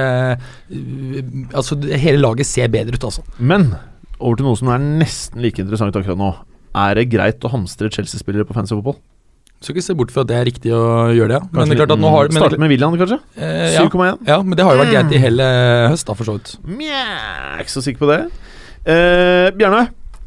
Altså, 1.58 1.80
hele 1.90 2.22
laget 2.22 2.48
ser 2.50 2.70
bedre 2.74 3.00
ut, 3.00 3.08
altså. 3.10 3.26
Men 3.42 3.74
over 4.20 4.40
til 4.40 4.48
noe 4.48 4.60
som 4.60 4.70
er 4.72 4.84
nesten 5.02 5.42
like 5.44 5.60
interessant 5.62 5.98
akkurat 5.98 6.20
nå. 6.20 6.30
Er 6.84 6.98
det 6.98 7.10
greit 7.12 7.44
å 7.46 7.52
hamstre 7.54 7.92
Chelsea-spillere 7.94 8.48
på 8.48 8.56
fancy 8.56 8.78
fotball? 8.78 8.98
Skal 9.64 9.78
ikke 9.78 9.86
se 9.86 9.96
bort 9.96 10.12
fra 10.12 10.26
at 10.26 10.30
det 10.30 10.36
er 10.36 10.48
riktig 10.50 10.74
å 10.76 10.84
gjøre 11.16 11.30
det. 11.32 11.40
ja. 11.40 11.50
Men 11.56 11.70
det 11.72 11.76
er 11.78 11.82
klart 11.86 11.96
at 11.96 12.02
nå 12.04 12.10
har 12.12 12.28
men, 12.28 12.40
Starte 12.42 12.60
med 12.60 12.72
William, 12.74 12.96
kanskje? 13.00 13.20
eh, 13.40 13.74
ja, 13.78 13.86
7,1? 13.88 14.18
ja, 14.28 14.38
men 14.44 14.58
det 14.60 14.66
har 14.68 14.76
jo 14.76 14.82
vært 14.84 14.92
greit 14.98 15.14
i 15.16 15.22
hele 15.24 15.48
høst, 15.94 16.08
da, 16.10 16.16
for 16.20 16.28
så 16.28 16.36
vidt. 16.38 16.52
Mjau, 16.68 17.62
ikke 17.64 17.74
så 17.78 17.84
sikker 17.86 18.04
på 18.04 18.10
det. 18.12 18.20
Eh, 18.84 19.48
Bjarne, 19.56 19.86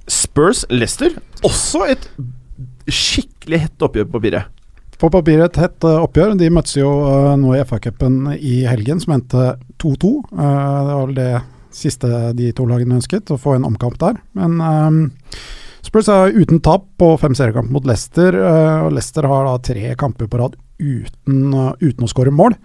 Spurs 0.09 0.65
Leicester. 0.73 1.13
Også 1.45 1.85
et 1.93 2.09
skikkelig 2.89 3.61
hett 3.67 3.85
oppgjør 3.85 4.07
på 4.09 4.17
papiret. 4.21 4.53
På 4.97 5.11
papiret 5.13 5.51
et 5.51 5.61
hett 5.61 5.85
eh, 5.85 5.99
oppgjør. 6.07 6.33
De 6.41 6.49
møttes 6.55 6.79
jo 6.79 6.89
eh, 7.05 7.35
nå 7.43 7.53
i 7.59 7.61
FA-cupen 7.69 8.23
i 8.39 8.63
helgen, 8.71 9.03
som 9.03 9.13
endte 9.19 9.51
2-2. 9.83 10.13
Eh, 10.33 10.41
det 10.41 10.95
var 10.95 11.05
vel 11.11 11.17
det 11.19 11.31
siste 11.77 12.09
de 12.39 12.49
to 12.57 12.65
lagene 12.71 12.97
ønsket, 12.97 13.29
å 13.29 13.37
få 13.37 13.59
en 13.59 13.67
omkamp 13.69 13.99
der. 14.01 14.17
Men 14.39 14.57
eh, 14.65 15.01
Spurs 15.87 16.09
er 16.11 16.35
uten 16.35 16.59
tap 16.65 16.89
på 16.99 17.13
fem 17.21 17.35
seriekamper 17.39 17.75
mot 17.77 17.87
Leicester, 17.87 18.35
eh, 18.35 18.85
og 18.87 18.95
Leicester 18.97 19.29
har 19.31 19.47
da 19.47 19.57
tre 19.63 19.95
kamper 19.99 20.27
på 20.31 20.41
rad 20.41 20.57
uten, 20.83 21.43
eh, 21.55 21.73
uten 21.87 22.07
å 22.07 22.11
skåre 22.11 22.35
mål. 22.35 22.57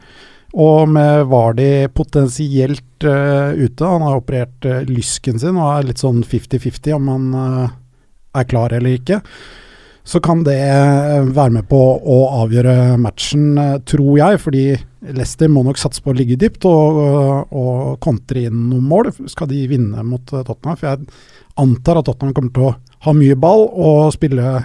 Og 0.52 0.90
med 0.92 1.30
Vardi 1.32 1.88
potensielt 1.96 3.06
uh, 3.08 3.56
ute, 3.56 3.88
han 3.88 4.04
har 4.04 4.18
operert 4.20 4.66
uh, 4.68 4.82
lysken 4.84 5.40
sin 5.40 5.56
og 5.56 5.70
er 5.78 5.86
litt 5.88 6.02
sånn 6.02 6.26
50-50 6.28 6.98
om 6.98 7.08
han 7.08 7.30
uh, 7.32 7.70
er 8.36 8.50
klar 8.52 8.76
eller 8.76 8.98
ikke 8.98 9.22
så 10.04 10.18
kan 10.20 10.42
det 10.44 10.58
være 11.30 11.54
med 11.54 11.68
på 11.70 11.78
å 11.78 12.16
avgjøre 12.42 12.98
matchen, 12.98 13.52
tror 13.86 14.16
jeg. 14.18 14.40
Fordi 14.42 14.64
Leicester 15.14 15.52
må 15.54 15.62
nok 15.62 15.78
satse 15.78 16.02
på 16.02 16.10
å 16.10 16.18
ligge 16.18 16.40
dypt 16.42 16.66
og, 16.66 16.98
og 17.54 18.00
kontre 18.02 18.48
inn 18.48 18.64
noen 18.72 18.88
mål. 18.90 19.12
Skal 19.30 19.52
de 19.52 19.62
vinne 19.70 20.02
mot 20.02 20.26
Tottenham? 20.26 20.80
For 20.80 20.90
jeg 20.90 21.06
antar 21.62 22.02
at 22.02 22.10
Tottenham 22.10 22.34
kommer 22.34 22.56
til 22.58 22.66
å 22.72 22.74
ha 23.06 23.14
mye 23.18 23.36
ball 23.40 23.68
og 23.70 24.14
spille, 24.16 24.56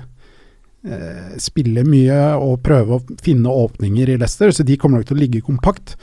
eh, 0.84 1.36
spille 1.42 1.84
mye 1.88 2.20
og 2.36 2.62
prøve 2.66 2.98
å 2.98 3.20
finne 3.24 3.52
åpninger 3.52 4.12
i 4.12 4.18
Leicester, 4.20 4.52
så 4.52 4.66
de 4.66 4.76
kommer 4.80 5.00
nok 5.00 5.10
til 5.10 5.16
å 5.16 5.22
ligge 5.24 5.44
kompakt. 5.46 5.96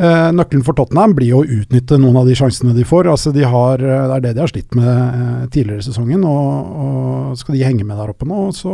Eh, 0.00 0.30
nøkkelen 0.32 0.64
for 0.64 0.74
Tottenham 0.74 1.12
blir 1.14 1.34
å 1.36 1.44
utnytte 1.44 1.98
noen 2.00 2.16
av 2.22 2.28
de 2.28 2.34
sjansene 2.34 2.72
de 2.74 2.84
får. 2.88 3.10
Altså 3.12 3.32
de 3.34 3.44
har, 3.44 3.78
eh, 3.78 4.06
det 4.08 4.16
er 4.16 4.24
det 4.24 4.32
de 4.34 4.42
har 4.42 4.50
slitt 4.50 4.74
med 4.74 4.88
eh, 4.88 5.44
tidligere 5.52 5.84
i 5.84 5.86
sesongen. 5.86 6.24
Og, 6.24 6.72
og 6.84 7.36
skal 7.38 7.58
de 7.58 7.66
henge 7.66 7.84
med 7.84 8.00
der 8.00 8.14
oppe 8.14 8.26
nå, 8.28 8.48
så, 8.56 8.72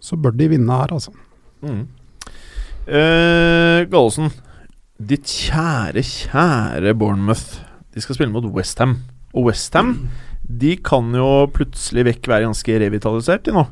så 0.00 0.16
bør 0.16 0.36
de 0.38 0.48
vinne 0.54 0.78
her, 0.78 0.94
altså. 0.94 1.12
Mm. 1.62 1.82
Eh, 2.86 3.84
Gallosen, 3.90 4.30
ditt 5.02 5.26
kjære, 5.26 6.02
kjære 6.06 6.94
Bournemouth. 6.98 7.60
De 7.92 8.00
skal 8.00 8.16
spille 8.16 8.32
mot 8.32 8.46
Westham. 8.54 9.00
Og 9.34 9.50
Westham 9.50 9.96
de 10.42 10.76
kan 10.84 11.12
jo 11.16 11.46
plutselig 11.54 12.06
vekk 12.10 12.28
være 12.30 12.48
ganske 12.48 12.78
revitalisert, 12.82 13.44
de 13.46 13.56
nå. 13.56 13.66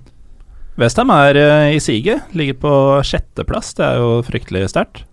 Westham 0.80 1.10
er 1.12 1.36
eh, 1.36 1.76
i 1.76 1.80
siget, 1.82 2.30
ligger 2.36 2.60
på 2.62 2.74
sjetteplass. 3.04 3.74
Det 3.76 3.84
er 3.84 4.00
jo 4.00 4.20
fryktelig 4.24 4.68
sterkt. 4.72 5.04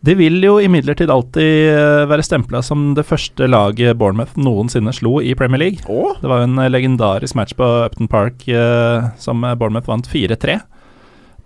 De 0.00 0.14
vil 0.16 0.38
jo 0.40 0.54
imidlertid 0.62 1.10
alltid 1.12 1.74
eh, 1.74 2.06
være 2.08 2.24
stempla 2.24 2.62
som 2.64 2.94
det 2.96 3.04
første 3.04 3.44
laget 3.50 3.98
Bournemouth 4.00 4.38
noensinne 4.40 4.94
slo 4.96 5.18
i 5.20 5.34
Premier 5.36 5.60
League. 5.60 5.84
Åh? 5.92 6.16
Det 6.22 6.30
var 6.30 6.40
jo 6.40 6.48
en 6.48 6.60
eh, 6.62 6.70
legendarisk 6.72 7.36
match 7.36 7.56
på 7.58 7.68
Upton 7.84 8.08
Park 8.08 8.46
eh, 8.48 9.10
som 9.20 9.44
Bournemouth 9.44 9.90
vant 9.90 10.08
4-3. 10.08 10.56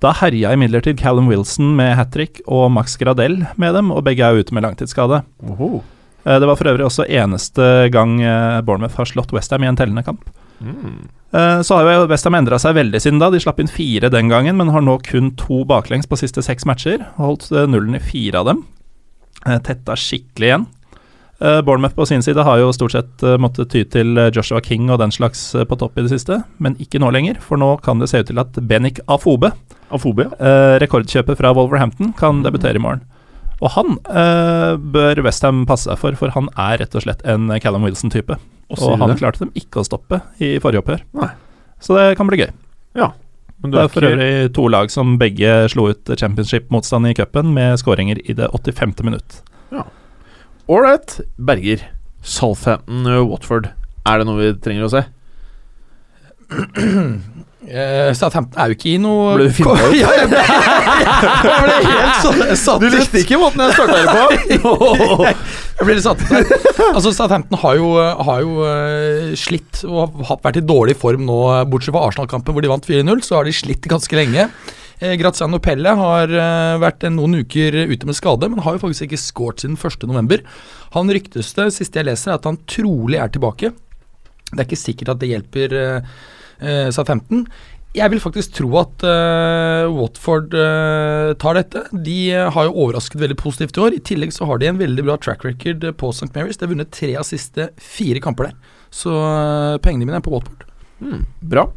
Da 0.05 0.13
herja 0.21 0.53
imidlertid 0.55 1.01
Callum 1.01 1.27
Wilson 1.33 1.75
med 1.79 1.97
hat 1.99 2.13
trick 2.15 2.45
og 2.47 2.69
Max 2.77 2.95
Gradel 3.01 3.41
med 3.59 3.75
dem, 3.75 3.91
og 3.91 4.05
begge 4.07 4.27
er 4.27 4.39
ute 4.39 4.55
med 4.55 4.67
langtidsskade. 4.67 5.25
Oho. 5.51 5.81
Eh, 6.25 6.39
Det 6.41 6.47
var 6.49 6.57
for 6.57 6.71
øvrig 6.73 6.87
også 6.87 7.07
eneste 7.09 7.91
gang 7.93 8.21
eh, 8.23 8.61
Bournemouth 8.65 8.97
har 8.97 9.09
slått 9.11 9.33
Westham 9.33 9.65
i 9.65 9.69
en 9.69 9.77
tellende 9.77 10.05
kamp. 10.05 10.25
Mm. 10.61 11.09
Eh, 11.33 11.61
Så 11.63 11.77
har 11.77 11.91
jo 11.93 12.07
Westham 12.09 12.35
endra 12.39 12.59
seg 12.59 12.77
veldig 12.79 13.01
siden 13.01 13.21
da. 13.21 13.31
De 13.31 13.41
slapp 13.43 13.61
inn 13.61 13.69
fire 13.69 14.11
den 14.11 14.29
gangen, 14.33 14.57
men 14.57 14.73
har 14.73 14.81
nå 14.85 14.99
kun 15.05 15.35
to 15.37 15.65
baklengs 15.65 16.07
på 16.09 16.17
siste 16.21 16.43
seks 16.43 16.65
matcher. 16.65 17.05
Holdt 17.19 17.51
nullen 17.51 17.95
i 17.97 18.03
fire 18.03 18.41
av 18.41 18.47
dem. 18.53 18.65
Tetta 19.45 19.93
skikkelig 19.99 20.49
igjen. 20.49 20.67
Bournemouth 21.67 21.97
på 21.99 22.07
sin 22.09 22.23
side 22.23 22.41
har 22.47 22.61
jo 22.63 22.71
stort 22.73 22.95
sett 22.95 23.25
måttet 23.43 23.69
ty 23.69 23.83
til 23.85 24.15
Joshua 24.33 24.63
King 24.65 24.87
og 24.89 25.01
den 25.03 25.11
slags 25.13 25.51
på 25.53 25.77
topp 25.77 25.99
i 25.99 26.05
det 26.07 26.13
siste, 26.15 26.39
men 26.63 26.77
ikke 26.81 27.01
nå 27.03 27.11
lenger. 27.13 27.37
For 27.43 27.61
nå 27.61 27.75
kan 27.85 27.99
det 28.01 28.09
se 28.09 28.23
ut 28.23 28.31
til 28.31 28.39
at 28.41 28.57
Benik 28.71 29.03
Afobe, 29.11 29.51
Afobe? 29.93 30.31
rekordkjøpet 30.81 31.37
fra 31.37 31.53
Wolverhampton, 31.53 32.15
kan 32.17 32.41
debutere 32.47 32.79
i 32.81 32.85
morgen. 32.87 33.03
Og 33.65 33.73
han 33.73 33.95
eh, 34.13 34.75
bør 34.95 35.23
Westham 35.25 35.63
passe 35.69 35.89
seg 35.89 35.97
for, 36.01 36.17
for 36.21 36.35
han 36.35 36.51
er 36.61 36.83
rett 36.83 36.95
og 36.99 37.05
slett 37.07 37.23
en 37.25 37.49
Callum 37.65 37.87
Wilson-type. 37.87 38.37
Og, 38.69 38.77
Og 38.77 38.99
han 39.01 39.13
det? 39.15 39.19
klarte 39.23 39.41
dem 39.45 39.53
ikke 39.57 39.81
å 39.81 39.87
stoppe 39.89 40.21
i 40.45 40.55
forrige 40.61 40.83
oppgjør. 40.85 41.05
Nei. 41.17 41.31
Så 41.81 41.97
det 41.97 42.11
kan 42.21 42.29
bli 42.29 42.43
gøy. 42.43 42.53
Men 43.65 43.73
du 43.73 43.79
Det 43.79 43.85
er 43.87 43.89
for 43.89 44.05
øvrig 44.05 44.53
to 44.53 44.67
lag 44.69 44.91
som 44.93 45.15
begge 45.17 45.53
slo 45.73 45.87
ut 45.89 46.11
championship-motstand 46.21 47.09
i 47.09 47.15
cupen 47.17 47.55
med 47.57 47.79
skåringer 47.81 48.19
i 48.21 48.35
det 48.37 48.51
85. 48.53 48.93
minutt. 49.07 49.39
Ålreit. 50.69 51.21
Berger. 51.41 51.81
Southampton, 52.21 53.07
uh, 53.09 53.23
Watford. 53.25 53.71
Er 54.05 54.21
det 54.21 54.27
noe 54.29 54.37
vi 54.41 54.51
trenger 54.61 54.85
å 54.85 54.93
se? 54.93 55.03
Eh, 57.65 58.11
Southampton 58.13 58.61
er 58.61 58.69
jo 58.69 58.75
ikke 58.77 58.91
i 58.91 58.99
noe 59.01 59.37
Ble 59.39 59.47
du 59.49 59.55
finna 59.57 59.73
ut? 59.73 59.95
ja, 60.03 60.11
jeg 60.19 60.29
ble, 60.29 60.41
jeg 61.49 61.63
ble 61.65 61.77
helt 61.87 62.19
sånn 62.21 62.43
satt 62.61 62.83
ut. 62.85 63.15
ikke 63.23 63.39
måten 63.41 63.63
jeg 63.65 63.77
starta 63.79 64.01
det 64.03 64.59
på! 64.61 65.31
Jeg 65.75 65.89
ble 65.89 65.95
litt 65.97 66.05
satt 66.05 66.21
ut. 66.23 66.51
Altså, 66.93 67.11
Southampton 67.11 67.59
har 67.59 67.79
jo, 67.81 67.89
har 67.99 68.43
jo 68.45 68.61
eh, 68.69 69.33
slitt 69.39 69.81
og 69.89 70.21
har 70.29 70.39
vært 70.45 70.61
i 70.61 70.63
dårlig 70.63 70.95
form 71.01 71.25
nå, 71.27 71.39
bortsett 71.67 71.97
fra 71.97 72.05
Arsenal-kampen 72.07 72.55
hvor 72.55 72.63
de 72.63 72.71
vant 72.71 72.87
4-0, 72.87 73.25
så 73.27 73.41
har 73.41 73.49
de 73.49 73.57
slitt 73.59 73.89
ganske 73.91 74.15
lenge. 74.15 74.45
Eh, 75.01 75.17
Graziano 75.19 75.59
Pelle 75.65 75.97
har 75.99 76.31
vært 76.79 77.09
noen 77.11 77.41
uker 77.43 77.81
ute 77.91 78.07
med 78.07 78.15
skade, 78.15 78.53
men 78.53 78.63
har 78.63 78.77
jo 78.77 78.85
faktisk 78.85 79.09
ikke 79.09 79.23
scoret 79.25 79.65
siden 79.65 79.75
1.11. 79.75 80.47
Han 80.95 81.11
ryktes 81.17 81.51
det, 81.59 81.67
siste 81.75 81.99
jeg 81.99 82.07
leser, 82.13 82.31
er 82.37 82.39
at 82.39 82.47
han 82.47 82.61
trolig 82.71 83.19
er 83.19 83.35
tilbake. 83.35 83.73
Det 84.53 84.61
er 84.61 84.69
ikke 84.69 84.79
sikkert 84.85 85.17
at 85.17 85.25
det 85.25 85.33
hjelper 85.33 85.77
eh, 86.61 86.91
Southampton. 86.95 87.47
Jeg 87.95 88.11
vil 88.11 88.19
faktisk 88.19 88.57
tro 88.57 88.73
at 88.81 89.05
uh, 89.07 89.87
Watford 89.95 90.57
uh, 90.59 91.31
tar 91.39 91.55
dette. 91.61 91.85
De 91.95 92.17
uh, 92.35 92.49
har 92.51 92.67
jo 92.67 92.75
overrasket 92.75 93.21
veldig 93.23 93.37
positivt 93.39 93.79
i 93.79 93.85
år. 93.85 93.95
I 93.95 94.03
tillegg 94.03 94.35
så 94.35 94.49
har 94.51 94.59
de 94.59 94.73
en 94.73 94.81
veldig 94.81 95.05
bra 95.07 95.15
track 95.15 95.47
record 95.47 95.87
på 96.01 96.11
St. 96.11 96.33
Mary's. 96.35 96.59
De 96.59 96.67
har 96.67 96.75
vunnet 96.75 96.91
tre 96.91 97.13
av 97.21 97.29
siste 97.29 97.69
fire 97.79 98.23
kamper 98.25 98.51
der. 98.51 98.59
Så 98.91 99.15
pengene 99.83 100.09
mine 100.09 100.19
er 100.19 100.27
på 100.27 100.35
Watford. 100.35 100.67
Bra. 101.39 101.69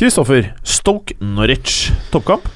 Kristoffer, 0.00 0.54
Stoke 0.64 1.16
Norwich. 1.20 1.90
Toppkamp? 2.12 2.48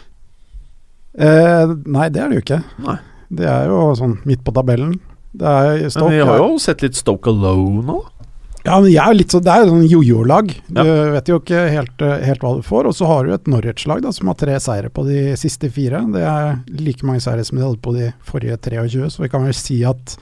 Eh, 1.18 1.74
nei, 1.86 2.08
det 2.14 2.22
er 2.22 2.30
det 2.30 2.38
jo 2.38 2.44
ikke. 2.44 2.60
Nei. 2.84 2.96
Det 3.28 3.48
er 3.50 3.68
jo 3.70 3.92
sånn 3.98 4.16
midt 4.28 4.44
på 4.46 4.54
tabellen. 4.56 4.96
Det 5.38 5.46
er 5.46 5.82
Men 6.00 6.14
vi 6.14 6.22
har 6.24 6.40
jo 6.40 6.56
sett 6.62 6.82
litt 6.82 6.96
Stoke 6.96 7.30
alone 7.30 7.84
nå. 7.86 7.98
Ja, 8.66 8.80
men 8.82 8.90
jeg 8.90 9.00
er 9.00 9.14
litt 9.14 9.30
så, 9.32 9.38
Det 9.40 9.52
er 9.54 9.68
sånn 9.68 9.84
jojo-lag. 9.88 10.48
Du 10.68 10.80
Ja. 10.82 11.10
vet 11.14 11.28
jo 11.30 11.38
ikke 11.40 11.60
helt, 11.70 12.02
eh, 12.02 12.24
helt 12.26 12.40
hva 12.40 12.56
du 12.56 12.62
får. 12.62 12.86
Og 12.86 12.94
så 12.94 13.06
har 13.06 13.24
du 13.24 13.32
et 13.32 13.44
Norwich-lag 13.46 14.02
som 14.12 14.26
har 14.26 14.34
tre 14.34 14.58
seire 14.60 14.90
på 14.90 15.06
de 15.06 15.36
siste 15.36 15.70
fire. 15.70 16.00
Det 16.12 16.20
er 16.22 16.58
like 16.68 17.02
mange 17.06 17.20
seire 17.22 17.44
som 17.44 17.56
de 17.58 17.64
hadde 17.64 17.80
på 17.80 17.94
de 17.94 18.12
forrige 18.26 18.58
23, 18.60 19.08
så 19.10 19.18
vi 19.22 19.28
kan 19.28 19.44
vel 19.44 19.54
si 19.54 19.82
at 19.84 20.16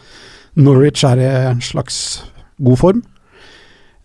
Norwich 0.57 1.03
er 1.05 1.17
i 1.19 1.51
en 1.51 1.61
slags 1.61 2.23
god 2.63 2.79
form. 2.79 3.03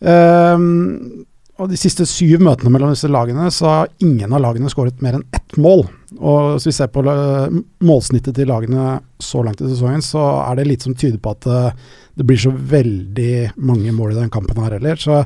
Ehm, 0.01 1.25
og 1.61 1.69
de 1.69 1.77
siste 1.77 2.05
syv 2.09 2.41
møtene 2.41 2.71
mellom 2.73 2.93
disse 2.93 3.09
lagene, 3.11 3.47
så 3.53 3.67
har 3.69 3.91
ingen 4.01 4.33
av 4.33 4.41
lagene 4.41 4.69
skåret 4.71 5.01
mer 5.05 5.19
enn 5.19 5.25
ett 5.37 5.57
mål. 5.61 5.83
Og 6.17 6.55
hvis 6.55 6.69
vi 6.71 6.73
ser 6.75 6.89
på 6.93 7.03
eh, 7.05 7.57
målsnittet 7.85 8.35
til 8.37 8.49
lagene 8.49 8.97
så 9.21 9.43
langt 9.45 9.61
i 9.61 9.69
sesongen, 9.69 10.01
så 10.05 10.23
er 10.41 10.57
det 10.57 10.69
litt 10.69 10.85
som 10.87 10.95
tyder 10.97 11.19
på 11.21 11.35
at 11.35 11.49
eh, 11.49 11.83
det 12.17 12.25
blir 12.27 12.41
så 12.41 12.51
veldig 12.51 13.33
mange 13.61 13.93
mål 13.95 14.15
i 14.15 14.19
den 14.23 14.33
kampen 14.33 14.57
her 14.63 14.77
heller. 14.79 14.97
Så 14.99 15.21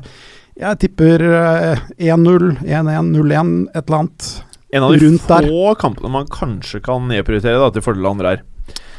jeg 0.56 0.80
tipper 0.84 1.24
eh, 1.26 1.86
1-0, 2.12 2.52
1-1, 2.64 3.10
0-1, 3.16 3.56
et 3.72 3.80
eller 3.82 3.98
annet. 4.02 4.28
En 4.76 4.84
av 4.84 4.92
de 4.92 5.00
Rundt 5.06 5.26
der. 5.30 5.48
få 5.48 5.74
kampene 5.80 6.12
man 6.12 6.28
kanskje 6.32 6.82
kan 6.84 7.08
nedprioritere 7.08 7.60
da, 7.62 7.72
til 7.72 7.84
fordel 7.84 8.06
av 8.08 8.16
andre 8.16 8.34
her. 8.34 8.44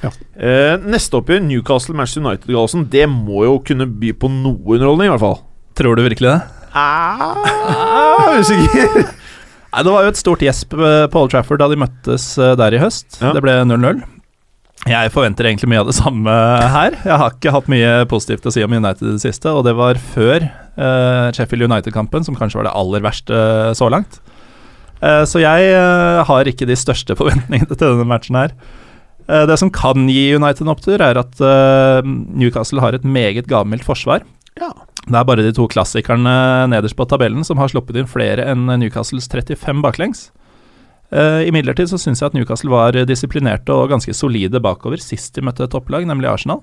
Ja. 0.02 0.12
Eh, 0.38 0.76
neste 0.86 1.18
oppgjør, 1.22 1.42
Newcastle-Manchester 1.46 2.24
United-Gallosen, 2.26 2.90
det 2.94 3.06
må 3.12 3.46
jo 3.46 3.58
kunne 3.66 3.90
by 3.90 4.14
på 4.18 4.30
noe 4.32 4.78
underholdning, 4.78 5.10
i 5.10 5.14
hvert 5.16 5.26
fall. 5.26 5.42
Tror 5.78 5.98
du 5.98 6.06
virkelig 6.06 6.34
det? 6.34 6.57
Ah, 6.74 8.34
usikker. 8.40 9.08
Nei, 9.78 9.84
Det 9.84 9.94
var 9.94 10.06
jo 10.06 10.12
et 10.14 10.20
stort 10.20 10.44
gjesp 10.44 10.74
eh, 10.74 11.06
på 11.12 11.22
Old 11.22 11.34
Trafford 11.34 11.62
da 11.62 11.68
de 11.72 11.80
møttes 11.80 12.32
eh, 12.42 12.56
der 12.58 12.74
i 12.74 12.80
høst. 12.82 13.20
Ja. 13.22 13.34
Det 13.36 13.44
ble 13.46 13.60
0-0. 13.68 14.00
Jeg 14.88 15.12
forventer 15.12 15.50
egentlig 15.50 15.70
mye 15.74 15.82
av 15.84 15.90
det 15.90 15.98
samme 15.98 16.32
her. 16.72 16.96
Jeg 17.04 17.20
har 17.20 17.36
ikke 17.36 17.52
hatt 17.52 17.68
mye 17.72 17.92
positivt 18.10 18.46
å 18.48 18.54
si 18.54 18.64
om 18.64 18.74
United 18.74 19.04
i 19.04 19.16
det 19.18 19.24
siste, 19.26 19.52
og 19.52 19.66
det 19.68 19.74
var 19.76 20.00
før 20.14 20.46
uh, 20.48 21.28
Sheffield 21.36 21.66
United-kampen, 21.68 22.24
som 22.24 22.38
kanskje 22.38 22.62
var 22.62 22.70
det 22.70 22.76
aller 22.78 23.04
verste 23.04 23.42
så 23.76 23.90
langt. 23.92 24.22
Uh, 25.02 25.26
så 25.28 25.42
jeg 25.44 25.74
uh, 25.76 26.22
har 26.30 26.48
ikke 26.48 26.70
de 26.70 26.78
største 26.80 27.18
forventningene 27.20 27.74
til 27.74 27.84
denne 27.84 28.08
matchen 28.08 28.40
her. 28.40 28.56
Det 29.28 29.58
som 29.60 29.68
kan 29.74 30.06
gi 30.08 30.38
United 30.38 30.64
en 30.64 30.72
opptur, 30.72 31.02
er 31.04 31.18
at 31.20 31.42
Newcastle 32.08 32.80
har 32.80 32.96
et 32.96 33.04
meget 33.04 33.50
gavmildt 33.52 33.84
forsvar. 33.84 34.24
Ja. 34.56 34.70
Det 35.08 35.16
er 35.16 35.28
bare 35.28 35.44
de 35.46 35.54
to 35.56 35.70
klassikerne 35.72 36.32
nederst 36.68 36.98
på 37.00 37.06
tabellen 37.08 37.46
som 37.48 37.60
har 37.62 37.72
sluppet 37.72 37.96
inn 38.00 38.10
flere 38.12 38.44
enn 38.52 38.68
Newcastles 38.82 39.30
35 39.32 39.80
baklengs. 39.86 40.28
Uh, 41.08 41.48
Imidlertid 41.48 41.88
syns 41.94 42.20
jeg 42.20 42.28
at 42.28 42.36
Newcastle 42.36 42.74
var 42.74 42.98
disiplinerte 43.08 43.72
og 43.72 43.94
ganske 43.94 44.12
solide 44.12 44.60
bakover 44.60 45.00
sist 45.00 45.38
de 45.38 45.46
møtte 45.48 45.70
topplag, 45.72 46.04
nemlig 46.10 46.28
Arsenal. 46.28 46.60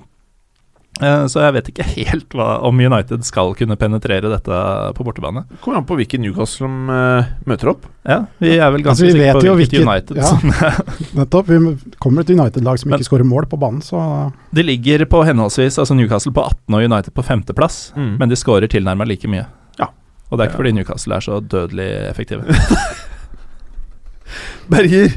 Eh, 1.02 1.24
så 1.26 1.40
jeg 1.42 1.54
vet 1.56 1.68
ikke 1.72 1.84
helt 1.98 2.34
hva, 2.38 2.60
om 2.62 2.78
United 2.78 3.24
skal 3.26 3.50
kunne 3.58 3.74
penetrere 3.76 4.30
dette 4.30 4.58
på 4.94 5.02
bortebane. 5.06 5.42
Kommer 5.64 5.80
an 5.80 5.86
på 5.88 5.96
hvilken 5.98 6.22
Newcastle 6.22 6.68
som 6.68 6.90
uh, 6.92 7.24
møter 7.50 7.72
opp. 7.72 7.88
Ja, 8.06 8.20
Vi 8.38 8.52
er 8.60 8.70
vel 8.70 8.84
ganske 8.86 9.08
altså, 9.08 9.16
sikre 9.16 9.32
på 9.34 9.56
hvilket 9.58 9.74
hvilket- 9.74 9.88
United 9.88 10.16
ja. 10.16 10.30
som 10.30 10.44
Nettopp. 11.18 11.50
Vi 11.50 11.58
kommer 11.98 12.22
et 12.22 12.30
United-lag 12.30 12.78
som 12.78 12.90
Men- 12.92 13.00
ikke 13.02 13.08
skårer 13.10 13.26
mål 13.26 13.48
på 13.50 13.58
banen, 13.58 13.82
så 13.82 14.30
De 14.54 14.62
ligger 14.62 15.02
på 15.10 15.24
henholdsvis 15.26 15.80
altså 15.82 15.96
Newcastle 15.98 16.32
på 16.36 16.44
18 16.46 16.78
og 16.78 16.86
United 16.86 17.14
på 17.18 17.26
femteplass, 17.26 17.92
Mm. 17.96 18.16
men 18.22 18.28
de 18.30 18.36
skårer 18.38 18.70
tilnærmet 18.70 19.08
like 19.10 19.26
mye. 19.28 19.46
Ja. 19.80 19.90
Og 20.30 20.38
det 20.38 20.44
er 20.46 20.50
ikke 20.52 20.62
fordi 20.62 20.72
Newcastle 20.78 21.16
er 21.18 21.20
så 21.26 21.40
dødelig 21.42 21.90
effektive. 22.10 22.46
Berger, 24.70 25.12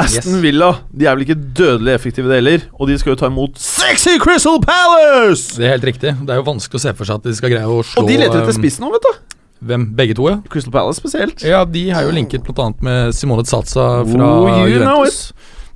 Aston 0.00 0.38
Yes. 0.38 0.42
Villa 0.42 0.68
de 0.88 1.04
er 1.04 1.16
vel 1.16 1.26
ikke 1.26 1.36
dødelig 1.36 1.92
effektive, 1.98 2.30
det 2.30 2.38
heller. 2.40 2.62
Og 2.80 2.88
de 2.88 2.96
skal 3.00 3.12
jo 3.12 3.18
ta 3.20 3.28
imot 3.28 3.58
sexy 3.60 4.14
Crystal 4.22 4.56
Palace! 4.64 5.58
Det 5.58 5.66
er 5.68 5.74
helt 5.74 5.84
riktig. 5.90 6.14
Det 6.22 6.32
er 6.32 6.40
jo 6.40 6.46
vanskelig 6.48 6.80
å 6.80 6.84
se 6.86 6.94
for 6.96 7.08
seg 7.08 7.20
at 7.20 7.28
de 7.28 7.34
skal 7.36 7.52
greie 7.52 7.68
å 7.68 7.82
slå 7.84 8.00
Og 8.04 8.08
de 8.08 8.16
leter 8.22 8.40
etter 8.40 8.56
spissen 8.56 8.62
spiss 8.62 8.80
nå, 8.80 8.92
vet 8.94 9.04
du. 9.04 9.38
Hvem? 9.68 9.84
Begge 9.98 10.16
to, 10.18 10.26
ja. 10.32 10.38
Crystal 10.50 10.72
Palace 10.74 10.98
spesielt. 10.98 11.44
Ja, 11.46 11.62
de 11.68 11.84
er 11.92 12.06
jo 12.08 12.14
linket 12.16 12.42
bl.a. 12.46 12.70
med 12.82 13.12
Simone 13.14 13.44
Tsatsa 13.46 13.90
fra 14.08 14.30
Oh, 14.40 14.64
Juventus. 14.66 15.20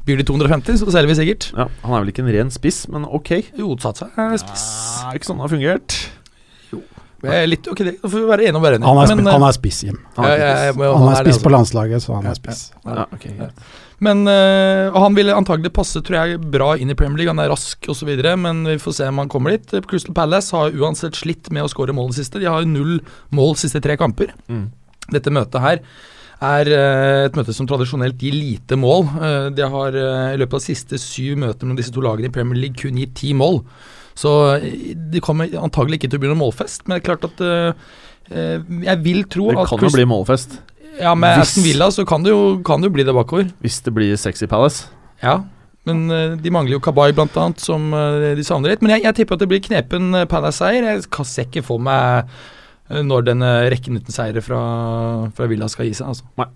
Byr 0.07 0.21
de 0.23 0.27
250, 0.27 0.81
så 0.81 0.91
selger 0.95 1.11
vi 1.11 1.19
sikkert. 1.19 1.49
Ja, 1.53 1.69
Han 1.85 1.95
er 1.99 2.05
vel 2.05 2.13
ikke 2.15 2.23
en 2.25 2.33
ren 2.35 2.51
spiss, 2.55 2.85
men 2.91 3.05
ok. 3.05 3.31
Jo, 3.59 3.75
Tsatsa 3.79 4.09
er 4.17 4.37
spiss. 4.43 4.67
Ja, 5.03 5.13
ikke 5.19 5.29
sånn 5.29 5.43
det 5.43 5.47
har 5.49 5.55
fungert. 5.55 5.97
Er 7.27 7.47
litt, 7.49 7.67
ok, 7.67 7.81
det 7.83 7.95
får 8.05 8.13
vi 8.21 8.27
være 8.29 8.45
enige 8.47 8.55
om 8.55 8.63
å 8.63 8.67
være 8.67 8.79
enige. 8.79 8.87
han 8.93 8.99
er, 9.03 9.17
Men, 9.17 9.27
eh, 9.27 9.35
han 9.35 9.45
er 9.49 9.55
spiss, 9.57 9.81
Jim. 9.87 9.97
Han 10.19 10.27
er 10.29 10.37
ja, 10.39 10.51
spiss. 10.71 10.83
Han 10.87 11.09
er 11.11 11.17
spiss 11.25 11.41
på 11.41 11.49
altså. 11.49 11.55
landslaget, 11.57 12.05
så 12.05 12.15
han 12.15 12.29
er 12.31 12.39
spiss. 12.39 12.61
Ja, 12.85 13.07
ok, 13.17 13.25
greit. 13.39 13.67
Men 14.05 14.27
eh, 14.29 14.87
og 14.91 14.99
Han 15.01 15.17
ville 15.17 15.37
antagelig 15.37 15.73
passe 15.77 16.03
tror 16.05 16.19
jeg, 16.19 16.41
bra 16.53 16.75
inn 16.77 16.93
i 16.93 16.97
Premier 16.99 17.23
League. 17.23 17.33
Han 17.33 17.43
er 17.43 17.53
rask 17.53 17.89
osv., 17.93 18.11
men 18.43 18.65
vi 18.69 18.81
får 18.83 18.99
se 18.99 19.09
om 19.13 19.23
han 19.23 19.31
kommer 19.33 19.57
dit. 19.57 19.79
Crystal 19.89 20.17
Palace 20.17 20.53
har 20.57 20.77
uansett 20.77 21.17
slitt 21.17 21.51
med 21.55 21.65
å 21.65 21.71
skåre 21.73 21.97
mål 21.97 22.13
det 22.13 22.21
siste. 22.21 22.43
De 22.43 22.51
har 22.51 22.69
null 22.69 22.99
mål 23.35 23.57
de 23.57 23.65
siste 23.65 23.81
tre 23.85 23.97
kamper. 24.01 24.35
Mm. 24.53 24.69
Dette 25.15 25.33
møtet 25.33 25.63
her 25.65 25.83
er 26.45 26.69
eh, 26.69 27.25
et 27.31 27.37
møte 27.39 27.55
som 27.57 27.69
tradisjonelt 27.69 28.21
gir 28.21 28.37
lite 28.37 28.77
mål. 28.77 29.07
Eh, 29.17 29.51
de 29.57 29.69
har 29.77 29.97
i 29.97 30.41
løpet 30.41 30.59
av 30.59 30.61
de 30.61 30.69
siste 30.69 31.01
syv 31.01 31.41
møter 31.47 31.69
med 31.69 31.81
disse 31.81 31.95
to 31.95 32.05
lagene 32.05 32.29
i 32.29 32.35
Premier 32.35 32.67
League 32.67 32.77
kun 32.81 33.01
gitt 33.01 33.17
ti 33.17 33.33
mål. 33.37 33.63
Så 34.17 34.31
de 35.13 35.21
kommer 35.25 35.53
antagelig 35.61 36.01
ikke 36.01 36.13
til 36.13 36.21
å 36.21 36.23
bli 36.23 36.29
noen 36.31 36.41
målfest, 36.41 36.87
men 36.87 36.97
det 36.97 37.03
er 37.03 37.09
klart 37.11 37.27
at 37.29 37.43
jeg 38.33 39.03
vil 39.05 39.27
tro 39.29 39.51
at 39.51 39.59
Det 39.59 39.65
at 39.67 39.73
kan 39.75 39.85
jo 39.85 39.91
bli 39.93 40.07
målfest 40.09 40.57
Ja, 41.01 41.15
med 41.15 41.37
hvis- 41.39 41.51
Aston 41.51 41.65
Villa 41.67 41.91
så 41.93 42.05
kan 42.09 42.23
det 42.25 42.31
jo, 42.33 42.59
kan 42.65 42.81
det 42.81 42.89
jo 42.91 42.95
bli 42.97 43.05
det 43.05 43.15
bakover. 43.15 43.51
hvis 43.61 43.81
det 43.85 43.93
blir 43.95 44.17
sexy 44.17 44.47
Palace. 44.47 44.87
Ja, 45.23 45.41
men 45.87 46.11
uh, 46.11 46.35
de 46.37 46.51
mangler 46.51 46.77
jo 46.77 46.81
Kabay 46.83 47.13
blant 47.15 47.37
annet, 47.37 47.61
som 47.63 47.93
uh, 47.95 48.35
de 48.35 48.43
savner 48.45 48.73
litt. 48.73 48.83
Men 48.83 48.97
jeg, 48.97 49.05
jeg 49.07 49.15
tipper 49.21 49.37
at 49.37 49.45
det 49.45 49.49
blir 49.53 49.63
knepen 49.63 50.15
uh, 50.15 50.25
Palace-seier. 50.27 50.83
Jeg 50.83 51.07
kan 51.15 51.25
ser 51.29 51.47
ikke 51.47 51.63
for 51.63 51.79
meg 51.79 52.27
eh, 52.91 53.03
når 53.07 53.29
denne 53.29 53.51
rekken 53.71 53.97
uten 54.01 54.15
seire 54.15 54.43
fra, 54.43 54.61
fra 55.37 55.47
Villa 55.47 55.69
skal 55.71 55.87
gi 55.87 55.95
seg. 55.95 56.11
Altså. 56.11 56.51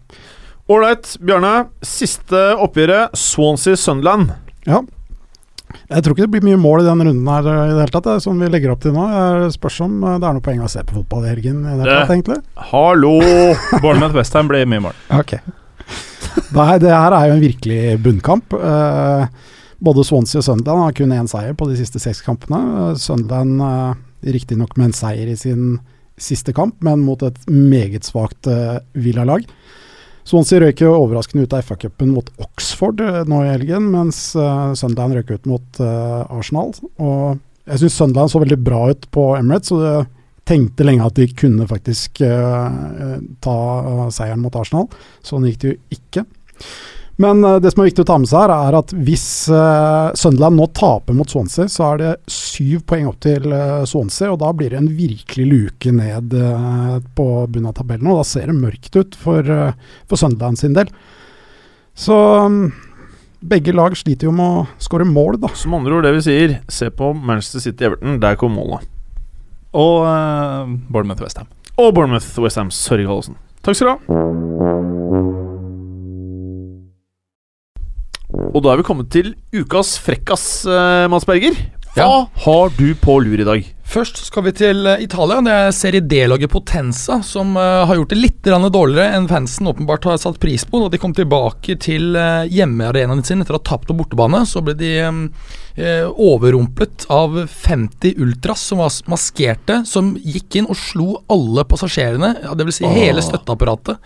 Ålreit, 0.70 1.12
Bjarne. 1.22 1.68
Siste 1.82 2.42
oppgjøret, 2.58 3.14
Swansea-Sunderland. 3.18 4.32
Ja. 4.66 4.82
Jeg 5.90 6.04
tror 6.04 6.14
ikke 6.14 6.26
det 6.26 6.32
blir 6.34 6.44
mye 6.46 6.60
mål 6.60 6.82
i 6.82 6.86
den 6.88 7.02
runden 7.08 7.30
her 7.30 7.46
eh, 7.50 7.60
i 7.68 7.74
det 7.74 7.84
hele 7.84 7.94
tatt, 7.94 8.08
det, 8.08 8.16
som 8.24 8.40
vi 8.40 8.48
legger 8.50 8.72
opp 8.74 8.82
til 8.84 8.94
nå. 8.96 9.06
Jeg 9.10 9.54
spørs 9.56 9.78
om 9.86 9.96
eh, 10.04 10.18
det 10.22 10.28
er 10.28 10.36
noe 10.36 10.44
poeng 10.44 10.64
å 10.64 10.70
se 10.70 10.84
på 10.86 10.98
fotball 11.00 11.26
i 11.26 11.32
helgen 11.32 11.62
i 11.64 11.72
det 11.72 11.84
hele 11.84 11.96
tatt, 12.02 12.12
egentlig. 12.16 12.38
Hallo! 12.70 13.14
Bournemouth 13.82 14.16
Westham 14.18 14.50
blir 14.50 14.68
mye 14.70 14.84
mål. 14.88 15.00
Ok. 15.20 15.36
Nei, 16.56 16.74
det 16.82 16.92
her 16.94 17.14
er 17.16 17.30
jo 17.30 17.36
en 17.36 17.42
virkelig 17.42 17.80
bunnkamp. 18.04 18.54
Eh, 18.54 19.24
både 19.82 20.04
Swansea 20.06 20.42
og 20.42 20.46
Sunderland 20.46 20.86
har 20.86 20.96
kun 20.96 21.14
én 21.16 21.30
seier 21.30 21.56
på 21.58 21.66
de 21.70 21.78
siste 21.80 22.02
seks 22.02 22.22
kampene. 22.26 22.92
Sunderland 23.00 23.62
riktignok 24.22 24.76
med 24.78 24.90
en 24.90 24.96
seier 24.96 25.30
i 25.32 25.38
sin 25.40 25.78
siste 26.20 26.52
kamp, 26.54 26.76
men 26.84 27.00
mot 27.02 27.22
et 27.24 27.38
meget 27.48 28.04
svakt 28.06 28.46
Villa-lag. 28.92 29.46
Swansea 30.30 30.60
røyk 30.62 30.84
jo 30.84 30.92
overraskende 30.94 31.42
ut 31.42 31.54
av 31.56 31.64
FA-cupen 31.66 32.12
mot 32.14 32.28
Oxford 32.44 33.00
eh, 33.02 33.22
nå 33.26 33.42
i 33.42 33.50
helgen, 33.50 33.88
mens 33.90 34.28
uh, 34.38 34.70
Sunderland 34.78 35.16
røyk 35.18 35.32
ut 35.34 35.48
mot 35.50 35.80
uh, 35.82 36.22
Arsenal. 36.30 36.70
Og 37.02 37.40
jeg 37.66 37.82
syns 37.82 37.96
Sunderland 37.98 38.30
så 38.30 38.42
veldig 38.42 38.60
bra 38.62 38.84
ut 38.92 39.08
på 39.10 39.24
Emirates, 39.40 39.72
og 39.74 39.82
jeg 39.82 40.06
tenkte 40.50 40.86
lenge 40.86 41.06
at 41.06 41.18
de 41.18 41.26
kunne 41.34 41.66
faktisk 41.70 42.22
uh, 42.22 43.18
ta 43.42 43.56
eh, 43.80 44.06
seieren 44.14 44.42
mot 44.44 44.54
Arsenal. 44.58 44.86
Sånn 45.26 45.48
gikk 45.48 45.60
det 45.62 45.72
jo 45.72 45.98
ikke. 45.98 46.24
Men 47.20 47.44
eh, 47.44 47.58
det 47.60 47.72
som 47.72 47.82
er 47.82 47.90
viktig 47.90 48.04
å 48.04 48.08
ta 48.08 48.16
med 48.20 48.30
seg 48.30 48.46
her, 48.46 48.52
er 48.70 48.76
at 48.78 48.92
hvis 48.96 49.26
uh, 49.52 50.10
Sunderland 50.16 50.56
nå 50.56 50.68
taper 50.76 51.16
mot 51.16 51.28
Swansea, 51.28 51.68
så 51.68 51.90
er 51.90 52.00
det 52.00 52.12
syv 52.32 52.86
poeng 52.88 53.10
opp 53.10 53.18
til 53.24 53.50
eh, 53.52 53.82
Swansea, 53.88 54.30
og 54.32 54.40
da 54.40 54.52
blir 54.56 54.72
det 54.72 54.80
en 54.80 54.88
virkelig 54.96 55.48
luke 55.50 55.92
ned 55.92 56.32
eh, 56.36 56.94
på 57.16 57.26
bunnen 57.44 57.72
av 57.72 57.76
tabellen. 57.76 58.08
Og 58.08 58.22
da 58.22 58.28
ser 58.28 58.48
det 58.48 58.56
mørkt 58.56 58.96
ut 58.96 59.18
for, 59.20 59.44
uh, 59.44 59.98
for 60.08 60.20
Sunderland 60.20 60.62
sin 60.62 60.76
del. 60.76 60.88
Så 61.98 62.16
mm, 62.16 62.62
begge 63.52 63.76
lag 63.76 63.98
sliter 64.00 64.30
jo 64.30 64.34
med 64.36 64.62
å 64.62 64.64
skåre 64.80 65.04
mål, 65.08 65.42
da. 65.44 65.52
Som 65.58 65.76
andre 65.76 65.98
ord, 65.98 66.08
det 66.08 66.14
vi 66.16 66.24
sier, 66.24 66.56
se 66.72 66.88
på 66.88 67.12
Manchester 67.18 67.66
City-Everton. 67.66 68.16
Der 68.24 68.40
kom 68.40 68.56
målet. 68.56 68.88
Og 69.76 70.06
uh, 70.08 70.64
Bournemouth 70.88 71.20
Westham. 71.20 71.52
Og 71.76 71.92
Bournemouth-Westham. 71.96 72.72
Sorry, 72.72 73.04
Gallosen. 73.04 73.36
Takk 73.60 73.76
skal 73.76 73.92
du 73.92 74.16
ha. 74.16 75.49
Og 78.50 78.64
da 78.64 78.72
er 78.72 78.80
vi 78.80 78.86
kommet 78.86 79.10
til 79.14 79.34
ukas 79.54 79.94
frekkas, 80.02 80.46
eh, 80.66 81.06
Mads 81.10 81.26
Berger. 81.28 81.54
Hva 81.94 82.06
Ja. 82.06 82.26
har 82.44 82.70
du 82.76 82.94
på 82.94 83.18
lur 83.22 83.40
i 83.40 83.44
dag? 83.44 83.64
Først 83.90 84.16
skal 84.22 84.44
vi 84.44 84.52
til 84.52 84.86
eh, 84.86 85.02
Italia. 85.02 85.40
Det 85.42 85.50
er 85.50 85.72
Serie 85.74 86.00
D-laget 86.00 86.50
Potenza 86.50 87.20
som 87.26 87.56
eh, 87.56 87.86
har 87.86 87.96
gjort 87.96 88.12
det 88.12 88.18
litt 88.20 88.42
grann 88.42 88.62
dårligere 88.70 89.16
enn 89.16 89.26
fansen 89.26 89.66
åpenbart 89.66 90.04
har 90.06 90.16
satt 90.22 90.38
pris 90.38 90.64
på. 90.64 90.78
Da 90.84 90.88
de 90.92 91.00
kom 91.02 91.12
tilbake 91.12 91.74
til 91.82 92.14
uh, 92.14 92.46
hjemmearenaen 92.46 93.24
sin 93.26 93.42
etter 93.42 93.56
å 93.56 93.58
ha 93.58 93.66
tapt 93.66 93.88
på 93.90 93.96
bortebane, 93.98 94.44
så 94.46 94.62
ble 94.62 94.76
de 94.78 94.92
eh, 95.02 96.06
overrumplet 96.06 97.08
av 97.10 97.34
50 97.50 98.14
ultras 98.22 98.62
som 98.70 98.78
var 98.78 98.94
maskerte, 99.10 99.82
som 99.86 100.14
gikk 100.22 100.60
inn 100.60 100.70
og 100.70 100.78
slo 100.78 101.24
alle 101.30 101.66
passasjerene, 101.66 102.36
ja, 102.44 102.54
dvs. 102.54 102.78
Si 102.78 102.94
hele 102.94 103.22
støtteapparatet 103.26 103.98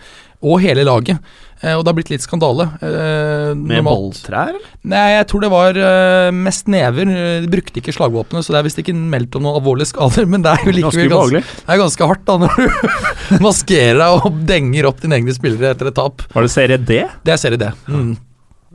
og 0.45 0.61
hele 0.65 0.83
laget. 0.85 1.21
Eh, 1.65 1.73
og 1.73 1.81
det 1.81 1.89
har 1.89 1.95
blitt 1.97 2.11
litt 2.13 2.21
skandale. 2.21 2.67
Eh, 2.77 3.55
Med 3.57 3.79
normalt- 3.79 4.19
balltrær? 4.21 4.57
Nei, 4.85 5.05
jeg 5.15 5.27
tror 5.31 5.41
det 5.45 5.49
var 5.49 5.79
eh, 5.81 6.29
mest 6.35 6.67
never. 6.69 7.09
De 7.41 7.49
brukte 7.49 7.81
ikke 7.81 7.95
slagvåpenet, 7.95 8.45
så 8.45 8.53
det 8.53 8.59
er 8.59 8.67
visst 8.67 8.81
ikke 8.83 8.93
meldt 8.93 9.35
om 9.39 9.47
noen 9.47 9.57
alvorlige 9.57 9.89
skader. 9.89 10.27
Men 10.29 10.45
det 10.45 10.53
er 10.53 10.67
jo 10.69 10.75
likevel 10.77 11.09
ganske, 11.15 11.41
det 11.41 11.73
er 11.73 11.81
ganske 11.81 12.09
hardt 12.11 12.25
da 12.29 12.37
når 12.43 12.53
du 12.59 13.41
maskerer 13.47 13.97
deg 14.03 14.19
og 14.29 14.37
denger 14.53 14.91
opp 14.91 15.01
dine 15.01 15.17
egne 15.17 15.33
spillere 15.35 15.73
etter 15.73 15.89
et 15.89 15.97
tap. 15.97 16.21
Var 16.35 16.45
det 16.47 16.53
serie 16.53 16.77
D? 16.77 17.01
Det 17.25 17.33
er 17.33 17.41
serie 17.41 17.61
D. 17.61 17.71
Mm. 17.89 18.13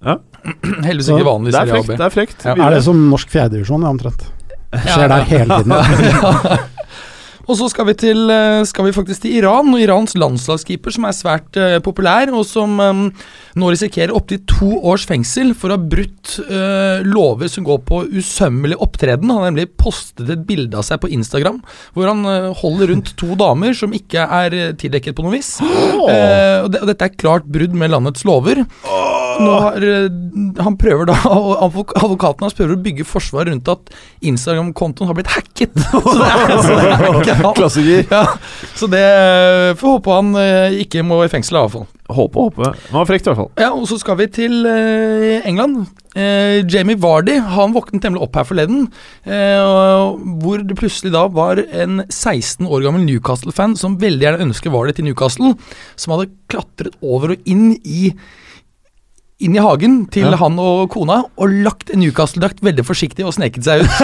Ja. 0.03 0.19
Heldigvis 0.89 1.13
ikke 1.15 1.29
vanlig 1.31 1.55
Det 1.55 1.61
er 1.63 1.71
serie 1.71 1.85
frekt. 1.85 1.99
Det 2.01 2.07
er 2.09 2.15
frekt. 2.17 2.45
Ja. 2.49 2.57
Er 2.59 2.75
det 2.79 2.85
som 2.89 3.07
norsk 3.13 3.31
fjerdedivisjon, 3.31 3.87
omtrent? 3.87 4.27
Skjer 4.71 5.07
Ja, 5.07 5.09
der 5.15 5.25
hele 5.31 5.63
tiden. 5.63 6.59
Og 7.51 7.59
så 7.59 7.67
skal 7.73 7.89
vi, 7.89 7.97
til, 7.99 8.31
eh, 8.31 8.63
skal 8.69 8.87
vi 8.87 8.95
faktisk 8.95 9.25
til 9.25 9.41
Iran, 9.41 9.73
og 9.75 9.83
Irans 9.83 10.15
landslagskeeper, 10.15 10.95
som 10.95 11.07
er 11.09 11.17
svært 11.17 11.59
uh, 11.59 11.79
populær, 11.83 12.31
og 12.31 12.45
som 12.47 12.77
um, 12.79 13.01
nå 13.59 13.71
risikerer 13.73 14.15
opptil 14.15 14.39
to 14.47 14.71
års 14.87 15.03
fengsel 15.09 15.51
for 15.59 15.73
å 15.73 15.79
ha 15.79 15.83
brutt 15.83 16.37
uh, 16.47 17.03
lover 17.03 17.51
som 17.51 17.67
går 17.67 17.83
på 17.89 18.05
usømmelig 18.21 18.79
opptreden. 18.79 19.33
Han 19.33 19.43
har 19.43 19.51
nemlig 19.51 19.73
postet 19.81 20.31
et 20.31 20.47
bilde 20.47 20.79
av 20.79 20.87
seg 20.87 21.03
på 21.03 21.11
Instagram 21.11 21.59
hvor 21.97 22.11
han 22.13 22.23
uh, 22.29 22.53
holder 22.61 22.93
rundt 22.93 23.15
to 23.19 23.35
damer 23.41 23.75
som 23.77 23.95
ikke 23.97 24.29
er 24.41 24.57
tildekket 24.79 25.19
på 25.19 25.27
noe 25.27 25.35
vis. 25.35 25.57
Eh, 25.61 26.59
og, 26.63 26.71
det, 26.73 26.81
og 26.83 26.89
dette 26.91 27.07
er 27.07 27.19
klart 27.19 27.49
brudd 27.51 27.75
med 27.77 27.93
landets 27.93 28.25
lover. 28.29 28.63
Nå 29.41 29.59
har, 29.65 29.87
eh, 29.87 30.09
han 30.65 30.77
prøver 30.81 31.11
da, 31.11 31.17
og 31.31 31.65
Advokaten 31.65 32.47
hans 32.47 32.57
prøver 32.57 32.77
å 32.77 32.83
bygge 32.85 33.07
forsvar 33.09 33.49
rundt 33.51 33.71
at 33.73 33.93
Instagram-kontoen 34.27 35.11
har 35.11 35.19
blitt 35.19 35.33
hacket. 35.35 35.77
Så 35.91 36.17
det 36.17 36.29
er, 36.29 36.57
så 36.61 36.75
det 36.77 36.91
er 36.91 37.21
ikke 37.21 37.39
han. 37.41 37.55
Klassiker. 37.57 38.05
Ja, 38.11 38.25
så 38.79 38.89
det 38.91 39.07
får 39.81 39.97
håpe 39.97 40.15
han 40.15 40.31
eh, 40.41 40.81
ikke 40.85 41.03
må 41.07 41.21
i 41.25 41.31
fengsel, 41.33 41.59
i 41.59 41.65
hvert 41.65 41.75
fall. 41.75 41.89
Håpe, 42.11 42.43
håpe. 42.49 42.71
Det 42.75 42.95
var 42.95 43.07
frekt, 43.07 43.27
i 43.27 43.31
hvert 43.31 43.39
fall. 43.39 43.51
Ja, 43.61 43.71
og 43.77 43.87
så 43.91 43.99
skal 44.01 44.19
vi 44.19 44.27
til 44.35 44.67
eh, 44.67 45.47
England. 45.47 45.85
Eh, 46.19 46.61
Jamie 46.67 46.99
Vardy 46.99 47.37
han 47.39 47.75
våknet 47.77 48.07
nemlig 48.07 48.25
opp 48.25 48.39
her 48.41 48.47
forleden, 48.49 48.89
eh, 49.23 50.11
hvor 50.43 50.65
det 50.67 50.79
plutselig 50.79 51.13
da 51.15 51.27
var 51.31 51.61
en 51.71 52.03
16 52.09 52.67
år 52.67 52.87
gammel 52.87 53.07
Newcastle-fan 53.07 53.77
som 53.79 53.99
veldig 54.01 54.27
gjerne 54.27 54.49
ønsker 54.49 54.75
Vardy 54.75 54.97
til 54.97 55.07
Newcastle, 55.07 55.55
som 55.95 56.17
hadde 56.17 56.33
klatret 56.51 56.99
over 57.01 57.37
og 57.37 57.51
inn 57.51 57.77
i 57.85 58.11
inn 59.41 59.55
i 59.57 59.61
hagen 59.65 59.95
til 60.13 60.27
Ja. 60.29 60.37
han 60.37 60.59
og 60.61 60.91
kona 60.93 61.23
og 61.41 61.49
lagt 61.65 61.89
en 61.95 62.01
Newcastle-drakt 62.03 62.61
veldig 62.65 62.85
forsiktig 62.85 63.25
og 63.25 63.33
sneket 63.33 63.65
seg 63.65 63.83
ut. 63.87 63.95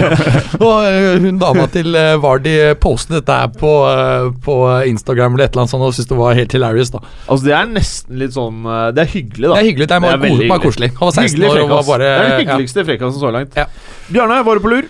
og 0.66 0.86
eh, 0.88 1.18
hun 1.22 1.38
dama 1.40 1.66
til 1.72 1.94
eh, 1.98 2.14
Vardy 2.22 2.54
postet 2.80 3.18
dette 3.20 3.36
her 3.36 3.50
på, 3.52 3.72
eh, 3.90 4.30
på 4.46 4.56
Instagram 4.88 5.36
eller 5.36 5.46
et 5.48 5.52
eller 5.54 5.66
annet 5.66 5.74
sånt 5.74 5.86
og 5.86 5.92
syntes 5.96 6.08
det 6.12 6.18
var 6.20 6.38
helt 6.38 6.56
hilarious. 6.56 6.92
da 6.94 7.02
Altså, 7.28 7.42
det 7.48 7.54
er 7.58 7.66
nesten 7.74 8.20
litt 8.22 8.36
sånn 8.36 8.62
Det 8.96 9.04
er 9.04 9.10
hyggelig, 9.12 9.46
da. 9.50 9.54
Det 9.56 9.62
er 9.62 9.68
hyggelig. 9.70 9.88
Det 9.90 9.96
er, 9.98 10.06
Det 10.06 10.12
er 10.14 10.22
veldig 10.24 10.46
hyggelig. 10.46 10.62
koselig. 10.64 10.90
Han 11.00 11.10
var 11.10 11.14
16 11.18 11.26
Hyggelig 11.26 11.50
år 11.52 11.62
og 11.66 11.74
var 11.74 11.84
bare 11.92 12.06
det 12.06 12.12
er 12.14 12.22
den 12.22 12.32
ja. 12.32 12.38
hyggeligste 12.44 12.86
frekkasen 12.88 13.20
så 13.20 13.32
langt. 13.34 13.56
Ja. 13.60 13.66
Bjarne, 14.08 14.40
var 14.46 14.54
du 14.56 14.64
på 14.64 14.72
lur? 14.72 14.88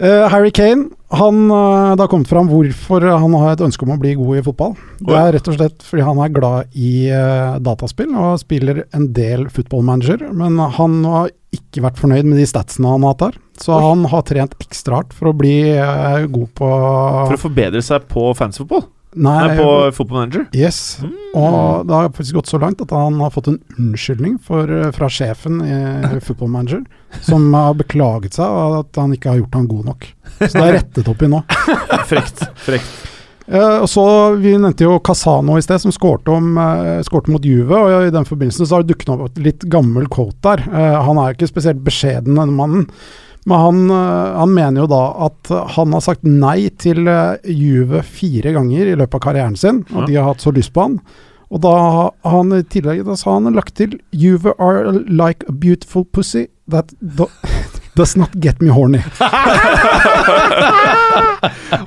Eh, 0.00 0.28
Harry 0.32 0.50
Kane, 0.50 0.88
han, 1.12 1.50
eh, 1.50 1.96
det 1.96 2.00
har 2.00 2.08
kommet 2.08 2.28
fram 2.28 2.48
hvorfor 2.48 3.04
han 3.04 3.34
har 3.36 3.52
et 3.52 3.64
ønske 3.66 3.84
om 3.84 3.92
å 3.92 3.98
bli 4.00 4.14
god 4.16 4.38
i 4.38 4.44
fotball. 4.46 4.72
Det 4.96 5.16
er 5.18 5.34
rett 5.36 5.50
og 5.50 5.58
slett 5.58 5.84
fordi 5.84 6.06
han 6.06 6.20
er 6.24 6.32
glad 6.32 6.72
i 6.72 6.92
eh, 7.12 7.58
dataspill 7.60 8.14
og 8.16 8.38
spiller 8.40 8.86
en 8.96 9.10
del 9.12 9.44
footballmanager, 9.52 10.24
men 10.32 10.56
han 10.56 11.02
har 11.04 11.34
ikke 11.52 11.84
vært 11.84 12.00
fornøyd 12.00 12.30
med 12.30 12.40
de 12.40 12.46
statsene 12.48 12.94
han 12.94 13.04
har 13.04 13.12
hatt 13.12 13.26
der. 13.26 13.36
Så 13.60 13.76
han 13.76 14.06
har 14.08 14.24
trent 14.24 14.56
ekstra 14.62 15.02
hardt 15.02 15.12
for 15.12 15.28
å 15.28 15.36
bli 15.36 15.58
god 16.32 16.48
på 16.56 16.70
For 16.70 17.36
å 17.36 17.42
forbedre 17.42 17.82
seg 17.84 18.08
på 18.08 18.30
fancyfotball? 18.38 18.86
Nei, 19.20 19.36
Nei, 19.50 19.56
på 19.58 19.70
Football 19.96 20.20
Manager? 20.20 20.44
Yes. 20.54 21.00
Og 21.34 21.82
det 21.88 21.96
har 21.96 22.12
faktisk 22.14 22.36
gått 22.38 22.50
så 22.52 22.60
langt 22.62 22.80
at 22.80 22.92
han 22.94 23.18
har 23.18 23.32
fått 23.34 23.50
en 23.50 23.58
unnskyldning 23.74 24.36
for, 24.46 24.70
fra 24.94 25.10
sjefen 25.10 25.58
i 25.66 26.20
Football 26.26 26.52
Manager, 26.54 26.84
som 27.26 27.46
har 27.54 27.74
beklaget 27.78 28.36
seg 28.38 28.46
og 28.46 28.80
at 28.80 29.00
han 29.00 29.14
ikke 29.16 29.32
har 29.32 29.40
gjort 29.42 29.54
han 29.58 29.68
god 29.70 29.84
nok. 29.92 30.08
Så 30.40 30.52
det 30.54 30.64
er 30.66 30.76
rettet 30.78 31.08
opp 31.12 31.22
i 31.22 31.30
nå. 31.30 31.40
Frekt. 32.10 32.44
Frekt. 32.64 32.98
Uh, 33.50 33.80
og 33.82 33.88
så, 33.90 34.02
Vi 34.38 34.52
nevnte 34.54 34.84
jo 34.86 35.00
Casano 35.02 35.56
i 35.58 35.62
sted, 35.64 35.80
som 35.82 35.90
skårte, 35.94 36.30
om, 36.30 36.52
eh, 36.62 37.00
skårte 37.02 37.32
mot 37.34 37.42
Juve. 37.44 37.74
og 37.74 38.06
I 38.06 38.12
den 38.14 38.28
forbindelse 38.28 38.62
så 38.68 38.76
har 38.78 38.84
det 38.84 38.92
dukket 38.94 39.10
opp 39.10 39.24
et 39.32 39.40
litt 39.42 39.66
gammel 39.72 40.06
quote 40.06 40.38
der. 40.46 40.62
Uh, 40.70 41.00
han 41.08 41.18
er 41.18 41.32
jo 41.32 41.38
ikke 41.40 41.50
spesielt 41.50 41.82
beskjeden, 41.82 42.38
denne 42.38 42.54
mannen. 42.54 42.86
Men 43.48 43.58
han, 43.64 43.78
eh, 43.90 44.36
han 44.36 44.50
mener 44.54 44.82
jo 44.82 44.86
da 44.90 45.00
at 45.26 45.50
han 45.74 45.94
har 45.96 46.02
sagt 46.04 46.26
nei 46.28 46.68
til 46.78 47.08
eh, 47.08 47.38
Juve 47.48 48.02
fire 48.04 48.52
ganger 48.52 48.90
i 48.92 48.96
løpet 49.00 49.16
av 49.16 49.22
karrieren 49.24 49.56
sin, 49.56 49.78
og 49.94 50.02
Ja. 50.02 50.06
de 50.06 50.14
har 50.20 50.28
hatt 50.28 50.44
så 50.44 50.52
lyst 50.54 50.74
på 50.76 50.82
han. 50.84 50.98
Og 51.50 51.62
da 51.64 51.72
har 51.72 52.10
han 52.30 52.52
i 52.52 52.62
tillegg 52.62 53.00
da 53.08 53.16
så 53.18 53.32
har 53.32 53.40
han 53.40 53.56
lagt 53.56 53.74
til 53.80 53.96
Juve 54.12 54.52
are 54.60 54.92
like 55.08 55.42
a 55.48 55.52
beautiful 55.52 56.04
pussy 56.04 56.46
that 56.70 56.92
do, 57.00 57.26
does 57.98 58.16
not 58.16 58.32
get 58.34 58.60
me 58.62 58.70
horny. 58.74 59.02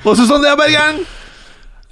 Hva 0.04 0.14
syns 0.14 0.28
du 0.28 0.34
om 0.36 0.42
det, 0.44 0.56
Bergeren? 0.60 1.04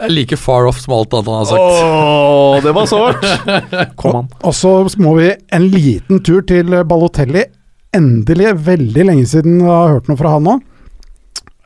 Jeg 0.02 0.10
liker 0.10 0.34
like 0.34 0.42
far 0.42 0.66
off 0.66 0.80
som 0.82 0.96
alt 0.96 1.12
annet 1.14 1.28
han 1.30 1.38
har 1.38 1.46
sagt. 1.46 1.60
Oh, 1.62 2.56
det 2.64 2.72
var 2.74 2.86
sårt! 2.90 3.22
Kom 4.00 4.16
an. 4.22 4.30
Og 4.42 4.54
så 4.56 4.72
må 4.98 5.14
vi 5.20 5.28
en 5.54 5.68
liten 5.70 6.22
tur 6.26 6.42
til 6.48 6.74
Balotelli. 6.88 7.44
Endelig, 7.94 8.54
veldig 8.66 9.04
lenge 9.06 9.26
siden 9.30 9.60
jeg 9.60 9.70
har 9.70 9.92
hørt 9.94 10.08
noe 10.10 10.18
fra 10.18 10.34
han 10.34 10.46
nå. 10.48 10.58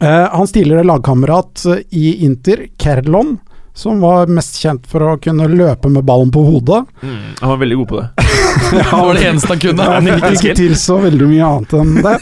Uh, 0.03 0.27
hans 0.35 0.53
tidligere 0.53 0.85
lagkamerat 0.85 1.63
eh, 1.73 1.79
i 1.97 2.11
Inter, 2.27 2.67
Kerlon, 2.77 3.39
som 3.77 4.01
var 4.01 4.31
mest 4.33 4.57
kjent 4.57 4.87
for 4.89 5.05
å 5.05 5.17
kunne 5.21 5.47
løpe 5.53 5.91
med 5.93 6.05
ballen 6.09 6.31
på 6.33 6.41
hodet. 6.47 6.83
Mm, 7.03 7.35
han 7.41 7.53
var 7.53 7.59
veldig 7.61 7.77
god 7.83 7.89
på 7.91 8.01
det. 8.01 8.09
Han 8.91 9.03
var 9.07 9.15
det 9.15 9.25
eneste 9.29 9.49
han 9.53 9.61
kunne. 9.61 9.85
Han 9.85 10.07
fikk 10.09 10.39
ikke 10.39 10.55
til 10.57 10.73
så 10.81 10.97
veldig 11.03 11.27
mye 11.29 11.49
annet 11.51 11.75
enn 11.77 11.91
det. 12.03 12.15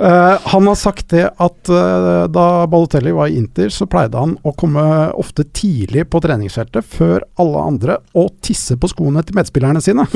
Eh, 0.00 0.38
han 0.44 0.66
har 0.66 0.74
sagt 0.74 1.10
det 1.12 1.26
at 1.36 1.68
uh, 1.68 2.24
da 2.32 2.66
Balotelli 2.66 3.10
var 3.12 3.28
i 3.28 3.36
Inter, 3.36 3.68
så 3.68 3.84
pleide 3.90 4.16
han 4.16 4.30
å 4.48 4.52
komme 4.56 4.82
ofte 5.12 5.44
tidlig 5.44 6.06
på 6.08 6.22
treningsfeltet, 6.24 6.86
før 6.88 7.26
alle 7.42 7.64
andre, 7.68 7.98
og 8.16 8.30
tisse 8.40 8.78
på 8.80 8.88
skoene 8.88 9.20
til 9.26 9.36
medspillerne 9.36 9.82
sine. 9.84 10.06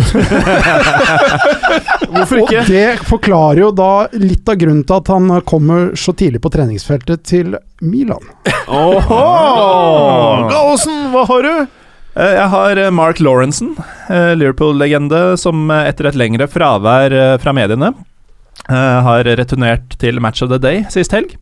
Hvorfor 2.14 2.40
ikke? 2.46 2.62
Og 2.62 2.70
det 2.72 2.86
forklarer 3.10 3.60
jo 3.60 3.68
da 3.76 3.90
litt 4.16 4.48
av 4.48 4.56
grunnen 4.62 4.86
til 4.88 4.96
at 5.02 5.12
han 5.12 5.28
kommer 5.44 5.92
så 6.00 6.16
tidlig 6.16 6.40
på 6.40 6.54
treningsfeltet 6.54 7.26
til 7.28 7.52
Milan. 7.84 8.24
Oho! 8.64 9.20
Gallosen, 10.48 11.12
hva 11.12 11.26
har 11.28 11.44
du? 11.44 11.52
Eh, 12.16 12.32
Jeg 12.38 12.48
har 12.56 12.82
Mark 12.94 13.20
Lawrenson, 13.20 13.76
Liverpool-legende, 14.08 15.36
som 15.44 15.68
etter 15.76 16.08
et 16.08 16.20
lengre 16.24 16.48
fravær 16.48 17.36
fra 17.44 17.52
mediene 17.52 17.92
har 18.68 19.24
returnert 19.36 19.96
til 20.00 20.20
Match 20.24 20.42
of 20.44 20.48
the 20.52 20.58
Day 20.62 20.84
sist 20.92 21.12
helg. 21.12 21.34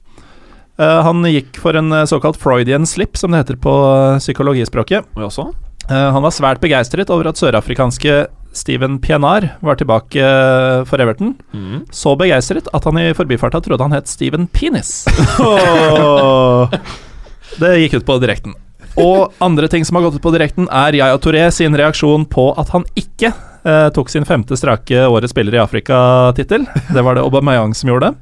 Eh, 0.80 1.00
Han 1.06 1.22
gikk 1.28 1.58
for 1.60 1.76
en 1.78 1.92
eh, 1.92 2.06
såkalt 2.08 2.38
Freudian 2.40 2.86
slip, 2.88 3.16
som 3.20 3.32
det 3.32 3.42
heter 3.42 3.58
på 3.60 3.72
eh, 3.72 4.20
psykologispråket. 4.22 5.08
Og 5.16 5.28
også? 5.28 5.48
Eh, 5.88 6.08
Han 6.16 6.24
var 6.24 6.34
svært 6.34 6.62
begeistret 6.62 7.10
over 7.12 7.28
at 7.30 7.40
sørafrikanske 7.40 8.26
Steven 8.52 8.98
Pienaar 9.00 9.46
var 9.64 9.78
tilbake 9.80 10.20
eh, 10.20 10.82
for 10.88 11.00
Everton. 11.00 11.34
Mm. 11.52 11.84
Så 11.92 12.16
begeistret 12.20 12.68
at 12.72 12.84
han 12.88 12.98
i 13.00 13.12
forbifarta 13.16 13.62
trodde 13.64 13.84
han 13.86 13.96
het 13.96 14.10
Steven 14.10 14.48
Penis. 14.52 15.04
Det 17.62 17.76
gikk 17.82 18.00
ut 18.00 18.06
på 18.08 18.18
direkten. 18.22 18.56
Og 19.00 19.32
andre 19.40 19.68
ting 19.72 19.84
som 19.88 19.96
har 19.96 20.04
gått 20.04 20.18
ut 20.20 20.24
på 20.24 20.32
direkten, 20.34 20.68
er 20.68 20.96
Yaya 20.96 21.16
Touré 21.20 21.46
sin 21.52 21.76
reaksjon 21.76 22.26
på 22.28 22.50
at 22.60 22.72
han 22.74 22.84
ikke 22.96 23.32
eh, 23.64 23.88
tok 23.94 24.10
sin 24.12 24.26
femte 24.28 24.56
strake 24.58 25.06
Årets 25.06 25.34
spiller 25.34 25.56
i 25.56 25.62
Afrika-tittel. 25.62 26.66
Det 26.94 27.02
var 27.02 27.16
det 27.16 27.24
Aubameyang 27.24 27.74
som 27.74 27.92
gjorde. 27.92 28.12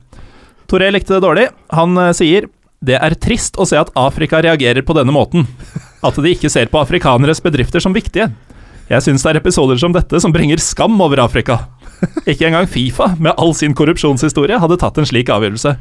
Toré 0.70 0.90
likte 0.92 1.16
det 1.16 1.24
dårlig. 1.24 1.48
Han 1.76 1.98
eh, 1.98 2.14
sier 2.16 2.48
det 2.80 2.96
er 2.96 3.12
trist 3.20 3.58
å 3.60 3.66
se 3.68 3.76
at 3.76 3.90
Afrika 3.98 4.40
reagerer 4.40 4.80
på 4.86 4.96
denne 4.96 5.12
måten. 5.12 5.44
At 6.00 6.16
de 6.16 6.32
ikke 6.32 6.48
ser 6.48 6.70
på 6.72 6.80
afrikaneres 6.80 7.42
bedrifter 7.44 7.82
som 7.84 7.92
viktige. 7.92 8.30
Jeg 8.90 9.04
syns 9.04 9.22
det 9.22 9.34
er 9.34 9.38
episoder 9.42 9.78
som 9.78 9.92
dette 9.94 10.18
som 10.22 10.32
bringer 10.32 10.62
skam 10.62 10.96
over 11.04 11.20
Afrika. 11.22 11.58
Ikke 12.24 12.48
engang 12.48 12.66
Fifa, 12.70 13.12
med 13.20 13.36
all 13.36 13.52
sin 13.54 13.76
korrupsjonshistorie, 13.76 14.58
hadde 14.58 14.80
tatt 14.80 14.96
en 14.98 15.06
slik 15.06 15.28
avgjørelse. 15.30 15.74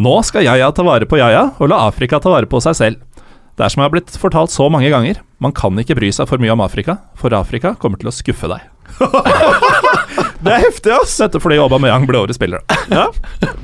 Nå 0.00 0.14
skal 0.24 0.46
Yaya 0.48 0.70
ta 0.72 0.86
vare 0.86 1.06
på 1.06 1.20
Yaya, 1.20 1.50
og 1.60 1.68
la 1.70 1.84
Afrika 1.90 2.18
ta 2.22 2.32
vare 2.32 2.48
på 2.48 2.62
seg 2.64 2.78
selv. 2.78 3.22
Det 3.58 3.66
er 3.66 3.74
som 3.74 3.82
jeg 3.82 3.90
har 3.90 3.92
blitt 3.92 4.16
fortalt 4.16 4.54
så 4.54 4.70
mange 4.72 4.88
ganger, 4.88 5.20
man 5.44 5.52
kan 5.52 5.76
ikke 5.76 5.98
bry 5.98 6.08
seg 6.16 6.30
for 6.30 6.40
mye 6.40 6.54
om 6.54 6.62
Afrika, 6.64 6.96
for 7.20 7.36
Afrika 7.36 7.74
kommer 7.76 8.00
til 8.00 8.08
å 8.08 8.14
skuffe 8.14 8.48
deg. 8.48 8.64
Det 10.44 10.52
er 10.54 10.62
heftig, 10.64 10.92
ass! 10.96 11.18
Dette 11.20 11.40
fordi 11.42 11.58
Aubameyang 11.60 12.06
ble 12.08 12.20
årets 12.22 12.38
spiller. 12.40 12.62
Ja, 12.88 13.10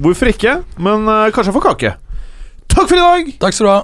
Hvorfor 0.02 0.28
ikke? 0.28 0.58
Men 0.76 1.06
uh, 1.08 1.28
kanskje 1.32 1.50
jeg 1.50 1.56
får 1.56 1.64
kake. 1.70 1.92
Takk 2.68 2.90
for 2.90 2.96
i 2.98 3.04
dag! 3.04 3.30
Takk 3.40 3.56
skal 3.56 3.66
du 3.66 3.72
ha. 3.72 3.78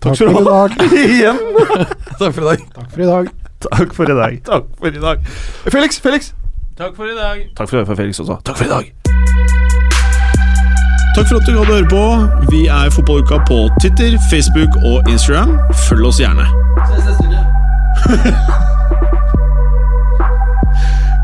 Takk 0.00 0.16
for 0.16 0.30
i 0.30 0.44
dag. 0.46 0.70
Igjen. 1.02 1.38
Takk 2.20 2.32
for 2.32 2.42
i 2.42 2.48
dag. 2.48 2.64
Takk 2.74 2.90
for 2.94 3.02
i 3.04 3.08
dag. 3.10 3.30
Takk 3.68 3.94
for 3.94 4.12
i 4.14 4.18
dag. 4.20 4.38
Takk 4.48 4.70
for 4.78 4.88
i 4.88 5.02
dag. 5.02 5.28
Felix, 5.68 6.00
Felix. 6.00 6.32
Takk 6.78 6.96
for 6.96 7.10
i 7.10 7.16
dag. 7.18 7.44
Takk 7.58 7.68
for, 7.68 7.84
for 7.84 7.98
Felix 7.98 8.20
også. 8.22 8.38
Takk 8.46 8.62
for 8.62 8.64
i 8.64 8.72
dag. 8.72 8.92
Takk 11.16 11.26
for 11.26 11.40
at 11.40 11.48
du 11.48 11.52
gadd 11.56 11.66
å 11.66 11.74
høre 11.74 11.90
på. 11.90 12.04
Vi 12.52 12.64
er 12.70 12.94
Fotballuka 12.94 13.42
på 13.50 13.64
Twitter, 13.82 14.14
Facebook 14.30 14.78
og 14.86 15.10
Instagram. 15.10 15.58
Følg 15.88 16.12
oss 16.12 16.22
gjerne. 16.22 16.46
Ses 16.94 17.10
neste 17.10 17.26
uke. 17.26 18.67